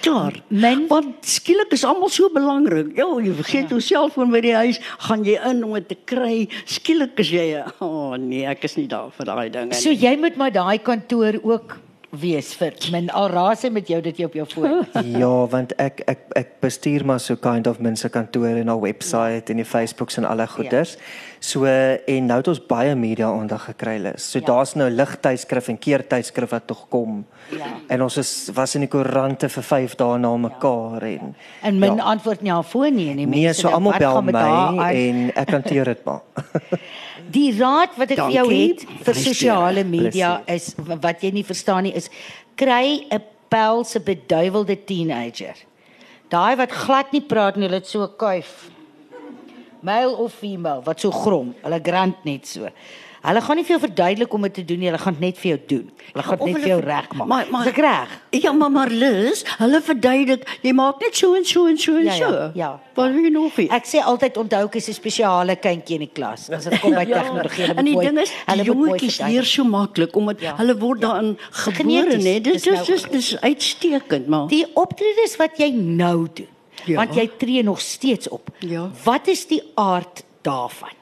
Klaar. 0.00 0.36
Men- 0.48 0.84
want 0.86 1.26
skielik 1.26 1.72
is 1.74 1.82
almal 1.84 2.08
so 2.14 2.28
belangrik. 2.30 2.92
Ja, 2.96 3.08
jy 3.18 3.32
vergeet 3.40 3.72
jou 3.74 3.80
selfoon 3.82 4.30
by 4.30 4.40
die 4.44 4.54
huis, 4.54 4.78
gaan 5.08 5.24
jy 5.26 5.34
in 5.50 5.64
om 5.66 5.74
dit 5.74 5.88
te 5.90 5.96
kry. 6.06 6.46
Skielik 6.70 7.18
is 7.18 7.32
jy, 7.34 7.48
o 7.82 7.88
oh, 7.88 8.14
nee, 8.16 8.44
ek 8.46 8.62
is 8.70 8.76
nie 8.78 8.86
daar 8.90 9.10
vir 9.16 9.26
daai 9.26 9.48
dinge 9.50 9.74
So 9.74 9.90
nie. 9.90 9.98
jy 10.06 10.14
moet 10.22 10.38
maar 10.38 10.54
daai 10.54 10.78
kantoor 10.78 11.40
ook 11.42 11.74
wees 12.10 12.54
vir 12.56 12.72
min 12.92 13.10
al 13.12 13.28
raas 13.28 13.62
hy 13.66 13.70
met 13.72 13.88
jou 13.88 14.00
dit 14.00 14.16
jy 14.16 14.28
op 14.28 14.36
jou 14.38 14.46
foon. 14.48 14.86
Ja, 15.18 15.32
want 15.52 15.74
ek 15.78 16.02
ek 16.08 16.24
ek 16.38 16.54
bestuur 16.64 17.04
maar 17.04 17.20
so 17.20 17.36
kind 17.36 17.66
of 17.66 17.80
mense 17.84 18.08
kantoor 18.08 18.56
en 18.56 18.70
'n 18.70 18.80
webwerf 18.80 19.50
en 19.50 19.56
die 19.56 19.64
Facebooks 19.68 20.16
en 20.16 20.24
alle 20.24 20.46
goeders. 20.46 20.96
So 21.40 21.64
en 21.64 22.26
nou 22.26 22.36
het 22.40 22.48
ons 22.48 22.60
baie 22.66 22.94
media 22.94 23.26
aandag 23.30 23.64
gekry 23.64 23.98
lus. 24.02 24.30
So 24.30 24.38
Ja. 24.38 24.44
ja. 24.46 24.52
daar's 24.52 24.74
nou 24.74 24.90
ligtydskrif 24.90 25.68
en 25.68 25.78
keertydskrif 25.78 26.50
wat 26.50 26.66
tog 26.66 26.88
kom. 26.88 27.24
Ja. 27.50 27.66
En 27.88 28.02
ons 28.02 28.16
is 28.16 28.50
was 28.54 28.74
in 28.74 28.80
die 28.80 28.88
koerante 28.88 29.48
vir 29.48 29.62
5 29.62 29.94
dae 29.96 30.18
na 30.18 30.36
mekaar 30.36 31.02
en 31.02 31.34
En 31.62 31.78
min 31.78 31.96
Ja. 31.96 32.02
antwoord 32.02 32.42
nie 32.42 32.50
haar 32.52 32.64
foon 32.64 32.94
nie 32.94 33.10
en 33.10 33.16
die 33.16 33.26
nee, 33.26 33.44
mense 33.44 33.60
so 33.60 33.68
dink, 33.68 33.74
almal 33.74 33.98
bel 33.98 34.22
my 34.22 34.92
en 34.94 35.32
ek 35.36 35.50
hanteer 35.50 35.84
dit 35.84 36.04
maar. 36.04 36.22
Die 37.30 37.52
raad 37.58 37.90
wat 37.98 38.10
ek 38.10 38.16
vir 38.18 38.30
jou 38.30 38.46
Dankie. 38.48 38.68
het 38.68 39.04
vir 39.04 39.14
sosiale 39.14 39.84
media 39.84 40.42
is 40.46 40.74
wat 40.78 41.20
jy 41.22 41.30
nie 41.30 41.44
verstaan 41.44 41.82
nie 41.82 41.92
is 41.94 42.08
kry 42.56 43.04
'n 43.12 43.20
pelse 43.50 44.00
beduiwelde 44.00 44.76
teenager. 44.84 45.54
Daai 46.30 46.56
wat 46.56 46.70
glad 46.72 47.12
nie 47.12 47.20
praat 47.20 47.56
nie, 47.56 47.64
hulle 47.66 47.76
het 47.80 47.86
so 47.86 48.06
kuif. 48.08 48.70
Male 49.80 50.16
of 50.16 50.32
female 50.34 50.80
wat 50.84 51.00
so 51.00 51.10
grom, 51.10 51.54
hulle 51.62 51.80
grant 51.82 52.24
net 52.24 52.46
so. 52.46 52.68
Hulle 53.20 53.40
gaan 53.42 53.56
nie 53.56 53.64
vir 53.66 53.74
jou 53.76 53.80
verduidelik 53.88 54.32
om 54.32 54.42
dit 54.42 54.54
te 54.54 54.62
doen 54.64 54.78
nie, 54.78 54.86
hulle 54.86 54.98
gaan 54.98 55.12
dit 55.14 55.20
net 55.20 55.38
vir 55.38 55.48
jou 55.50 55.58
doen. 55.66 55.90
Hulle 56.12 56.22
gaan 56.22 56.38
dit 56.38 56.46
net 56.46 56.56
vir 56.62 56.68
jou 56.68 56.80
regmaak. 56.80 57.26
maar- 57.26 57.46
maar- 57.50 57.66
Is 57.66 57.72
ek 57.72 57.76
reg? 57.82 58.08
Ja, 58.30 58.52
maar 58.52 58.70
maar 58.70 58.88
Liz, 58.88 59.42
hulle 59.58 59.80
verduidelik, 59.82 60.58
jy 60.62 60.72
maak 60.72 61.00
net 61.00 61.16
so 61.16 61.34
en 61.34 61.44
so 61.44 61.66
en 61.66 61.76
so 61.78 61.96
en 61.96 62.04
Ja, 62.04 62.14
ja, 62.14 62.28
so. 62.28 62.50
ja. 62.54 62.80
Wat 62.94 63.12
wil 63.12 63.22
jy 63.24 63.30
nog 63.30 63.52
hê? 63.56 63.66
Ek 63.70 63.84
sê 63.86 63.98
altyd 64.04 64.36
onthou 64.36 64.64
ek 64.66 64.74
is 64.76 64.88
'n 64.88 64.92
spesiale 64.94 65.56
kindjie 65.56 65.94
in 65.94 66.00
die 66.06 66.10
klas. 66.14 66.48
As 66.50 66.64
dit 66.64 66.80
kom 66.80 66.94
by 66.94 67.04
tegnologie, 67.18 67.66
hulle 67.66 67.74
en 67.78 67.84
die 67.84 67.96
ding 67.98 68.18
is, 68.18 68.30
hulle 68.46 68.62
die 68.62 68.70
jongetjies 68.72 69.18
leer 69.26 69.44
so 69.44 69.64
maklik 69.64 70.14
omdat 70.16 70.40
Ja. 70.40 70.54
hulle 70.56 70.78
word 70.78 71.00
daarin 71.00 71.36
gebore, 71.50 71.74
Geneties, 71.76 72.24
né? 72.24 72.40
Dit 72.40 72.44
dis 72.44 72.66
is 72.66 72.72
nou- 72.72 72.84
dis 72.86 73.02
dis 73.10 73.36
uitstekend, 73.40 74.28
maar 74.28 74.46
Die 74.48 74.64
optredes 74.74 75.36
wat 75.38 75.56
jy 75.58 75.70
nou 75.72 76.28
doen, 76.32 76.46
Ja. 76.88 77.02
want 77.02 77.14
jy 77.14 77.28
tree 77.36 77.62
nog 77.62 77.80
steeds 77.80 78.28
op. 78.28 78.50
Ja. 78.64 78.90
Wat 79.04 79.28
is 79.28 79.46
die 79.46 79.62
aard 79.74 80.24
daarvan? 80.42 80.96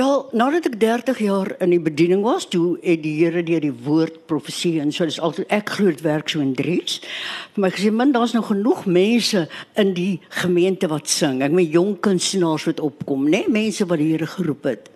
Wel, 0.00 0.28
nadat 0.32 0.68
ek 0.70 0.76
30 0.80 1.18
jaar 1.18 1.48
in 1.60 1.72
die 1.74 1.80
bediening 1.82 2.22
was, 2.24 2.46
toe 2.48 2.78
het 2.80 3.02
die 3.02 3.16
Here 3.18 3.42
deur 3.44 3.60
die 3.60 3.74
woord 3.84 4.20
profesie 4.30 4.78
en 4.80 4.94
so 4.94 5.04
dis 5.04 5.18
altyd 5.20 5.50
ek 5.52 5.72
glo 5.74 5.90
dit 5.92 6.00
werk 6.06 6.30
so 6.30 6.40
in 6.40 6.54
drie's. 6.56 7.00
Vir 7.56 7.64
my 7.66 7.70
gesê, 7.74 7.90
man, 7.92 8.14
daar's 8.14 8.32
nou 8.32 8.44
genoeg 8.46 8.86
mense 8.88 9.42
in 9.82 9.90
die 9.98 10.20
gemeente 10.40 10.88
wat 10.88 11.10
sing. 11.10 11.42
Ek 11.44 11.52
meen 11.52 11.68
jong 11.74 11.98
kunstenaars 12.06 12.68
wat 12.70 12.80
opkom, 12.86 13.26
né? 13.28 13.42
Mense 13.50 13.84
wat 13.90 14.00
die 14.00 14.12
Here 14.14 14.30
geroep 14.30 14.70
het. 14.70 14.88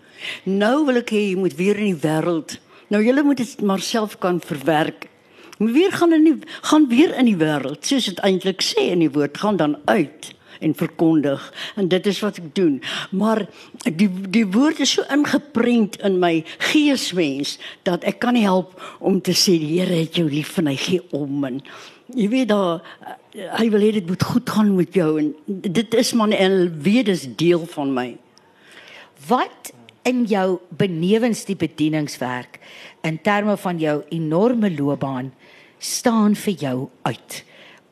Nou 0.48 0.86
wil 0.86 1.02
ek 1.02 1.12
hê 1.12 1.26
jy 1.26 1.36
moet 1.42 1.58
weer 1.58 1.82
in 1.82 1.90
die 1.92 2.00
wêreld. 2.06 2.56
Nou 2.94 3.02
julle 3.04 3.26
moet 3.26 3.42
dit 3.42 3.66
maar 3.66 3.84
self 3.84 4.16
kan 4.22 4.40
verwerk. 4.40 5.10
Weer 5.58 5.92
gaan 5.92 6.12
in 6.12 6.24
die 6.24 6.38
gaan 6.60 6.88
weer 6.88 7.14
in 7.18 7.28
die 7.30 7.38
wêreld, 7.38 7.84
soos 7.86 8.08
dit 8.10 8.18
eintlik 8.26 8.62
sê 8.62 8.90
in 8.94 9.04
die 9.04 9.12
woord, 9.12 9.38
gaan 9.38 9.56
dan 9.56 9.76
uit 9.84 10.32
en 10.64 10.74
verkondig. 10.74 11.52
En 11.76 11.88
dit 11.88 12.06
is 12.06 12.20
wat 12.20 12.38
ek 12.40 12.54
doen. 12.56 12.78
Maar 13.10 13.44
die 13.84 14.08
die 14.30 14.46
woord 14.46 14.80
is 14.82 14.96
so 14.96 15.04
ingeprent 15.12 15.98
in 16.06 16.18
my 16.22 16.44
geesmens 16.70 17.58
dat 17.86 18.06
ek 18.08 18.18
kan 18.24 18.34
nie 18.34 18.46
help 18.46 18.74
om 18.98 19.20
te 19.20 19.34
sê 19.36 19.58
die 19.60 19.74
Here 19.78 20.00
het 20.04 20.18
jou 20.18 20.26
lief 20.30 20.56
en 20.58 20.70
hy 20.70 20.78
gee 20.80 21.02
om 21.14 21.44
en 21.48 21.60
jy 22.14 22.28
weet 22.30 22.50
daar 22.50 22.82
eh, 23.04 23.48
hy 23.58 23.68
wil 23.72 23.82
hê 23.82 23.94
dit 23.96 24.10
moet 24.10 24.22
goed 24.22 24.50
gaan 24.56 24.74
met 24.76 24.94
jou 24.94 25.14
en 25.20 25.32
dit 25.46 25.94
is 25.98 26.12
maar 26.18 26.34
en 26.36 26.58
weet 26.82 27.08
dis 27.10 27.24
deel 27.38 27.64
van 27.74 27.94
my. 27.94 28.08
Wat 29.28 29.72
in 30.04 30.26
jou 30.28 30.58
benewens 30.76 31.46
die 31.48 31.56
bedieningswerk 31.56 32.60
in 33.08 33.16
terme 33.24 33.56
van 33.56 33.80
jou 33.80 34.02
enorme 34.12 34.70
loopbaan 34.74 35.32
staan 35.84 36.36
vir 36.38 36.56
jou 36.66 36.78
uit 37.04 37.42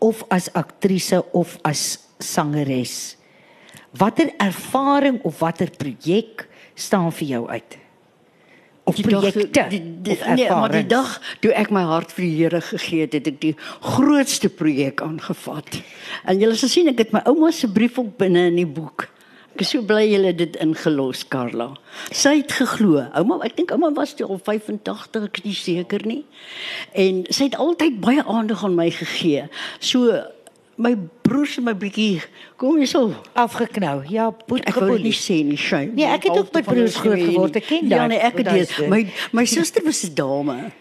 of 0.02 0.24
as 0.32 0.48
aktrise 0.58 1.20
of 1.36 1.58
as 1.68 1.98
sangeres? 2.18 3.16
Watter 3.98 4.32
ervaring 4.40 5.20
of 5.28 5.38
watter 5.44 5.70
projek 5.70 6.46
staan 6.74 7.12
vir 7.12 7.28
jou 7.36 7.46
uit? 7.48 7.78
Of 8.84 8.98
projekte? 9.00 9.66
nee, 10.34 10.50
maar 10.50 10.72
die 10.72 10.86
dag 10.86 11.20
toe 11.40 11.52
ek 11.54 11.70
my 11.70 11.84
hart 11.86 12.10
vir 12.16 12.24
die 12.24 12.34
Here 12.40 12.60
gegee 12.66 13.04
het, 13.04 13.14
het 13.14 13.28
ek 13.30 13.38
die 13.44 13.54
grootste 13.94 14.50
projek 14.50 15.04
aangevat. 15.04 15.78
En 16.26 16.40
julle 16.42 16.58
sal 16.58 16.72
sien 16.72 16.90
ek 16.90 17.04
het 17.04 17.14
my 17.14 17.22
ouma 17.30 17.52
se 17.54 17.70
brief 17.70 18.00
ook 18.02 18.16
binne 18.18 18.48
in 18.50 18.58
die 18.58 18.66
boek. 18.66 19.11
Ek 19.52 19.60
is 19.60 19.72
so 19.74 19.84
bly 19.84 20.06
julle 20.08 20.30
het 20.30 20.38
dit 20.40 20.54
ingelos, 20.64 21.26
Karla. 21.28 21.74
Sy 22.08 22.38
het 22.38 22.54
geglo. 22.56 23.02
Ouma, 23.20 23.36
ek 23.44 23.58
dink 23.58 23.72
ouma 23.74 23.90
was 23.92 24.14
toe 24.16 24.24
al 24.24 24.40
85, 24.40 25.10
ek 25.28 25.42
is 25.42 25.44
nie 25.44 25.56
seker 25.58 26.06
nie. 26.08 26.22
En 26.96 27.26
sy 27.28 27.50
het 27.50 27.58
altyd 27.60 28.00
baie 28.00 28.24
aandag 28.24 28.64
aan 28.64 28.78
my 28.78 28.88
gegee. 28.96 29.44
So 29.84 30.22
my 30.80 30.94
broers 31.26 31.58
en 31.60 31.68
my 31.68 31.74
bietjie, 31.76 32.22
kom 32.56 32.80
hier 32.80 32.88
so. 32.88 33.12
afgeknou. 33.36 34.02
Ja, 34.08 34.30
boet 34.48 34.64
Ek 34.64 34.80
dit 34.80 35.04
nie 35.04 35.16
sê 35.16 35.42
nie, 35.44 35.60
shame. 35.60 35.92
Nee, 35.96 36.08
ek 36.08 36.30
het 36.30 36.38
ook 36.38 36.52
met 36.56 36.68
broers 36.72 36.96
groot 37.04 37.20
geword, 37.20 37.58
ek 37.60 37.68
ken 37.68 37.90
Ja, 37.92 38.06
dat, 38.06 38.14
nee, 38.14 38.22
ek 38.24 38.40
het 38.40 38.54
dit. 38.56 38.78
My 38.88 39.04
my 39.36 39.44
suster 39.44 39.84
was 39.84 40.00
'n 40.08 40.14
dame. 40.16 40.72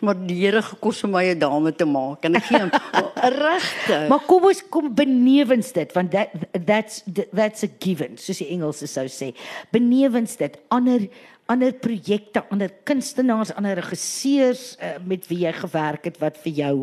Maar 0.00 0.16
die 0.26 0.40
Here 0.44 0.62
gekos 0.62 1.00
vir 1.04 1.10
my 1.10 1.24
'n 1.34 1.38
dame 1.38 1.72
te 1.72 1.84
maak 1.84 2.24
en 2.24 2.36
ek 2.36 2.48
gee 2.48 2.58
hom 2.58 2.70
regte. 3.44 4.06
Maar 4.08 4.24
kom 4.26 4.44
ons 4.44 4.62
kom 4.68 4.94
benewens 4.94 5.72
dit 5.72 5.92
want 5.94 6.10
that 6.10 6.28
that's 6.66 7.02
that's 7.32 7.64
a 7.64 7.68
given 7.78 8.18
soos 8.18 8.38
die 8.38 8.50
Engelse 8.50 8.86
sou 8.86 9.06
sê. 9.06 9.34
Benewens 9.70 10.36
dit 10.36 10.58
ander 10.68 11.08
ander 11.46 11.74
projekte, 11.76 12.40
ander 12.48 12.70
kunstenaars, 12.88 13.52
ander 13.52 13.76
regisseurs 13.76 14.78
uh, 14.80 14.94
met 15.04 15.26
wie 15.28 15.42
jy 15.44 15.52
gewerk 15.52 16.06
het 16.08 16.16
wat 16.22 16.38
vir 16.40 16.52
jou 16.56 16.74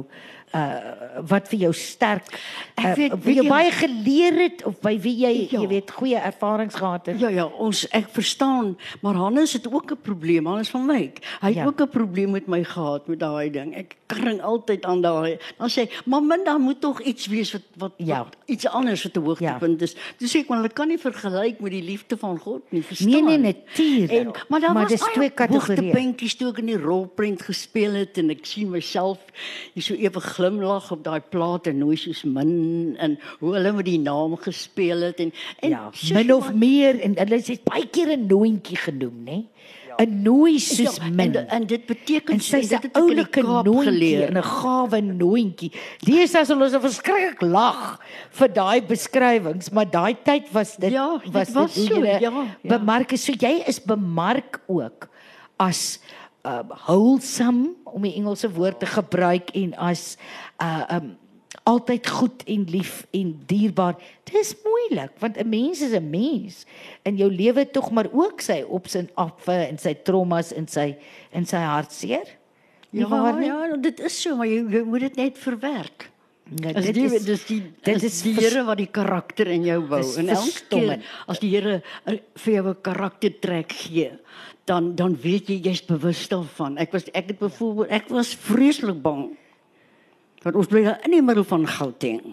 uh 0.53 0.75
wat 1.27 1.47
vir 1.49 1.59
jou 1.59 1.73
sterk 1.73 2.23
uh, 2.79 2.85
Ek 2.85 2.95
weet- 2.95 3.11
wie 3.11 3.19
weet 3.23 3.35
jy 3.35 3.41
jy- 3.43 3.49
baie 3.49 3.71
geleer 3.71 4.33
het 4.41 4.63
of 4.65 4.79
by 4.81 4.99
wie 4.99 5.15
jy 5.17 5.47
Ja. 5.51 5.59
jy 5.61 5.67
weet 5.67 5.91
goeie 5.91 6.15
ervarings 6.17 6.75
gehad 6.75 7.05
het. 7.05 7.19
Ja 7.19 7.29
ja, 7.29 7.45
ons 7.45 7.87
ek 7.89 8.07
verstaan, 8.09 8.77
maar 9.01 9.13
Hannes 9.15 9.53
het 9.53 9.67
ook 9.73 9.91
'n 9.91 9.97
probleem, 10.01 10.45
Hannes 10.45 10.69
van 10.69 10.87
Wyk. 10.87 11.19
Hy 11.41 11.47
het 11.47 11.55
Ja. 11.55 11.65
ook 11.65 11.81
'n 11.81 11.89
probleem 11.89 12.31
met 12.31 12.47
my 12.47 12.63
gehad 12.63 13.07
met 13.07 13.19
daai 13.19 13.51
ding. 13.51 13.75
Ek 13.75 13.95
kring 14.07 14.41
altyd 14.41 14.85
aan 14.85 15.01
daai. 15.01 15.37
Dan 15.57 15.69
sê, 15.69 15.81
hy, 15.81 15.89
"Maar 16.05 16.23
min 16.23 16.43
daar 16.43 16.59
moet 16.59 16.81
tog 16.81 17.01
iets 17.01 17.27
wees 17.27 17.51
wat 17.51 17.61
wat, 17.77 17.91
Ja. 17.97 18.17
wat 18.17 18.35
iets 18.45 18.67
anders 18.67 19.03
wat 19.03 19.15
'n 19.17 19.21
hoogtepunt 19.25 19.81
is." 19.81 19.93
Toe 20.17 20.27
sê 20.27 20.39
ek, 20.39 20.47
"Maar 20.49 20.61
dit 20.61 20.73
kan 20.73 20.87
nie 20.87 20.97
vergelyk 20.99 21.59
met 21.59 21.71
die 21.71 21.83
liefde 21.83 22.17
van 22.17 22.37
God 22.39 22.61
nie, 22.71 22.83
verstaan?" 22.83 23.09
Nee, 23.09 23.21
nee, 23.37 23.37
natuurlijk. 23.37 24.11
En 24.37 24.45
maar 24.49 24.59
daar 24.59 24.73
Maar 24.73 24.83
was 24.83 24.91
dis 24.91 25.07
twee 25.13 25.29
kategorieë. 25.29 25.75
hoogtepuntjies 25.81 26.35
toe 26.35 26.49
ek 26.49 26.57
in 26.57 26.65
die 26.65 26.77
rolprent 26.77 27.41
gespeel 27.41 27.93
het 27.93 28.17
en 28.17 28.29
ek 28.29 28.45
sien 28.45 28.69
myself 28.69 29.19
hier 29.73 29.83
so 29.83 29.93
ewe 29.93 30.19
glimlag 30.41 30.91
op 30.91 31.03
daai 31.05 31.21
plaat 31.29 31.67
en 31.69 31.77
nooit 31.77 31.99
soos 32.01 32.23
min 32.25 32.95
en 32.99 33.17
hoe 33.39 33.53
hulle 33.55 33.71
met 33.77 33.85
die 33.85 33.99
naam 34.01 34.35
gespeel 34.41 35.01
het 35.11 35.19
en 35.19 35.31
en 35.61 35.69
Ja, 35.69 35.89
soos 35.93 36.11
min 36.17 36.33
of 36.33 36.45
wat- 36.49 36.55
meer 36.55 36.99
en 37.01 37.15
hulle 37.17 37.37
het 37.41 37.63
baie 37.63 37.85
keer 37.87 38.09
'n 38.17 38.25
noontjie 38.27 38.77
genoem, 38.77 39.23
nê? 39.25 39.39
'n 40.01 40.21
nooi 40.23 40.57
soos 40.59 40.95
Ja, 40.97 41.09
min. 41.09 41.35
En, 41.35 41.47
en 41.49 41.65
dit 41.67 41.85
beteken 41.85 42.33
En 42.33 42.39
sy's 42.39 42.69
dit 42.69 42.79
'n 42.79 42.81
het 42.81 42.93
die 42.93 43.01
oulike 43.01 43.83
geleer. 43.83 44.27
en 44.29 44.37
'n 44.37 44.43
gawe 44.43 45.01
nooitjie. 45.01 45.71
Deesdae 45.99 46.45
sal 46.45 46.61
ons 46.61 46.73
verskriklik 46.73 47.41
lag 47.41 47.99
vir 48.31 48.47
daai 48.53 48.81
beskrywings, 48.81 49.69
maar 49.69 49.85
daai 49.91 50.15
tyd 50.23 50.51
was 50.51 50.75
dit 50.77 50.91
Ja, 50.91 51.17
dit 51.23 51.33
was 51.33 51.49
was 51.53 51.73
dit 51.75 51.85
so, 51.87 51.95
hoe 51.95 52.05
jy 52.05 52.19
ja, 52.19 52.31
ja. 52.63 52.77
bemark 52.77 53.11
is. 53.11 53.23
So 53.25 53.33
jy 53.33 53.63
is 53.67 53.79
bemark 53.83 54.59
ook 54.67 55.09
as 55.59 55.99
um 56.43 56.71
wholesome 56.85 57.73
om 57.85 58.01
die 58.01 58.15
Engelse 58.15 58.49
woord 58.51 58.79
te 58.79 58.85
gebruik 58.85 59.49
en 59.55 59.73
as 59.77 60.17
uh 60.61 60.85
um 60.97 61.17
altyd 61.67 62.07
goed 62.07 62.43
en 62.47 62.63
lief 62.71 63.05
en 63.13 63.33
dierbaar. 63.45 63.95
Dis 64.31 64.55
moeilik 64.63 65.11
want 65.19 65.37
'n 65.37 65.49
mens 65.49 65.81
is 65.81 65.91
'n 65.93 66.09
mens 66.09 66.65
en 67.03 67.17
jou 67.17 67.29
lewe 67.31 67.65
tog 67.71 67.91
maar 67.91 68.07
ook 68.11 68.41
sy 68.41 68.63
ops 68.67 68.95
en 68.95 69.09
afwe 69.15 69.53
en 69.69 69.77
sy 69.77 69.93
traumas 69.93 70.53
en 70.53 70.67
sy 70.67 70.95
en 71.31 71.45
sy 71.45 71.57
hartseer. 71.57 72.27
Ja, 72.91 73.07
waar 73.07 73.43
ja, 73.43 73.77
dit 73.77 73.99
is 73.99 74.21
so, 74.21 74.35
maar 74.35 74.47
jy, 74.47 74.65
jy 74.69 74.83
moet 74.83 74.99
dit 74.99 75.15
net 75.15 75.37
verwerk. 75.37 76.09
As 76.75 76.83
dit 76.85 76.93
die, 76.95 77.05
is- 77.05 77.23
dis 77.25 77.45
die 77.45 77.61
dit 77.83 78.03
is 78.03 78.21
die 78.21 78.33
Here 78.33 78.63
wat 78.63 78.77
die 78.77 78.89
karakter 78.91 79.47
in 79.47 79.63
jou 79.63 79.81
bou 79.87 80.01
en 80.17 80.29
elke 80.29 80.65
keer 80.69 81.03
as 81.27 81.39
die 81.39 81.49
Here 81.49 81.81
uh, 82.05 82.17
vir 82.35 82.53
jou 82.53 82.67
'n 82.69 82.81
karaktertrek 82.81 83.71
gee, 83.71 84.11
dan 84.71 84.95
dan 84.95 85.17
weet 85.19 85.51
jy 85.51 85.59
jy's 85.67 85.83
bewus 85.85 86.23
daarvan. 86.31 86.79
Ek 86.79 86.93
was 86.95 87.09
ek 87.11 87.33
het 87.33 87.39
byvoorbeeld 87.41 87.91
ek 87.91 88.07
was 88.13 88.31
vreeslik 88.47 89.01
bang. 89.03 89.27
Want 90.45 90.57
ons 90.57 90.71
bly 90.71 90.87
in 91.05 91.17
die 91.17 91.21
middel 91.21 91.45
van 91.45 91.67
Gauteng. 91.67 92.23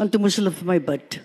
En 0.00 0.08
toe 0.08 0.20
moes 0.22 0.38
hulle 0.40 0.54
vir 0.54 0.68
my 0.70 0.78
bid. 0.80 1.20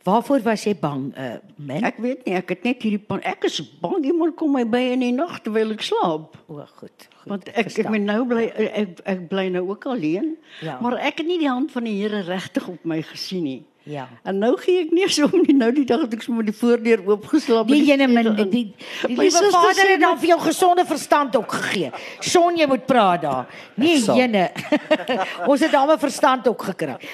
Waarvoor 0.00 0.40
was 0.46 0.62
jy 0.64 0.72
bang, 0.80 1.10
uh 1.12 1.36
man? 1.60 1.84
Ek 1.84 1.98
weet 2.00 2.24
nie, 2.24 2.32
ek 2.38 2.54
het 2.54 2.62
net 2.64 2.82
hierdie 2.82 3.02
pan, 3.04 3.20
ek 3.20 3.44
is 3.50 3.58
bang 3.82 4.00
iemand 4.08 4.32
kom 4.40 4.54
my 4.56 4.62
by 4.64 4.80
in 4.94 5.04
die 5.04 5.12
nag 5.12 5.42
terwyl 5.44 5.74
ek 5.74 5.84
slaap. 5.84 6.38
o, 6.48 6.64
goed. 6.80 7.04
goed 7.20 7.28
Want 7.28 7.50
ek 7.52 7.58
ek 7.60 7.68
verstaan. 7.68 7.92
ben 7.98 8.08
nou 8.08 8.22
bly 8.30 8.46
ek 8.48 9.02
ek 9.04 9.26
bly 9.28 9.50
nou 9.52 9.66
ook 9.68 9.84
alleen. 9.92 10.32
Ja. 10.64 10.78
Maar 10.80 10.96
ek 11.10 11.20
het 11.20 11.28
nie 11.28 11.38
die 11.44 11.52
hand 11.52 11.68
van 11.76 11.84
die 11.84 11.98
Here 12.00 12.24
regtig 12.24 12.70
op 12.72 12.88
my 12.88 13.02
gesien 13.12 13.44
nie. 13.44 13.60
Ja. 13.88 14.08
En 14.28 14.38
nou 14.38 14.52
gee 14.60 14.84
ek 14.84 14.92
nie 14.94 15.08
so 15.14 15.28
om 15.30 15.44
nie. 15.46 15.56
Nou 15.56 15.70
die 15.74 15.86
dag 15.88 16.04
het 16.04 16.14
ek 16.18 16.24
sommer 16.26 16.46
die 16.46 16.54
voordeur 16.56 17.02
oopgeslaap. 17.08 17.70
Nee, 17.70 17.80
en 17.80 17.88
jene 17.88 18.08
min 18.10 18.30
die 18.36 18.48
die, 18.52 18.64
die 19.06 19.16
liewe 19.16 19.50
Vader 19.54 19.92
het 19.94 20.02
dan 20.02 20.18
vir 20.20 20.32
jou 20.34 20.38
gesonde 20.44 20.84
verstand 20.88 21.36
ook 21.38 21.56
gegee. 21.58 21.92
Son 22.20 22.58
jy 22.60 22.68
moet 22.70 22.86
praat 22.88 23.24
daar. 23.24 23.60
Nee, 23.80 23.98
jene. 23.98 24.48
Ons 25.50 25.64
het 25.64 25.72
daarmee 25.72 26.00
verstand 26.00 26.48
ook 26.48 26.68
gekry. 26.72 26.96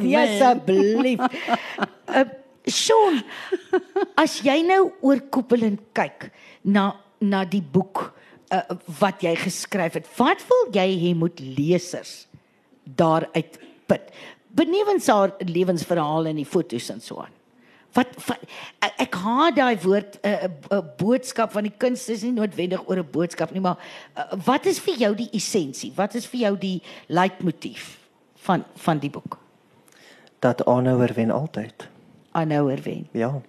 Nee, 0.00 0.16
asseblief. 0.16 1.20
Uh, 2.08 2.24
Son, 2.70 3.16
as 4.20 4.36
jy 4.44 4.60
nou 4.66 4.90
oorkoepelend 5.06 5.80
kyk 5.96 6.28
na 6.62 6.92
na 7.20 7.42
die 7.48 7.60
boek 7.60 8.02
uh, 8.52 8.60
wat 9.00 9.24
jy 9.24 9.32
geskryf 9.36 9.98
het, 9.98 10.06
wat 10.16 10.44
wil 10.48 10.68
jy 10.72 10.86
hê 11.02 11.10
moet 11.16 11.40
lesers 11.40 12.24
daaruit 12.84 13.58
put? 13.90 14.12
Benewens 14.54 15.06
haar 15.06 15.34
lewensverhaal 15.38 16.26
en 16.26 16.40
die 16.40 16.48
fotos 16.48 16.88
en 16.90 17.00
so 17.00 17.20
aan. 17.22 17.36
Wat, 17.92 18.06
wat 18.26 18.38
ek, 18.78 18.94
ek 19.06 19.16
haat 19.18 19.56
daai 19.56 19.76
woord 19.82 20.18
'n 20.22 20.28
uh, 20.30 20.48
uh, 20.70 20.82
boodskap 20.98 21.50
van 21.52 21.66
die 21.66 21.74
kuns 21.74 22.06
is 22.08 22.22
nie 22.22 22.34
noodwendig 22.34 22.82
oor 22.86 23.02
'n 23.02 23.10
boodskap 23.10 23.50
nie, 23.50 23.60
maar 23.60 23.78
uh, 24.16 24.38
wat 24.46 24.66
is 24.66 24.78
vir 24.78 24.94
jou 24.94 25.14
die 25.14 25.30
essensie? 25.34 25.92
Wat 25.96 26.14
is 26.14 26.26
vir 26.26 26.40
jou 26.40 26.54
die 26.58 26.82
leitmotief 27.06 27.98
van 28.46 28.64
van 28.74 28.98
die 28.98 29.10
boek? 29.10 29.38
Dat 30.38 30.64
aanhouer 30.66 31.14
wen 31.14 31.30
altyd. 31.30 31.88
Aanhouer 32.30 32.80
wen. 32.82 33.08
Ja. 33.12 33.40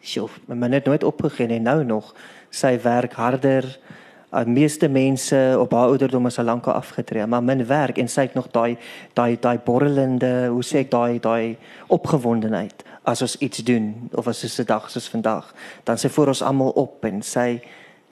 Sjoe. 0.00 0.28
Man 0.46 0.72
het 0.72 0.84
nooit 0.84 1.04
opgegee 1.04 1.46
nie 1.46 1.60
nou 1.60 1.84
nog. 1.84 2.14
Sy 2.50 2.80
werk 2.82 3.12
harder. 3.12 3.78
Die 4.32 4.48
meeste 4.48 4.88
mense 4.88 5.56
op 5.60 5.74
haar 5.76 5.90
ouderdom 5.92 6.26
is 6.26 6.38
al 6.38 6.44
lank 6.44 6.66
al 6.66 6.78
afgetree, 6.78 7.26
maar 7.26 7.42
min 7.44 7.66
werk 7.68 7.98
en 8.00 8.08
sy 8.08 8.24
het 8.30 8.34
nog 8.34 8.48
daai 8.50 8.78
daai 9.12 9.36
daai 9.36 9.58
borrelende, 9.60 10.48
hoe 10.48 10.62
sê 10.64 10.86
ek 10.86 10.90
daai 10.94 11.20
daai 11.20 11.58
opgewondenheid. 11.92 12.80
As 13.04 13.20
ons 13.20 13.36
iets 13.44 13.60
doen 13.68 14.08
of 14.16 14.30
as 14.32 14.40
dit 14.40 14.64
'n 14.64 14.64
dag 14.72 14.90
soos 14.90 15.08
vandag, 15.08 15.52
dan 15.84 15.98
sy 15.98 16.08
voor 16.08 16.28
ons 16.28 16.42
almal 16.42 16.70
op 16.70 17.04
en 17.04 17.22
sy 17.22 17.60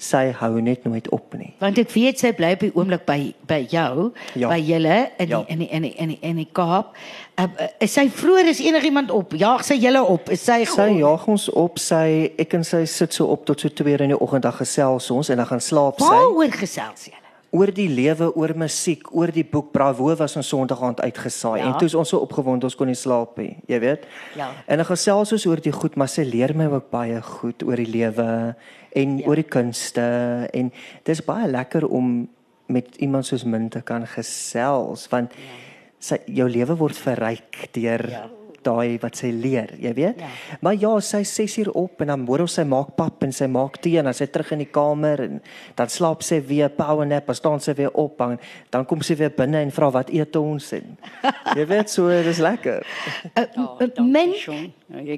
sy 0.01 0.31
hou 0.41 0.61
net 0.65 0.85
nooit 0.89 1.09
op 1.13 1.35
nie. 1.37 1.51
Want 1.61 1.79
ek 1.83 1.91
weet 1.93 2.19
sy 2.23 2.31
bly 2.37 2.55
op 2.57 2.63
die 2.65 2.71
oomblik 2.75 3.03
by 3.09 3.19
by 3.51 3.59
jou, 3.69 4.11
Ja. 4.35 4.49
by 4.49 4.59
julle 4.65 5.11
in 5.19 5.29
Ja. 5.29 5.45
in 5.49 5.59
die 5.59 5.69
in 5.69 5.83
die 5.83 5.93
in 6.01 6.09
die 6.09 6.19
in 6.23 6.37
die 6.41 6.49
Kaap. 6.53 6.95
Uh, 7.41 7.47
is 7.81 7.93
sy 7.93 8.09
vroeër 8.09 8.49
is 8.49 8.61
enigiemand 8.61 9.11
op? 9.11 9.33
Jaag 9.33 9.65
sy 9.65 9.75
julle 9.81 10.03
op? 10.05 10.29
Is 10.31 10.41
sy 10.45 10.65
Sy 10.65 10.89
jaag 10.99 11.27
ons 11.29 11.49
op, 11.53 11.79
sy 11.79 12.33
ek 12.39 12.55
en 12.55 12.65
sy 12.65 12.85
sit 12.87 13.13
so 13.15 13.27
op 13.27 13.45
tot 13.47 13.61
so 13.61 13.69
2 13.69 13.93
uur 13.93 14.01
in 14.03 14.09
die 14.15 14.21
oggend 14.21 14.43
dan 14.43 14.53
gesels 14.53 15.11
ons 15.11 15.29
en 15.31 15.37
dan 15.37 15.47
gaan 15.47 15.61
slaap 15.61 16.01
sy. 16.01 16.05
Waaroor 16.09 16.51
gesels 16.53 17.05
julle? 17.05 17.17
oor 17.53 17.67
die 17.75 17.89
lewe, 17.91 18.29
oor 18.39 18.53
musiek, 18.55 19.09
oor 19.13 19.27
die 19.35 19.43
boek 19.43 19.73
Bravo 19.73 20.15
was 20.15 20.37
ons 20.39 20.47
Sondag 20.53 20.83
aand 20.87 21.01
uitgesaai 21.03 21.59
ja. 21.59 21.67
en 21.67 21.79
toe 21.81 21.89
is 21.91 21.97
ons 21.99 22.09
so 22.09 22.21
opgewonde 22.23 22.69
ons 22.69 22.77
kon 22.79 22.87
nie 22.87 22.95
slaap 22.95 23.37
nie, 23.43 23.57
jy 23.67 23.81
weet. 23.83 24.05
Ja. 24.39 24.53
En 24.71 24.79
dan 24.79 24.87
gesels 24.87 25.33
ons 25.35 25.47
oor 25.51 25.59
die 25.61 25.73
goed, 25.75 25.97
maar 25.99 26.07
sy 26.09 26.23
leer 26.23 26.55
my 26.55 26.69
ook 26.71 26.91
baie 26.95 27.19
goed 27.23 27.65
oor 27.67 27.75
die 27.83 27.91
lewe 27.91 28.55
en 28.97 29.19
ja. 29.19 29.29
oor 29.29 29.41
die 29.41 29.49
kunste 29.49 30.05
en 30.53 30.73
dis 31.07 31.25
baie 31.25 31.49
lekker 31.51 31.87
om 31.87 32.29
met 32.71 32.97
iemand 33.03 33.27
soos 33.27 33.45
Min 33.45 33.69
te 33.69 33.83
kan 33.83 34.07
gesels 34.07 35.09
want 35.11 35.35
ja. 35.35 35.57
sy 35.99 36.21
jou 36.27 36.49
lewe 36.49 36.77
word 36.79 36.99
verryk 36.99 37.69
deur 37.77 38.07
Ja. 38.11 38.27
Ja 38.61 38.71
daai 38.71 38.99
wat 39.03 39.19
sy 39.19 39.31
leer, 39.35 39.73
jy 39.81 39.93
weet. 39.97 40.21
Ja. 40.21 40.29
Maar 40.65 40.77
ja, 40.81 40.93
sy 41.05 41.23
6 41.25 41.57
uur 41.63 41.71
op 41.79 42.03
en 42.03 42.13
dan 42.13 42.25
môre 42.25 42.47
sy 42.51 42.65
maak 42.69 42.95
pap 42.99 43.23
en 43.25 43.33
sy 43.33 43.49
maak 43.51 43.81
tee 43.83 44.01
en 44.01 44.09
dan 44.09 44.17
sy 44.17 44.27
terug 44.33 44.53
in 44.57 44.65
die 44.65 44.71
kamer 44.71 45.25
en 45.27 45.41
dan 45.79 45.93
slaap 45.93 46.25
sy 46.27 46.41
weer 46.47 46.71
power 46.75 47.09
nap, 47.09 47.27
dan 47.29 47.39
staan 47.39 47.65
sy 47.65 47.75
weer 47.79 47.93
op 47.99 48.21
en 48.25 48.39
dan 48.73 48.87
kom 48.89 49.05
sy 49.07 49.17
weer 49.21 49.33
binne 49.37 49.63
en 49.65 49.73
vra 49.75 49.91
wat 49.95 50.13
eet 50.15 50.37
ons 50.41 50.73
en 50.77 50.97
jy 51.59 51.67
weet 51.71 51.93
so 51.93 52.09
dis 52.27 52.41
lekker. 52.43 52.87
Uh, 53.35 53.47
uh, 53.57 54.05
men 54.05 54.35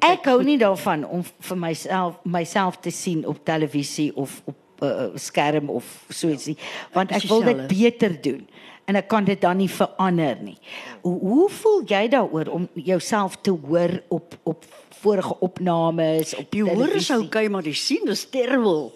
ek 0.01 0.27
hou 0.31 0.41
nie 0.47 0.59
daarvan 0.61 1.07
om 1.09 1.25
vir 1.25 1.59
myself 1.59 2.19
myself 2.29 2.79
te 2.83 2.93
sien 2.95 3.25
op 3.29 3.43
televisie 3.47 4.11
of 4.17 4.41
op 4.47 4.62
uh, 4.83 5.09
skerm 5.15 5.71
of 5.71 5.87
so 6.09 6.29
iets 6.29 6.51
nie, 6.53 6.59
want 6.93 7.15
Ek 7.15 7.27
wil 7.31 7.47
dit 7.47 7.67
beter 7.71 8.17
doen 8.23 8.43
en 8.91 8.99
ek 8.99 9.09
kan 9.09 9.25
dit 9.25 9.41
dan 9.41 9.61
nie 9.63 9.71
verander 9.71 10.39
nie. 10.43 10.59
Hoe, 11.05 11.15
hoe 11.23 11.49
voel 11.55 11.83
jy 11.87 12.07
daaroor 12.13 12.51
om 12.51 12.69
jouself 12.75 13.39
te 13.47 13.55
hoor 13.55 14.01
op 14.11 14.35
op 14.43 14.67
vorige 15.03 15.39
opnames 15.43 16.35
op 16.39 16.51
Die 16.51 16.63
hoor 16.63 16.95
is 16.95 17.11
okay, 17.11 17.49
maar 17.51 17.65
die 17.67 17.75
sien 17.75 18.07
is 18.11 18.27
terwyl. 18.31 18.93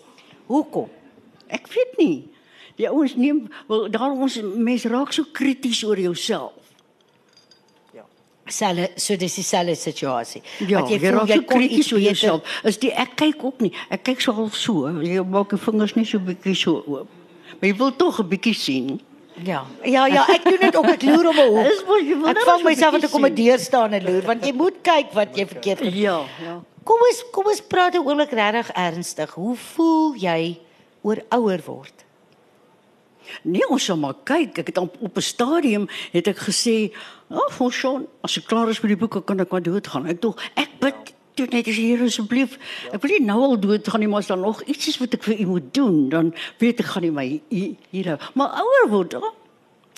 Hoekom? 0.47 0.91
Ek 1.47 1.67
weet 1.71 1.97
nie. 1.99 2.19
Die 2.77 2.89
ouens 2.91 3.17
neem 3.17 3.47
wel 3.71 3.89
daar 3.91 4.13
ons 4.13 4.39
mense 4.43 4.91
raak 4.93 5.15
so 5.15 5.27
krities 5.33 5.83
oor 5.87 5.99
jouself. 5.99 6.66
Selle 8.47 8.91
so 8.97 9.17
dis 9.17 9.35
dieselfde 9.35 9.75
situasie. 9.75 10.43
Ja, 10.69 10.81
Wat 10.81 10.91
jy, 10.91 11.01
jy 11.01 11.11
so 11.11 11.43
kon 11.43 11.59
krities 11.59 11.79
iets 11.79 11.93
oor 11.93 11.99
jouself. 12.01 12.43
Is 12.65 12.79
die 12.79 12.93
ek 12.93 13.17
kyk 13.17 13.43
ook 13.45 13.61
nie. 13.61 13.73
Ek 13.91 14.05
kyk 14.05 14.21
so 14.21 14.33
half 14.33 14.55
so. 14.55 14.87
Jy 15.03 15.23
maak 15.25 15.51
jou 15.51 15.59
vingers 15.59 15.95
net 15.97 16.07
so 16.07 16.19
bietjie 16.19 16.55
so 16.55 16.83
oop. 16.87 17.09
Maar 17.61 17.71
jy 17.71 17.77
wil 17.77 17.93
tog 17.97 18.21
'n 18.21 18.29
bietjie 18.29 18.55
sien. 18.55 19.01
Ja. 19.43 19.67
Ja, 19.85 20.07
ja, 20.07 20.25
ek 20.29 20.45
doen 20.45 20.61
dit 20.61 20.77
ook. 20.77 20.87
Ek 20.87 21.03
loer 21.03 21.29
om 21.29 21.37
'n 21.37 21.49
hoek. 21.51 21.65
Dis 21.71 21.83
mos 21.85 22.01
jy 22.01 22.17
wil 22.17 22.29
Ek 22.29 22.37
net 22.37 22.45
vang 22.45 22.61
so 22.61 22.65
'n 22.65 22.71
myself 22.71 22.93
dat 22.95 23.05
ek 23.05 23.15
om 23.15 23.27
'n 23.27 23.35
deur 23.35 23.59
staan 23.59 23.93
en 23.93 24.05
loer 24.05 24.23
want 24.23 24.45
jy 24.47 24.53
moet 24.53 24.79
kyk 24.83 25.13
wat 25.13 25.37
jy 25.37 25.47
verkeerd 25.47 25.79
gedoen. 25.79 26.01
Ja, 26.01 26.23
ja. 26.41 26.63
Kom 26.85 27.01
ons 27.03 27.25
kom 27.33 27.47
ons 27.47 27.61
praat 27.61 27.95
'n 27.95 28.07
oomblik 28.07 28.31
regtig 28.31 28.71
ernstig. 28.75 29.31
Hoe 29.35 29.57
voel 29.57 30.15
jy 30.15 30.59
oor 31.03 31.19
ouer 31.31 31.61
word? 31.67 32.06
Nee, 33.45 33.69
ons 33.69 33.85
sal 33.85 33.97
maar 33.97 34.15
kyk. 34.25 34.59
Ek 34.59 34.67
het 34.67 34.79
op, 34.79 34.97
op 35.01 35.17
'n 35.17 35.21
stadium 35.21 35.89
het 36.13 36.27
ek 36.29 36.39
gesê, 36.39 36.93
"Ag, 37.31 37.61
oh, 37.61 37.71
Sean, 37.71 38.07
as 38.23 38.37
ek 38.39 38.45
klaar 38.47 38.69
is 38.69 38.81
met 38.81 38.89
die 38.89 38.97
boeke 38.97 39.23
kan 39.25 39.41
ek 39.41 39.51
maar 39.51 39.63
doodgaan." 39.63 40.07
Ek 40.07 40.21
dog, 40.21 40.37
ek 40.55 40.69
bid 40.81 40.95
toe 41.35 41.47
net 41.51 41.69
as 41.69 41.77
Here 41.77 42.05
asseblief. 42.05 42.59
Ek 42.93 43.03
wil 43.03 43.11
nie 43.19 43.27
nou 43.27 43.41
al 43.43 43.59
doodgaan 43.61 44.01
nie, 44.01 44.09
maar 44.09 44.19
as 44.21 44.27
daar 44.27 44.39
nog 44.39 44.63
iets 44.63 44.89
is 44.89 44.99
wat 44.99 45.15
ek 45.15 45.23
vir 45.23 45.41
u 45.41 45.47
moet 45.47 45.75
doen, 45.75 46.09
dan 46.09 46.35
weet 46.59 46.81
ek 46.81 46.87
gaan 46.87 47.03
nie 47.03 47.11
my 47.11 47.41
hi- 47.51 47.77
hier. 47.91 48.19
Maar 48.35 48.51
ouer 48.63 48.89
word, 48.91 49.15
oh, 49.15 49.33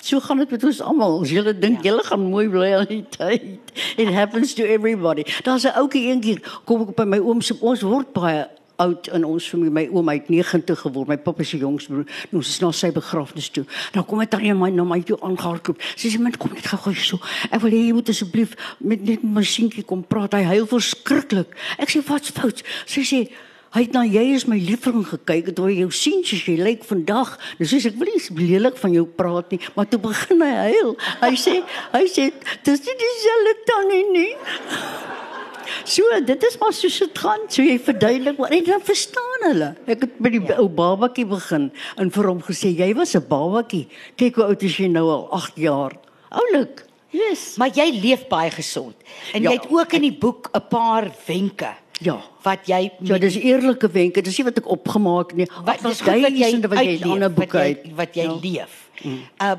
So 0.01 0.19
gaan 0.19 0.37
dit 0.37 0.49
met 0.51 0.63
ons 0.63 0.81
almal. 0.81 1.21
As 1.21 1.29
julle 1.29 1.51
dink 1.59 1.83
julle 1.83 2.03
gaan 2.03 2.29
mooi 2.31 2.47
bly 2.49 2.73
al 2.73 2.85
die 2.85 3.03
tyd. 3.09 3.59
It 3.97 4.07
happens 4.07 4.53
to 4.53 4.63
everybody. 4.63 5.25
Daar's 5.43 5.65
'n 5.65 5.75
ouetjie 5.75 6.07
eendag 6.07 6.63
kom 6.65 6.81
ek 6.87 6.95
by 6.95 7.03
my 7.03 7.19
oom 7.19 7.41
se 7.41 7.53
ons 7.59 7.81
word 7.81 8.13
baie 8.13 8.47
oud 8.79 9.09
in 9.15 9.25
ons 9.27 9.49
familie. 9.51 9.73
My 9.73 10.13
hy 10.13 10.15
het 10.19 10.29
90 10.31 10.79
geword. 10.85 11.11
My 11.11 11.17
pappa 11.21 11.43
se 11.43 11.59
jongste 11.59 11.93
broer. 11.93 12.07
Nou, 12.31 12.41
ons 12.41 12.53
is 12.53 12.61
na 12.63 12.71
sy 12.75 12.91
begrafnis 12.95 13.49
toe. 13.53 13.65
Nou 13.95 14.05
kom 14.07 14.23
dit 14.23 14.31
dan 14.31 14.45
in 14.47 14.59
my 14.59 14.71
na 14.73 14.85
my 14.87 15.01
toe 15.05 15.19
aangehardloop. 15.25 15.83
Sy 15.95 16.13
sê 16.13 16.21
man 16.21 16.37
kom 16.39 16.55
net 16.55 16.69
gou-gou 16.71 16.95
so. 16.95 17.19
Ek 17.49 17.61
wil 17.65 17.75
hê 17.75 17.83
jy 17.89 17.97
moet 17.97 18.13
asseblief 18.13 18.55
met 18.79 19.03
net 19.05 19.25
my 19.25 19.43
seentjie 19.43 19.85
kom 19.87 20.05
praat. 20.07 20.37
Hy 20.39 20.47
huil 20.55 20.69
verskriklik. 20.69 21.53
Ek 21.77 21.91
sê 21.91 22.03
wat's 22.07 22.35
fout? 22.35 22.65
Sy 22.89 23.05
sê 23.07 23.23
Hy 23.69 23.83
het 23.83 23.93
na 23.93 24.01
jy 24.01 24.23
is 24.33 24.47
my 24.49 24.57
liefling 24.57 25.03
gekyk 25.05 25.51
het 25.51 25.59
hoe 25.61 25.69
jou 25.69 25.91
sien 25.93 26.23
soos 26.25 26.41
jy 26.47 26.55
lyk 26.57 26.81
vandag. 26.89 27.35
Dis 27.59 27.69
soos 27.69 27.85
ek 27.85 27.99
wil 28.01 28.09
nie 28.09 28.47
lelik 28.55 28.79
van 28.81 28.95
jou 28.95 29.03
praat 29.05 29.53
nie, 29.53 29.59
maar 29.75 29.85
toe 29.85 30.01
begin 30.01 30.41
hy 30.41 30.53
huil. 30.73 30.95
Hy 31.21 31.33
sê 31.37 31.59
hy 31.93 32.01
sê 32.09 32.31
dis 32.65 32.85
nie 32.87 32.97
dieselfde 33.03 33.53
tannie 33.69 34.05
nie. 34.09 34.31
So, 35.85 36.03
dit 36.25 36.43
is 36.43 36.57
maar 36.59 36.73
soos 36.73 36.99
dit 36.99 37.17
gaan. 37.17 37.39
So 37.47 37.61
jy 37.63 37.79
verduidelik 37.79 38.37
maar 38.37 38.49
en 38.51 38.63
dan 38.63 38.81
verstaan 38.81 39.41
hulle. 39.47 39.75
Ek 39.85 40.01
het 40.01 40.19
by 40.19 40.29
die 40.29 40.41
ou 40.57 40.67
babatjie 40.69 41.25
begin 41.25 41.71
en 41.97 42.11
vir 42.11 42.23
hom 42.27 42.41
gesê 42.41 42.71
jy 42.77 42.93
was 42.95 43.15
'n 43.15 43.25
babatjie. 43.27 43.87
Kyk 44.15 44.35
hoe 44.35 44.43
oud 44.45 44.63
is 44.63 44.77
jy 44.77 44.87
nou 44.87 45.09
al? 45.09 45.27
8 45.31 45.55
jaar. 45.57 45.91
Oulik. 46.31 46.85
Yes. 47.11 47.55
Maar 47.57 47.69
jy 47.73 47.99
leef 48.01 48.27
baie 48.27 48.51
gesond. 48.51 48.95
En 49.33 49.41
Ja, 49.41 49.49
jy 49.49 49.55
het 49.57 49.67
ook 49.69 49.93
in 49.93 50.01
die 50.01 50.13
boek 50.17 50.49
'n 50.53 50.61
paar 50.69 51.11
wenke. 51.27 51.73
Ja. 52.01 52.21
Wat 52.43 52.59
jy 52.67 52.91
Ja, 53.01 53.17
dis 53.17 53.35
eerlike 53.35 53.89
wenke. 53.91 54.21
Dis 54.21 54.37
nie 54.37 54.45
wat 54.45 54.57
ek 54.57 54.67
opgemaak 54.69 55.33
nie. 55.33 55.47
wat 55.65 55.81
wat 55.81 55.97
jy 55.99 56.21
duisende 56.21 56.67
wat 56.67 56.79
jy 56.79 56.95
in 57.01 57.03
ander 57.11 57.29
wat 57.29 57.35
boeke 57.35 57.57
jy 57.57 57.63
uit. 57.65 57.95
wat 57.95 58.13
jy 58.15 58.23
ja. 58.23 58.39
leef. 58.41 58.89
Uh 59.41 59.55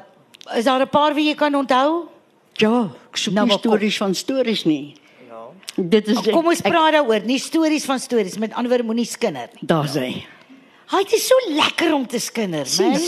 is 0.56 0.64
daar 0.64 0.80
'n 0.80 0.88
paar 0.88 1.14
wie 1.14 1.26
jy 1.28 1.34
kan 1.34 1.54
onthou? 1.54 2.08
Ja, 2.54 2.90
ek 3.10 3.16
soek 3.16 3.34
Nou, 3.34 3.46
nie 3.46 3.52
maar 3.54 3.62
kom- 3.62 3.70
stories 3.72 3.96
van 3.96 4.14
stories 4.14 4.64
nie. 4.64 4.94
Dit 5.76 6.08
is 6.08 6.18
Kom 6.30 6.46
ons 6.46 6.60
ek- 6.60 6.72
praat 6.72 6.92
daaroor, 6.92 7.22
nie 7.24 7.38
stories 7.38 7.84
van 7.84 7.98
stories, 7.98 8.38
met 8.38 8.52
ander 8.54 8.68
woorde 8.72 8.84
moenie 8.84 9.06
skinder 9.06 9.48
nie. 9.54 9.66
Daar's 9.66 9.94
hy. 9.94 10.24
Hy 10.90 11.04
is 11.14 11.26
so 11.28 11.34
lekker 11.54 11.92
om 11.94 12.06
te 12.06 12.18
skinder, 12.18 12.66
man. 12.80 12.98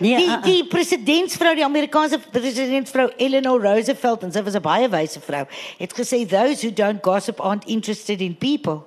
Nee, 0.00 0.16
Die 0.16 0.26
uh, 0.26 0.32
uh. 0.32 0.42
die 0.42 0.64
presidentsvrou, 0.66 1.54
die 1.54 1.64
Amerikaanse 1.64 2.18
presidentsvrou 2.32 3.08
Eleanor 3.16 3.60
Roosevelt 3.62 4.22
en 4.26 4.32
sy 4.32 4.42
was 4.42 4.54
'n 4.58 4.62
baie 4.62 4.88
wyse 4.90 5.20
vrou, 5.20 5.44
het 5.78 5.92
gesê 5.94 6.26
those 6.26 6.60
who 6.66 6.72
don't 6.74 6.98
gossip 7.02 7.40
aren't 7.40 7.64
interested 7.68 8.20
in 8.20 8.34
people. 8.34 8.82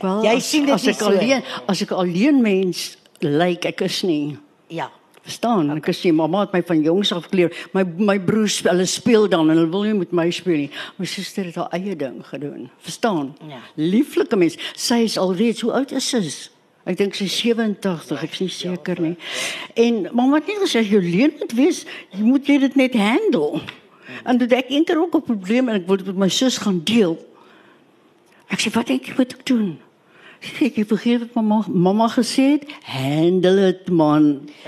Wel, 0.00 0.22
Jy 0.24 0.36
as- 0.36 0.48
sien 0.50 0.64
dit 0.64 0.74
as 0.74 0.86
ek 0.86 0.98
so. 0.98 1.06
alleen 1.06 1.42
as 1.68 1.82
ek 1.82 1.90
alleen 1.92 2.40
mens 2.42 2.96
lyk, 3.20 3.64
ek 3.66 3.80
is 3.82 4.02
nie. 4.02 4.38
Ja. 4.68 4.90
Verstaan? 5.22 5.70
Okay. 5.70 5.94
Ek 5.94 6.04
nie 6.04 6.12
mamma 6.18 6.40
het 6.42 6.54
my 6.56 6.62
van 6.66 6.80
jongs 6.82 7.12
af 7.14 7.28
geleer. 7.30 7.54
My 7.76 7.84
my 7.84 8.16
broers 8.18 8.58
hulle 8.66 8.86
speel 8.90 9.28
dan 9.30 9.50
en 9.50 9.56
hulle 9.56 9.70
wil 9.70 9.84
nie 9.86 9.94
met 9.94 10.12
my 10.12 10.30
speel 10.34 10.64
nie. 10.64 10.70
My 10.98 11.06
suster 11.06 11.46
het 11.46 11.60
haar 11.60 11.70
eie 11.78 11.94
ding 11.96 12.18
gedoen. 12.26 12.70
Verstaan? 12.82 13.36
Ja. 13.48 13.60
Lieflike 13.78 14.36
mens. 14.36 14.58
Sy 14.74 15.04
is 15.06 15.18
alreeds 15.18 15.62
hoe 15.62 15.72
oud 15.78 15.94
is 15.94 16.08
sy? 16.10 16.24
Ek 16.82 16.98
dink 16.98 17.14
sy 17.14 17.28
is 17.28 17.36
87, 17.38 18.24
ek 18.24 18.32
is 18.34 18.40
nie 18.42 18.50
seker 18.50 18.98
nie. 18.98 19.12
En 19.78 20.08
mamma 20.10 20.40
het 20.40 20.50
net 20.50 20.64
gesê 20.64 20.82
jy 20.82 20.98
leen 21.04 21.36
moet 21.38 21.54
wees, 21.54 21.84
jy 22.10 22.24
moet 22.26 22.48
jy 22.50 22.58
dit 22.64 22.78
net 22.80 22.96
handle. 22.98 23.62
En 24.26 24.38
toe 24.38 24.48
het 24.48 24.64
ek 24.64 24.72
eendag 24.74 24.98
ook 24.98 25.14
'n 25.14 25.28
probleem 25.28 25.68
en 25.68 25.78
ek 25.78 25.86
wou 25.86 25.96
dit 25.96 26.06
met 26.06 26.16
my 26.26 26.28
sus 26.28 26.58
gaan 26.58 26.82
deel. 26.82 27.14
Ek 28.50 28.58
sê 28.58 28.72
wat 28.74 28.86
dink 28.86 29.06
jy 29.06 29.14
moet 29.16 29.32
ek 29.32 29.46
doen? 29.46 29.78
Sê 30.42 30.72
jy 30.74 30.82
vergeet 30.90 31.20
wat 31.22 31.34
mamma 31.38 31.60
mamma 31.70 32.08
gesê 32.10 32.44
het, 32.56 32.64
handle 32.90 33.52
dit 33.72 33.90
man. 33.94 34.24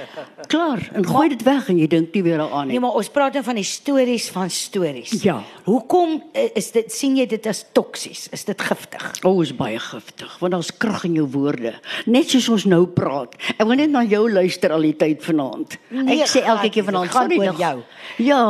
Klaar, 0.53 0.83
en 0.95 1.07
gooi 1.09 1.29
dit 1.33 1.43
weg 1.47 1.68
en 1.72 1.79
jy 1.81 1.89
dink 1.91 2.12
nie 2.14 2.22
weer 2.22 2.39
daaraan 2.39 2.68
Nee, 2.68 2.77
nie. 2.77 2.81
maar 2.85 2.95
ons 3.01 3.09
praat 3.11 3.35
nou 3.35 3.43
van 3.47 3.59
die 3.59 3.64
stories 3.66 4.29
van 4.31 4.51
stories. 4.53 5.14
Ja. 5.25 5.39
Hoekom 5.66 6.18
eh, 6.37 6.51
is 6.61 6.70
dit 6.77 6.93
sien 6.93 7.16
jy 7.18 7.27
dit 7.27 7.47
as 7.51 7.64
toksies? 7.75 8.27
Is 8.37 8.45
dit 8.47 8.61
giftig? 8.68 9.07
O, 9.25 9.33
oh, 9.33 9.43
is 9.43 9.55
baie 9.57 9.81
giftig 9.83 10.37
want 10.43 10.55
daar's 10.55 10.70
krag 10.79 11.05
in 11.09 11.16
jou 11.18 11.27
woorde. 11.35 11.75
Net 12.07 12.31
soos 12.31 12.49
ons 12.55 12.68
nou 12.70 12.85
praat. 12.87 13.35
Ek 13.57 13.64
wil 13.66 13.81
net 13.81 13.91
na 13.91 14.05
jou 14.07 14.27
luister 14.31 14.70
al 14.77 14.85
die 14.87 14.95
tyd 15.01 15.25
vanaand. 15.27 15.79
Nee, 15.91 16.20
ek 16.22 16.31
sê 16.37 16.45
elke 16.45 16.70
keer 16.75 16.87
vanaand 16.87 17.11
gaan 17.16 17.33
oor 17.35 17.51
nog. 17.51 17.59
jou. 17.64 17.77
Ja. 18.22 18.45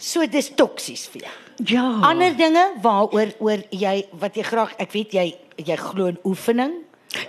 So 0.00 0.26
dis 0.26 0.50
toksies 0.56 1.06
vir 1.12 1.26
jou. 1.28 1.36
Ja. 1.70 1.86
Ander 2.08 2.32
dinge 2.36 2.62
waaroor 2.82 3.34
oor 3.38 3.62
jy 3.70 3.94
wat 4.20 4.36
jy 4.40 4.44
graag 4.48 4.70
ek 4.80 4.94
weet 4.96 5.12
jy 5.12 5.26
jy 5.66 5.76
glo 5.76 6.06
in 6.06 6.18
oefening. 6.24 6.72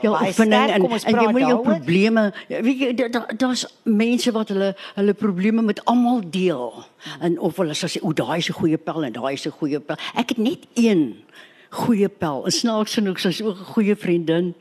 Ja, 0.01 0.11
Baie 0.11 0.27
oefening 0.27 0.53
sterk, 0.69 0.75
en, 0.75 1.15
en 1.15 1.23
jy 1.25 1.31
moet 1.31 1.41
jou 1.41 1.63
daaroor. 1.63 1.63
probleme, 1.63 2.33
ja, 2.47 2.61
weet 2.61 2.79
jy 2.79 2.93
da- 2.93 3.07
da- 3.07 3.33
daar's 3.37 3.65
mense 3.83 4.31
wat 4.31 4.49
hulle 4.49 4.75
hulle 4.95 5.13
probleme 5.13 5.61
met 5.61 5.85
almal 5.85 6.21
deel. 6.29 6.83
En 7.21 7.39
of 7.39 7.57
hulle 7.57 7.73
sê 7.73 7.97
o, 8.01 8.13
daai 8.13 8.37
is 8.37 8.49
'n 8.49 8.53
goeie 8.53 8.77
pel 8.77 9.03
en 9.03 9.11
daai 9.13 9.33
is 9.33 9.45
'n 9.47 9.51
goeie 9.51 9.79
pel. 9.79 9.95
Ek 10.15 10.29
het 10.29 10.37
net 10.37 10.67
een 10.75 11.23
goeie 11.71 12.09
pel. 12.09 12.45
En 12.45 12.51
snaaks 12.51 12.93
genoeg 12.93 13.19
sy's 13.19 13.41
ook 13.41 13.57
'n 13.57 13.73
goeie 13.73 13.95
vriendin 13.95 14.53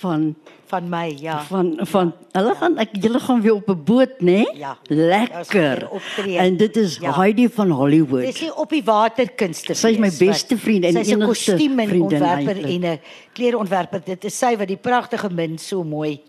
van 0.00 0.34
van 0.70 0.88
my, 0.88 1.06
ja. 1.18 1.36
van 1.48 1.72
van 1.92 2.12
hulle 2.36 2.54
gaan 2.60 2.78
ek 2.82 2.94
julle 3.02 3.20
gaan 3.26 3.42
weer 3.44 3.56
op 3.58 3.68
'n 3.68 3.82
boot, 3.84 4.14
né? 4.20 4.24
Nee? 4.30 4.46
Ja. 4.54 4.76
Lekker. 4.86 5.88
En 6.36 6.56
dit 6.56 6.76
is 6.76 6.98
Ja. 7.00 7.14
Heidi 7.16 7.48
van 7.48 7.70
Hollywood. 7.70 8.22
Dis 8.22 8.40
nie 8.40 8.54
op 8.54 8.70
die 8.70 8.84
waterkunste. 8.84 9.74
Sy 9.74 9.94
is 9.96 9.98
my 9.98 10.10
beste 10.18 10.58
vriend 10.58 10.84
en 10.84 10.92
Sy's 10.92 11.08
'n 11.08 11.20
enigste 11.20 11.54
kostuum 11.54 11.78
en 11.78 11.90
en 12.64 12.84
'n 12.92 13.00
klereontwerper. 13.32 14.00
Dit 14.04 14.24
is 14.24 14.38
sy 14.38 14.56
wat 14.56 14.68
die 14.68 14.76
pragtige 14.76 15.30
min 15.30 15.58
so 15.58 15.84
mooi 15.84 16.20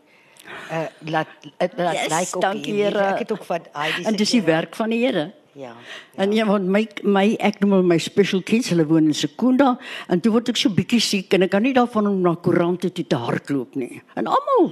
uh 0.72 0.88
laat 1.12 1.28
uh, 1.44 1.68
laat 1.76 1.94
Yes, 1.94 2.08
lyk 2.10 2.36
op 2.36 2.42
dankie, 2.42 2.74
die. 2.74 2.84
Here. 2.84 3.06
Ek 3.14 3.24
het 3.26 3.32
ook 3.32 3.44
van 3.44 3.66
Heidi 3.72 4.04
se 4.04 4.10
En 4.10 4.16
dis 4.16 4.30
die 4.30 4.42
werk 4.42 4.76
van 4.76 4.90
die 4.90 5.06
Here. 5.06 5.32
Ja. 5.54 5.74
En 6.16 6.32
ja, 6.32 6.46
want 6.48 6.68
my 6.72 6.86
my 7.04 7.26
ek 7.44 7.60
noem 7.60 7.74
hulle 7.76 7.88
my 7.92 7.98
special 8.00 8.40
kids, 8.48 8.70
hulle 8.72 8.86
woon 8.88 9.10
in 9.12 9.18
Sekunda 9.18 9.74
en 10.08 10.22
toe 10.24 10.32
word 10.32 10.52
ek 10.54 10.60
so 10.62 10.72
bietjie 10.72 11.02
siek 11.04 11.36
en 11.36 11.44
ek 11.44 11.52
kan 11.52 11.66
nie 11.66 11.74
daarvan 11.76 12.08
om 12.08 12.22
na 12.24 12.38
koerante 12.40 12.92
toe 12.96 13.04
te 13.04 13.20
hardloop 13.20 13.76
nie. 13.76 14.00
En 14.16 14.32
almal 14.32 14.72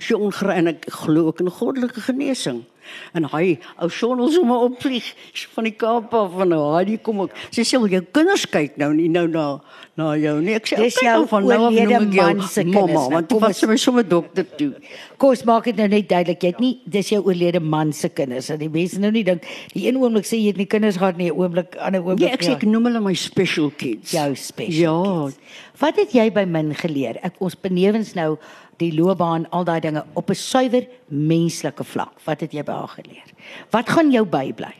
so 0.00 0.18
ongere 0.18 0.56
en 0.56 0.72
ek 0.72 0.88
glo 1.02 1.28
ook 1.28 1.44
in 1.44 1.52
goddelike 1.52 2.02
genesing. 2.08 2.64
En 3.14 3.24
hy 3.32 3.58
ou 3.82 3.88
son 3.88 4.20
ons 4.20 4.36
hom 4.36 4.50
opvlieg 4.56 5.12
van 5.54 5.64
die 5.64 5.74
Kaap 5.80 6.14
af 6.14 6.32
van 6.36 6.52
hy 6.52 6.84
die 6.84 6.98
kom 6.98 7.20
ook. 7.24 7.30
Sy 7.50 7.62
sê 7.66 7.80
wil 7.80 7.88
jou 7.88 8.02
kinders 8.12 8.46
kyk 8.50 8.76
nou 8.80 8.92
nie 8.94 9.08
nou 9.08 9.26
na 9.28 9.60
na 9.96 10.14
jou 10.16 10.36
nie. 10.40 10.54
Ek 10.54 10.66
sê 10.66 10.76
Dis 10.76 10.96
"Oké, 10.96 11.04
jou 11.06 11.16
nou 11.18 11.26
van 11.28 11.42
nou 11.46 11.52
af 11.52 11.58
noem 11.60 11.78
ek 11.78 11.90
jou 11.90 12.64
mamma 12.64 12.92
nou. 12.92 13.10
want 13.10 13.28
toe 13.28 13.38
Kom 13.38 13.46
was 13.48 13.58
sy 13.58 13.66
my 13.66 13.76
sommer 13.76 14.02
dokter 14.02 14.44
toe. 14.56 14.72
Kom 15.18 15.30
ons 15.30 15.44
maak 15.44 15.64
dit 15.64 15.76
nou 15.76 15.88
net 15.88 16.08
duidelik. 16.08 16.42
Jy 16.42 16.50
het 16.54 16.60
nie 16.60 16.80
dis 16.86 17.08
jou 17.10 17.22
oorlede 17.24 17.60
man 17.60 17.92
se 17.92 18.08
kinders. 18.08 18.46
Dat 18.46 18.58
die 18.58 18.68
mense 18.68 18.98
nou 19.00 19.10
nie 19.10 19.24
dink 19.24 19.42
die 19.74 19.86
een 19.88 19.96
oomblik 19.96 20.24
sê 20.24 20.38
jy 20.40 20.46
het 20.48 20.56
nie 20.56 20.66
kinders 20.66 20.96
gehad 20.96 21.16
nie, 21.16 21.30
'n 21.30 21.36
oomblik 21.36 21.76
ander 21.76 22.00
oomblik. 22.00 22.28
Ja, 22.28 22.34
ek 22.34 22.42
sê 22.42 22.52
ek 22.56 22.62
noem 22.64 22.84
hulle 22.84 23.00
my 23.00 23.14
special 23.14 23.70
kids. 23.70 24.12
jou 24.12 24.34
special 24.34 25.04
Ja, 25.04 25.24
kids. 25.26 25.38
Wat 25.80 25.96
het 25.96 26.12
jy 26.12 26.30
by 26.30 26.44
min 26.44 26.74
geleer? 26.74 27.16
Ek 27.22 27.34
ons 27.40 27.54
benewens 27.54 28.14
nou 28.14 28.36
die 28.80 28.94
loopbaan, 28.96 29.46
al 29.50 29.64
daai 29.64 29.80
dinge 29.80 30.04
op 30.14 30.30
'n 30.30 30.34
suiwer 30.34 30.86
menslike 31.06 31.84
vlak. 31.84 32.20
Wat 32.24 32.40
het 32.40 32.52
jy 32.52 32.62
by 32.64 32.72
haar 32.72 32.94
geleer? 32.98 33.28
Wat 33.70 33.88
gaan 33.88 34.10
jou 34.10 34.24
bybly? 34.24 34.74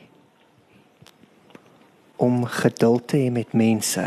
om 2.21 2.45
geduld 2.45 3.09
te 3.09 3.17
hê 3.17 3.31
met 3.33 3.53
mense 3.57 4.05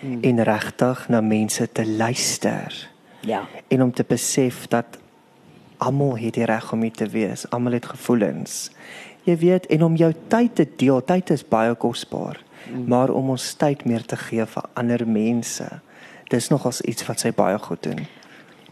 hmm. 0.00 0.22
en 0.24 0.42
regtig 0.48 1.08
na 1.12 1.20
mense 1.20 1.72
te 1.72 1.84
luister 1.86 2.90
Ja. 3.20 3.44
en 3.68 3.82
om 3.82 3.92
te 3.92 4.04
besef 4.08 4.66
dat 4.66 4.86
almal 5.76 6.16
het 6.16 6.34
die 6.34 6.44
reg 6.44 6.72
om 6.72 6.82
hier 6.82 6.92
te 6.92 7.08
wees, 7.08 7.44
almal 7.50 7.76
het 7.76 7.86
gevoelens. 7.86 8.70
Jy 9.28 9.36
weet 9.36 9.66
en 9.66 9.82
om 9.82 9.96
jou 9.96 10.12
tyd 10.28 10.54
te 10.54 10.64
deel, 10.76 11.02
tyd 11.04 11.30
is 11.30 11.44
baie 11.44 11.74
kosbaar, 11.74 12.40
hmm. 12.64 12.86
maar 12.88 13.12
om 13.12 13.34
ons 13.34 13.54
tyd 13.60 13.84
meer 13.84 14.06
te 14.06 14.16
gee 14.16 14.46
vir 14.46 14.68
ander 14.72 15.04
mense. 15.08 15.66
Dis 16.32 16.48
nogals 16.48 16.80
iets 16.80 17.04
wat 17.06 17.20
sy 17.20 17.34
baie 17.36 17.58
goed 17.58 17.82
doen. 17.82 18.06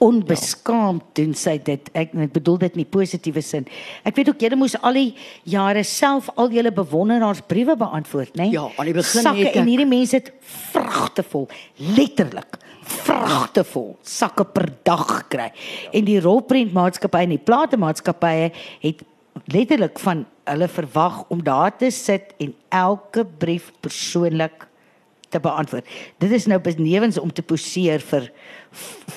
Onbeskaamd 0.03 1.03
doen 1.19 1.35
sy 1.35 1.59
dit. 1.63 1.91
Ek 1.95 2.15
ek 2.15 2.33
bedoel 2.35 2.59
dit 2.65 2.77
in 2.79 2.83
die 2.85 2.91
positiewe 2.91 3.43
sin. 3.43 3.67
Ek 4.05 4.17
weet 4.17 4.29
ook 4.33 4.41
julle 4.41 4.57
moes 4.57 4.75
al 4.83 4.99
die 4.99 5.15
jare 5.45 5.85
self 5.85 6.31
al 6.37 6.51
julle 6.55 6.73
bewonderaars 6.75 7.43
briewe 7.47 7.77
beantwoord, 7.77 8.35
né? 8.37 8.51
Ja, 8.53 8.69
aan 8.77 8.91
die 8.91 8.97
begin 8.97 9.23
sakke 9.23 9.39
het 9.39 9.49
ek- 9.55 9.57
en 9.63 9.67
hierdie 9.71 9.87
mense 9.89 10.17
het 10.17 10.33
vragtevol, 10.73 11.49
letterlik 11.97 12.59
vragtevol 12.85 13.97
sakke 14.03 14.45
per 14.45 14.69
dag 14.85 15.07
gekry. 15.09 15.51
En 15.93 16.05
die 16.05 16.21
rolprentmaatskappye 16.21 17.23
en 17.23 17.35
die 17.37 17.39
platemaatskappye 17.39 18.51
het 18.83 19.03
letterlik 19.51 19.99
van 19.99 20.27
hulle 20.45 20.69
verwag 20.69 21.25
om 21.33 21.43
daar 21.43 21.73
te 21.77 21.91
sit 21.91 22.35
en 22.39 22.55
elke 22.71 23.25
brief 23.25 23.73
persoonlik 23.81 24.67
te 25.35 25.41
beantwoord. 25.43 25.89
Dit 26.23 26.31
is 26.35 26.47
nou 26.51 26.61
benewens 26.63 27.19
om 27.19 27.33
te 27.33 27.43
poseer 27.43 28.03
vir 28.05 28.31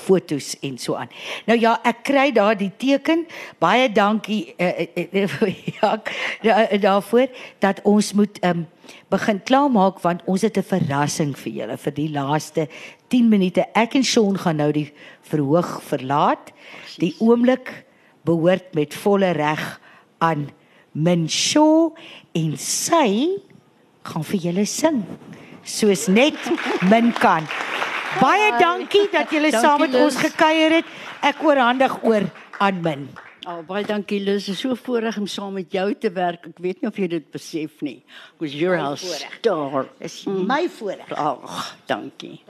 fotos 0.05 0.53
en 0.65 0.77
so 0.81 0.97
aan. 0.97 1.09
Nou 1.49 1.57
ja, 1.59 1.77
ek 1.87 2.03
kry 2.09 2.27
daar 2.35 2.57
die 2.57 2.71
teken. 2.77 3.25
Baie 3.61 3.89
dankie 3.93 4.53
uh, 4.57 4.87
uh, 4.97 5.23
uh, 5.23 5.53
ja, 5.79 5.93
da- 6.45 6.81
daarvoor 6.87 7.29
dat 7.63 7.81
ons 7.87 8.13
moet 8.17 8.41
um, 8.45 8.65
begin 9.11 9.41
klaarmaak 9.43 10.01
want 10.03 10.23
ons 10.25 10.45
het 10.45 10.57
'n 10.57 10.63
verrassing 10.63 11.33
vir 11.37 11.53
julle 11.61 11.77
vir 11.77 11.93
die 11.93 12.09
laaste 12.11 12.67
10 13.09 13.29
minute. 13.29 13.65
Ek 13.73 13.95
en 13.95 14.03
Shaun 14.03 14.37
gaan 14.37 14.57
nou 14.57 14.71
die 14.71 14.91
verhoog 15.21 15.81
verlaat. 15.83 16.53
Die 16.97 17.15
oomblik 17.19 17.85
behoort 18.25 18.73
met 18.75 18.93
volle 18.93 19.31
reg 19.31 19.79
aan 20.19 20.49
Min 20.91 21.27
Shaw 21.29 21.93
en 22.33 22.57
sy 22.57 23.37
gaan 24.03 24.23
vir 24.23 24.39
julle 24.39 24.65
sing 24.65 25.03
soos 25.67 26.07
net 26.07 26.39
min 26.89 27.11
kan. 27.19 27.45
Baie 28.21 28.51
dankie 28.57 29.05
dat 29.11 29.31
julle 29.33 29.51
Dankie, 29.53 29.67
saam 29.67 29.83
met 29.83 29.95
ons 29.99 30.17
gekuier 30.23 30.79
het. 30.79 30.91
Ek 31.27 31.43
oorhandig 31.45 31.99
oor 32.07 32.25
aan 32.63 32.81
min. 32.81 33.07
Oh, 33.47 33.61
baie 33.63 33.85
dankie 33.87 34.19
Liz. 34.19 34.49
Is 34.51 34.59
so 34.59 34.75
voorreg 34.75 35.15
om 35.21 35.27
saam 35.31 35.53
met 35.55 35.71
jou 35.71 35.85
te 35.95 36.09
werk. 36.11 36.49
Ek 36.49 36.57
weet 36.63 36.81
nie 36.81 36.89
of 36.89 36.97
jy 36.99 37.07
dit 37.13 37.29
besef 37.31 37.77
nie. 37.85 38.01
Was 38.43 38.55
your 38.57 38.75
house 38.75 39.07
star. 39.21 39.87
Dis 40.01 40.25
my 40.27 40.65
voorreg. 40.79 41.13
Ag, 41.15 41.61
dankie. 41.87 42.41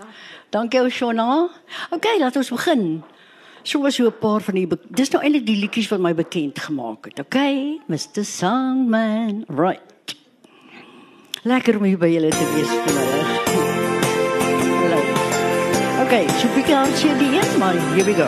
Dankie 0.54 0.82
ou 0.82 0.90
Shona. 0.90 1.28
OK, 1.94 2.10
laat 2.18 2.40
ons 2.42 2.50
begin. 2.56 2.88
So 3.62 3.84
was 3.84 4.00
so 4.00 4.08
'n 4.08 4.18
paar 4.18 4.42
van 4.42 4.56
die 4.56 4.68
dis 4.90 5.12
nou 5.12 5.22
eintlik 5.22 5.46
die 5.46 5.60
liedjies 5.62 5.90
wat 5.92 6.00
my 6.00 6.14
bekend 6.16 6.58
gemaak 6.58 7.06
het. 7.06 7.20
OK, 7.20 7.38
Mr. 7.88 8.24
Sandman. 8.24 9.46
Right. 9.50 10.17
Lekker 11.42 11.78
om 11.78 11.84
hier 11.84 11.98
by 11.98 12.08
julle 12.10 12.30
te 12.30 12.46
wees 12.56 12.68
vanmiddag. 12.68 13.26
Okay, 16.08 16.28
so 16.40 16.48
bietjie 16.54 16.76
hartjie 16.78 17.10
die 17.20 17.34
een, 17.36 17.58
maar 17.60 17.74
here 17.92 18.06
we 18.08 18.14
go. 18.16 18.28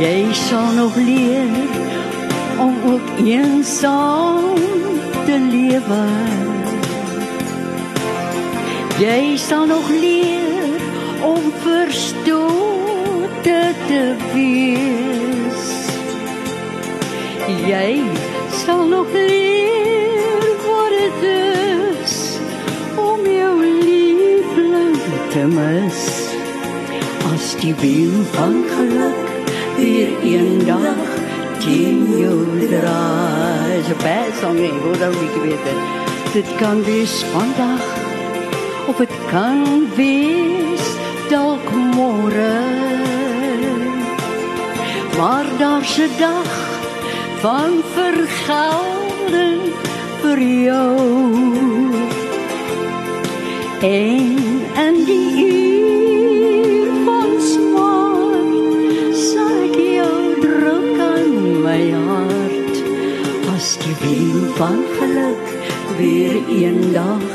Jy 0.00 0.32
sal 0.32 0.72
nog 0.72 0.96
leer 0.96 1.50
om 2.58 2.74
ook 2.92 3.10
eensaam 3.24 4.54
te 5.26 5.38
lewe. 5.50 6.04
Jy 8.98 9.36
sal 9.36 9.66
nog 9.66 9.88
leer 9.88 10.80
om 11.24 11.52
verstote 11.66 13.58
te 13.86 14.14
wees. 14.32 15.66
Jy 17.66 18.00
sal 18.64 18.86
nog 18.86 19.12
leer 19.12 19.56
dit 20.96 21.22
is 21.22 22.38
om 22.96 23.20
jou 23.26 23.54
liefling 23.62 24.96
te 25.30 25.44
mis. 25.46 26.02
As 27.32 27.54
die 27.60 27.74
wiel 27.80 28.22
van 28.32 28.64
geluk 28.70 29.30
weer 29.76 30.12
eendag 30.22 31.14
teen 31.64 32.04
jou 32.18 32.38
draai. 32.70 33.78
Is 33.78 33.88
'n 33.88 34.00
bad 34.02 34.30
song 34.40 34.58
nie, 34.60 34.76
hoe 34.84 34.96
dan 34.98 35.12
moet 35.18 35.34
jy 35.34 35.40
weet. 35.46 35.66
Dit 36.32 36.48
kan 36.60 36.82
wees 36.84 37.24
vandag 37.34 37.84
of 38.88 38.96
dit 38.96 39.14
kan 39.30 39.88
wees 39.96 40.86
dalk 41.28 41.66
môre. 41.96 42.56
Maar 45.18 45.46
daar's 45.58 45.98
'n 45.98 46.10
dag 46.18 46.65
van 47.40 47.82
vergelding 47.94 49.62
vir 50.22 50.40
jou. 50.40 50.96
En 53.80 54.36
in 54.84 54.96
die 55.04 55.30
uur 55.44 56.92
van 57.04 57.34
smart 57.40 59.20
sal 59.20 59.52
ek 59.66 59.76
jou 59.76 60.16
druk 60.40 61.02
aan 61.10 61.36
my 61.66 61.82
hart 62.08 62.80
as 63.56 63.74
die 63.84 63.96
wiel 64.04 64.48
van 64.60 64.80
geluk 64.96 65.52
weer 66.00 66.40
eendag 66.60 67.28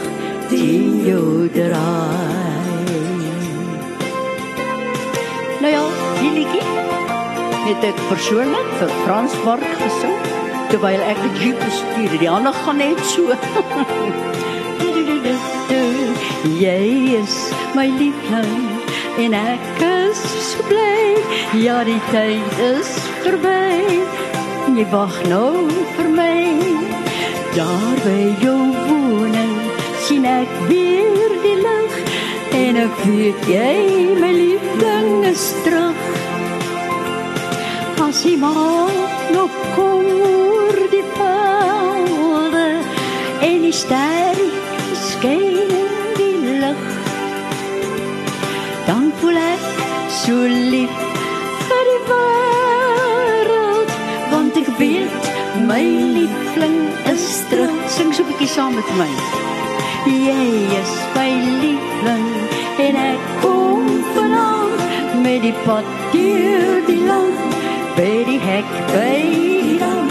teen 0.50 1.06
jou 1.06 1.48
draai. 1.54 2.21
Het 7.72 7.86
ek 7.88 8.00
persoonlik 8.10 8.70
vir 8.82 8.90
Frans 9.06 9.36
Mark 9.46 9.64
gesing 9.80 10.16
terwyl 10.72 11.04
ek 11.08 11.20
die 11.24 11.36
jeep 11.40 11.60
bestuur. 11.64 12.16
Die 12.20 12.30
ander 12.30 12.56
gaan 12.66 12.82
net 12.82 13.00
so. 13.08 13.32
Jy 16.62 17.16
is 17.16 17.36
my 17.78 17.88
liefling 17.96 18.68
en 19.24 19.36
ek 19.38 19.84
is 19.88 20.20
so 20.50 20.66
bly. 20.68 21.16
Ja, 21.62 21.84
die 21.88 22.02
tyd 22.12 22.60
is 22.66 22.92
verby. 23.24 24.02
Jy 24.76 24.86
wag 24.92 25.16
nou 25.32 25.70
vir 25.96 26.12
my. 26.18 26.42
Daar 27.56 27.96
by 28.04 28.20
jou 28.44 28.60
woning 28.90 29.56
sien 30.08 30.28
ek 30.28 30.52
weer 30.68 31.40
die 31.46 31.58
lig 31.64 31.94
en 32.66 32.84
ek 32.84 32.96
weet 33.08 33.50
jy 33.52 33.74
my 34.20 34.32
liefling 34.36 35.26
is 35.32 35.52
terug. 35.64 35.91
Die 38.22 38.38
maan 38.38 38.90
nog 39.34 39.50
kom 39.76 40.06
oor 40.06 40.78
die 40.90 41.04
velde 41.16 42.66
en 43.42 43.64
die 43.66 43.74
sterre 43.74 44.46
skyn 44.94 45.72
in 45.78 45.90
die 46.20 46.54
lug 46.62 46.84
dan 48.86 49.10
voel 49.20 49.42
ek 49.42 49.66
so 50.20 50.38
lief 50.76 51.02
vir 51.72 51.84
die 51.90 51.98
wêreld 52.12 53.98
want 54.36 54.62
ek 54.64 54.70
weet 54.84 55.30
my 55.66 55.82
liefling 56.20 56.80
is 57.16 57.28
terug. 57.50 57.76
Sing 57.98 58.14
so 58.14 58.22
'n 58.22 58.30
bietjie 58.30 58.52
saam 58.56 58.78
met 58.78 58.90
my. 59.02 59.12
Jy 60.06 60.42
is 60.82 60.94
my 61.18 61.32
liefling 61.66 62.30
en 62.86 63.04
ek 63.10 63.22
kom 63.42 63.86
vanaand 64.14 64.82
met 65.26 65.42
die 65.42 65.58
pad 65.66 65.86
deur 66.14 66.86
die 66.86 67.02
land 67.10 67.41
by 67.96 68.12
die 68.28 68.40
hek 68.40 68.68
by 68.92 69.16
die 69.32 69.78
dam 69.80 70.08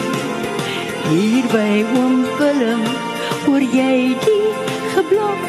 hier 1.08 1.46
by 1.52 1.82
oom 1.96 2.18
Willem 2.38 2.82
hoor 3.46 3.64
jy 3.74 3.94
die 4.24 4.50
geblok 4.92 5.46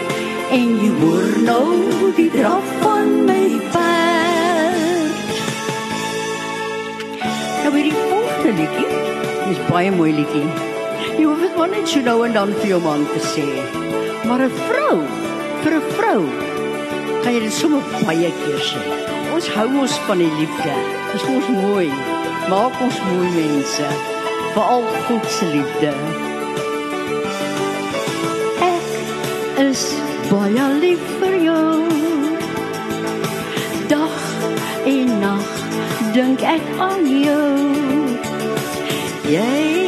en 0.55 0.69
jy 0.81 0.91
hoor 1.01 1.33
nou 1.47 2.11
die 2.17 2.29
draf 2.33 2.69
van 2.81 3.11
my 3.27 3.45
perd. 3.73 5.33
Nou 7.63 7.73
weer 7.75 7.89
die 7.89 7.97
volgende 7.97 8.53
liedjie 8.61 8.87
is 9.51 9.59
baie 9.67 9.91
mooi 9.95 10.11
liedjie. 10.21 10.45
Jy 11.17 11.25
hoef 11.25 11.43
dit 11.45 11.59
maar 11.59 11.71
net 11.75 11.91
so 11.91 12.05
nou 12.05 12.17
en 12.27 12.39
dan 12.39 12.55
vir 12.61 12.73
jou 12.73 12.81
man 12.85 13.05
te 13.11 13.21
sê. 13.33 13.47
Maar 14.27 14.47
'n 14.47 14.55
vrou 14.69 14.97
vir 15.63 15.73
'n 15.79 15.85
vrou 15.99 16.21
kan 17.23 17.33
jy 17.33 17.41
dit 17.47 17.53
sommer 17.53 17.83
baie 18.05 18.31
keer 18.41 18.61
sê. 18.71 18.81
Ons 19.35 19.47
hou 19.55 19.69
ons 19.83 19.99
van 20.07 20.17
die 20.17 20.33
liefde. 20.39 20.73
Dis 21.11 21.23
ons 21.35 21.47
mooi 21.47 21.91
maak 22.51 22.81
ons 22.83 22.97
mooi 23.07 23.29
mense. 23.35 23.87
Veral 24.53 24.83
God 25.07 25.25
se 25.31 25.45
liefde. 25.53 25.91
Ek 28.67 28.89
is 29.63 29.83
baie 30.31 30.65
lief 30.83 31.05
vir 31.21 31.37
jou. 31.45 31.75
Dag 33.93 34.17
en 34.95 35.13
nag 35.23 35.53
dink 36.17 36.43
ek 36.55 36.73
aan 36.89 37.07
jou. 37.07 37.45
Jy 39.31 39.80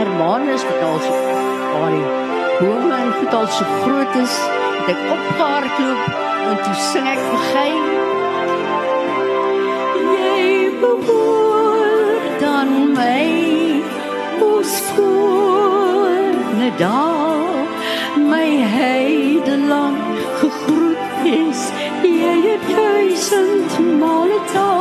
Hermanus 0.00 0.62
wat 0.64 0.82
al 0.82 0.98
so 0.98 1.12
waar 1.72 1.90
die 1.90 2.06
bome 2.60 2.94
en 2.94 3.12
goed 3.12 3.34
al 3.34 3.46
so 3.46 3.64
groot 3.82 4.14
is 4.22 4.34
het 4.86 4.88
ek 4.94 5.06
opgehardloop 5.18 6.10
en 6.48 6.60
toe 6.64 6.74
sing 6.90 7.08
ek 7.14 7.24
vir 7.30 7.48
gey 7.52 7.89
dag 16.78 17.66
my 18.30 18.50
heide 18.76 19.56
lang 19.72 19.96
gegroet 20.40 21.24
is 21.24 21.60
jy 22.02 22.36
het 22.48 22.68
duisend 22.74 23.78
male 24.00 24.40
taal 24.52 24.79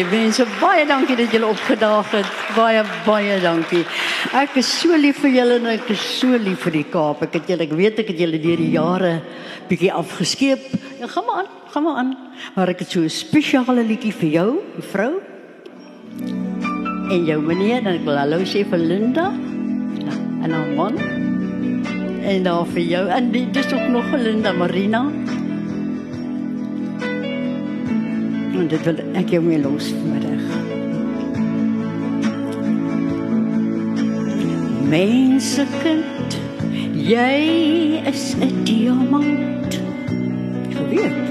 Ai, 0.00 0.06
mense, 0.08 0.46
baie 0.56 0.86
dankie 0.88 1.12
dat 1.12 1.28
julle 1.28 1.50
opgedaag 1.52 2.14
het. 2.14 2.28
Baie 2.56 2.80
baie 3.04 3.34
dankie. 3.42 3.82
Ek 4.32 4.54
is 4.56 4.70
so 4.80 4.96
lief 4.96 5.18
vir 5.20 5.34
julle 5.34 5.58
en 5.60 5.68
ek 5.74 5.90
is 5.92 6.00
so 6.00 6.38
lief 6.40 6.62
vir 6.64 6.72
die 6.78 6.86
Kaap. 6.88 7.20
Ek 7.26 7.36
het 7.36 7.50
julle 7.52 7.66
ek 7.66 7.74
weet 7.76 8.00
ek 8.00 8.14
het 8.14 8.22
julle 8.22 8.40
deur 8.40 8.62
die 8.62 8.70
jare 8.78 9.10
bietjie 9.68 9.90
afgeskeep. 9.92 10.64
Ja, 11.02 11.10
gaan 11.12 11.28
maar 11.28 11.42
aan, 11.42 11.52
gaan 11.74 11.84
maar 11.84 12.00
aan. 12.00 12.14
Maar 12.56 12.72
ek 12.72 12.80
het 12.86 12.96
so 12.96 13.04
'n 13.04 13.12
spesiale 13.12 13.84
liedjie 13.84 14.14
vir 14.16 14.30
jou, 14.40 14.50
mevrou. 14.80 15.20
En 17.12 17.24
jou 17.28 17.40
meneer, 17.42 17.84
dan 17.84 18.00
ek 18.00 18.04
wil 18.08 18.16
hallo 18.16 18.40
sê 18.40 18.64
vir 18.64 18.78
Linda. 18.78 19.36
Ja, 20.00 20.16
en 20.44 20.48
dan 20.48 20.74
man. 20.76 20.96
En 22.24 22.42
dan 22.42 22.66
vir 22.72 22.82
jou 22.88 23.08
en 23.08 23.30
dit 23.32 23.56
is 23.56 23.72
ook 23.72 23.88
nog 23.88 24.16
Linda 24.16 24.52
Marina. 24.52 25.19
En 28.60 28.66
dit 28.68 28.82
wil 28.84 28.98
ek 29.16 29.30
jou 29.32 29.40
mee 29.40 29.56
los 29.56 29.86
vanmiddag. 29.88 30.44
Mense 34.90 35.64
kind, 35.80 36.36
jy 36.92 38.04
is 38.10 38.36
'n 38.36 38.52
diamant. 38.68 39.80
Geweet. 40.74 41.24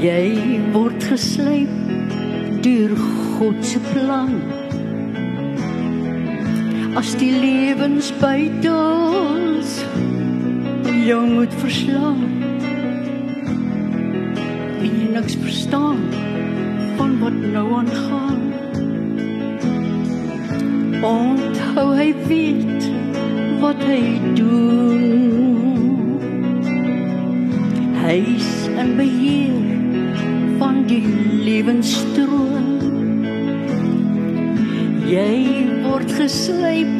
Jy 0.00 0.32
word 0.72 0.96
geslyp 1.04 1.68
deur 2.64 2.96
God 3.36 3.60
se 3.60 3.76
plan. 3.92 4.32
As 6.96 7.12
die 7.20 7.36
lewensbuitels 7.36 9.84
jou 11.04 11.20
moet 11.36 11.52
verslaan 11.60 12.43
niks 15.14 15.36
verstaan 15.40 15.98
van 16.96 17.18
wat 17.18 17.32
nou 17.32 17.74
aangaan. 17.74 18.40
Onthou 21.02 21.84
hy 21.94 22.08
weet 22.26 22.88
wat 23.60 23.78
hy 23.86 24.00
doen. 24.34 25.04
Hy's 28.02 28.50
in 28.74 28.90
beheer 28.98 29.62
van 30.58 30.82
die 30.90 31.06
lewensstroom. 31.46 32.66
Jy 35.06 35.38
word 35.86 36.10
geslyp 36.18 36.90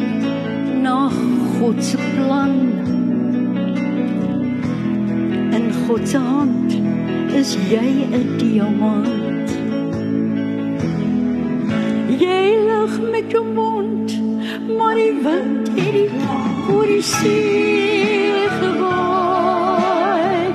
na 0.87 1.11
God 1.59 1.83
se 1.83 1.99
plan. 2.15 2.57
In 5.51 5.71
God 5.83 6.09
se 6.09 6.23
hand 6.23 6.84
is 7.41 7.51
jy 7.71 7.91
'n 8.19 8.27
diamant. 8.39 9.51
Jy 12.25 12.45
lag 12.71 12.93
met 13.15 13.27
jou 13.35 13.45
mond, 13.61 14.09
maar 14.79 14.95
die 14.95 15.17
wind 15.27 15.67
het 15.79 15.95
die 15.99 16.11
oor 16.71 16.87
die 16.87 17.03
see 17.03 18.47
gewaai. 18.61 20.47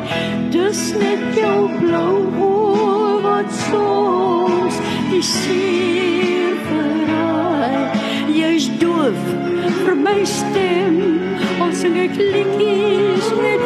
Dis 0.55 0.81
net 1.03 1.23
jou 1.41 1.59
blou 1.81 2.15
oë 2.47 3.21
wat 3.27 3.49
soms 3.67 4.75
die 5.11 5.25
see 5.35 6.47
verraai. 6.67 7.83
Jy's 8.39 8.67
doof 8.83 9.21
vir 9.83 9.95
my 10.07 10.19
stem, 10.37 10.95
al 11.61 11.71
sing 11.81 11.95
ek 12.05 12.15
liedjies 12.33 13.27
net 13.43 13.58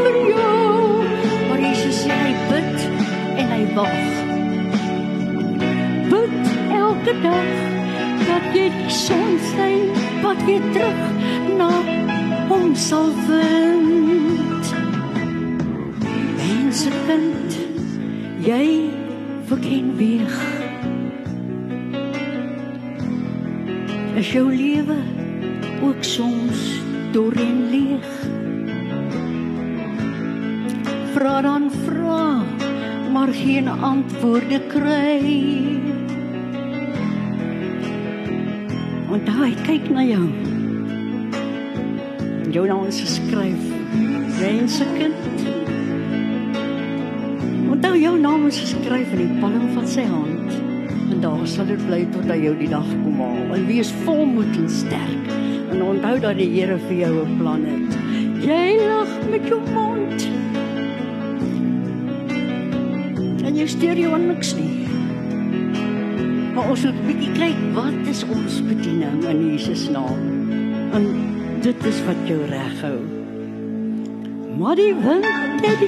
wag. 3.75 4.03
Bid 6.09 6.45
elke 6.71 7.13
dag 7.21 7.51
dat 8.27 8.45
jy 8.53 8.67
son 8.87 9.37
skyn, 9.49 9.89
wat 10.21 10.41
jy 10.47 10.59
terug 10.73 11.01
na 11.57 11.69
hom 12.51 12.75
sal 12.77 13.09
vind. 13.27 14.73
Mense 16.37 16.93
kind, 17.07 17.57
jy 18.45 18.67
verken 19.49 19.95
weeg. 19.97 20.37
Is 24.21 24.29
jou 24.35 24.45
lewe 24.53 24.99
ook 25.81 26.03
soms 26.05 26.67
dor 27.11 27.33
en 27.33 27.57
leeg? 27.73 28.11
Vra 31.13 31.41
dan 31.41 31.71
maar 33.25 33.33
geen 33.33 33.67
antwoorde 33.67 34.59
kry. 34.67 35.19
Onthou, 39.11 39.37
hy 39.45 39.53
kyk 39.63 39.85
na 39.95 40.03
jou. 40.03 40.25
Jou 42.51 42.65
naam 42.67 42.89
is 42.89 42.99
geskryf. 42.99 43.63
Mense 44.41 44.87
kind. 44.97 45.45
Onthou 47.71 47.93
jou 48.01 48.17
naam 48.19 48.49
is 48.51 48.59
geskryf 48.59 49.15
in 49.15 49.23
die 49.23 49.39
palm 49.39 49.71
van 49.77 49.87
sy 49.87 50.03
hand. 50.09 50.59
En 51.13 51.23
daar 51.23 51.47
sal 51.47 51.71
dit 51.71 51.87
bly 51.87 52.03
tot 52.11 52.27
hy 52.27 52.41
jou 52.43 52.57
die 52.59 52.71
dag 52.75 52.91
kom 53.05 53.23
haal. 53.23 53.55
En 53.55 53.67
wees 53.71 53.93
volmoed 54.03 54.51
en 54.59 54.69
sterk. 54.81 55.33
En 55.71 55.87
onthou 55.93 56.17
dat 56.27 56.43
die 56.43 56.51
Here 56.57 56.75
vir 56.89 57.05
jou 57.05 57.15
'n 57.23 57.39
plan 57.39 57.63
het. 57.71 57.99
Jy 58.43 58.83
lag 58.83 59.15
met 59.31 59.47
jou 59.47 59.63
mond. 59.71 59.92
Jy 63.63 63.69
steur 63.71 63.95
jou 63.95 64.09
aan 64.11 64.25
niks 64.27 64.49
nie. 64.57 64.83
Maar 66.51 66.65
ons 66.67 66.81
moet 66.83 66.97
bietjie 67.05 67.29
kyk 67.37 67.59
wat 67.77 68.09
is 68.11 68.25
ons 68.27 68.57
bediening 68.67 69.21
in 69.23 69.39
Jesus 69.39 69.85
naam. 69.87 70.19
En 70.97 71.05
dit 71.63 71.85
is 71.87 72.01
wat 72.03 72.19
jou 72.27 72.41
reg 72.49 72.81
hou. 72.83 72.99
Maar 74.59 74.75
die 74.75 74.91
wind 75.05 75.63
het 75.63 75.79
die 75.79 75.87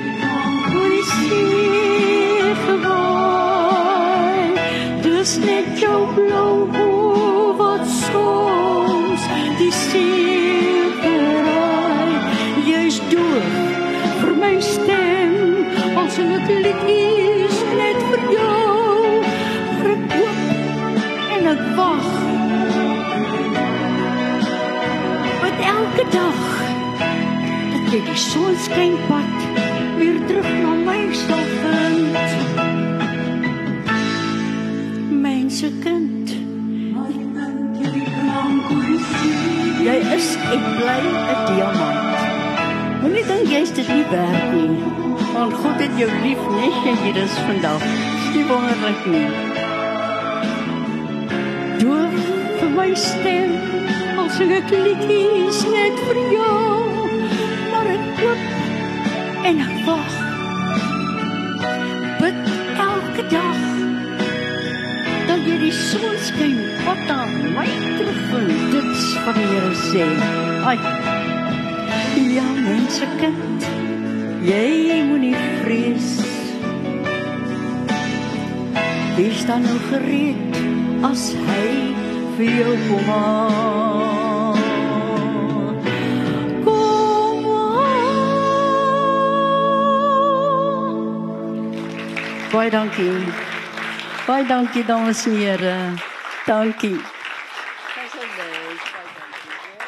oor 0.72 0.88
die 0.94 1.04
see 1.10 2.54
gewaai. 2.62 4.56
Dus 5.04 5.36
net 5.44 5.68
jou 5.84 6.00
blou 6.16 6.72
oë 6.72 7.60
wat 7.60 7.84
soms 7.92 9.28
die 9.60 9.74
see 9.82 10.96
verraai. 11.04 12.16
Jy's 12.72 13.04
doof 13.12 13.60
vir 14.24 14.34
my 14.46 14.56
stem, 14.64 15.36
als 16.00 16.24
in 16.24 16.38
het 16.38 16.48
liedjies 16.56 17.45
dag 26.16 26.42
dat 27.72 27.92
jy 27.92 28.00
die 28.08 28.20
sonskynpad 28.20 29.36
weer 30.00 30.20
terug 30.28 30.50
na 30.64 30.74
my 30.88 31.02
sal 31.12 31.44
vind. 31.62 32.28
Mense 35.26 35.72
kind, 35.84 36.36
jy 39.86 39.98
is 40.16 40.30
en 40.56 40.64
bly 40.80 41.02
'n 41.04 41.42
diamant. 41.50 42.06
Moenie 43.02 43.26
dink 43.32 43.52
jy's 43.52 43.72
dit 43.78 43.88
nie 43.88 44.06
werd 44.12 44.54
nie. 44.56 44.78
Want 45.34 45.54
God 45.54 45.78
het 45.84 45.94
jou 46.00 46.10
lief 46.24 46.42
net 46.58 46.76
jy 46.88 46.96
hier 47.04 47.18
is 47.24 47.36
vandag. 47.48 47.84
Dis 48.34 48.48
wonderlik 48.48 49.02
nie. 49.14 49.30
Doof 51.84 52.16
vir 52.60 52.72
my 52.76 52.94
stem, 52.96 53.52
ek 54.44 54.72
liedjies 54.74 55.62
net 55.72 56.00
vir 56.08 56.18
jou. 56.34 56.56
Maar 57.72 57.88
ek 57.94 58.20
hoop 58.20 59.46
en 59.48 59.62
ek 59.64 59.76
wag. 59.88 60.16
Bid 62.20 62.42
elke 62.88 63.26
dag 63.32 63.62
dat 65.30 65.48
jy 65.48 65.56
die 65.64 65.72
son 65.72 66.20
skyn 66.28 66.60
wat 66.84 67.14
aan 67.16 67.34
my 67.56 67.68
terugvind. 67.96 68.76
Dit 68.76 68.92
wat 69.26 69.40
die 69.40 69.48
Here 69.54 69.74
sê. 69.86 70.06
Ai. 70.68 70.78
Ja, 72.36 72.48
mense 72.60 73.08
kind, 73.22 73.68
jy 74.44 75.00
moenie 75.08 75.36
vrees. 75.62 76.12
Wees 79.16 79.46
dan 79.48 79.64
nou 79.64 79.80
gereed 79.88 80.64
as 81.08 81.30
hy 81.48 81.68
vir 82.36 82.58
jou 82.60 82.80
kom 82.90 83.14
aan. 83.16 83.95
Baie 92.56 92.72
dankie. 92.72 93.12
Baie 94.24 94.46
dankie 94.48 94.86
dames 94.88 95.26
en 95.28 95.36
here. 95.36 95.76
Dankie. 96.46 96.96
Baie. 96.96 97.16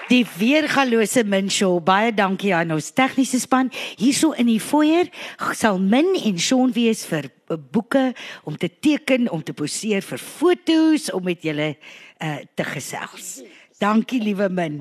Die 0.07 0.25
weergalose 0.37 1.23
Min 1.23 1.49
Shaw, 1.51 1.81
baie 1.83 2.11
dankie 2.15 2.53
aan 2.55 2.71
ons 2.75 2.89
tegniese 2.95 3.39
span. 3.43 3.67
Hierso 3.99 4.33
in 4.39 4.47
die 4.47 4.59
foyer 4.63 5.07
sal 5.55 5.79
Min 5.79 6.13
en 6.15 6.39
Shaun 6.39 6.71
wees 6.75 7.05
vir 7.07 7.27
boeke 7.47 8.09
om 8.47 8.59
te 8.59 8.67
teken, 8.71 9.27
om 9.31 9.43
te 9.43 9.55
poseer 9.55 10.03
vir 10.03 10.23
foto's, 10.23 11.09
om 11.15 11.27
met 11.27 11.43
julle 11.43 11.73
uh, 11.75 12.37
te 12.55 12.67
gesels. 12.67 13.41
Dankie 13.79 14.23
liewe 14.23 14.47
Min. 14.51 14.79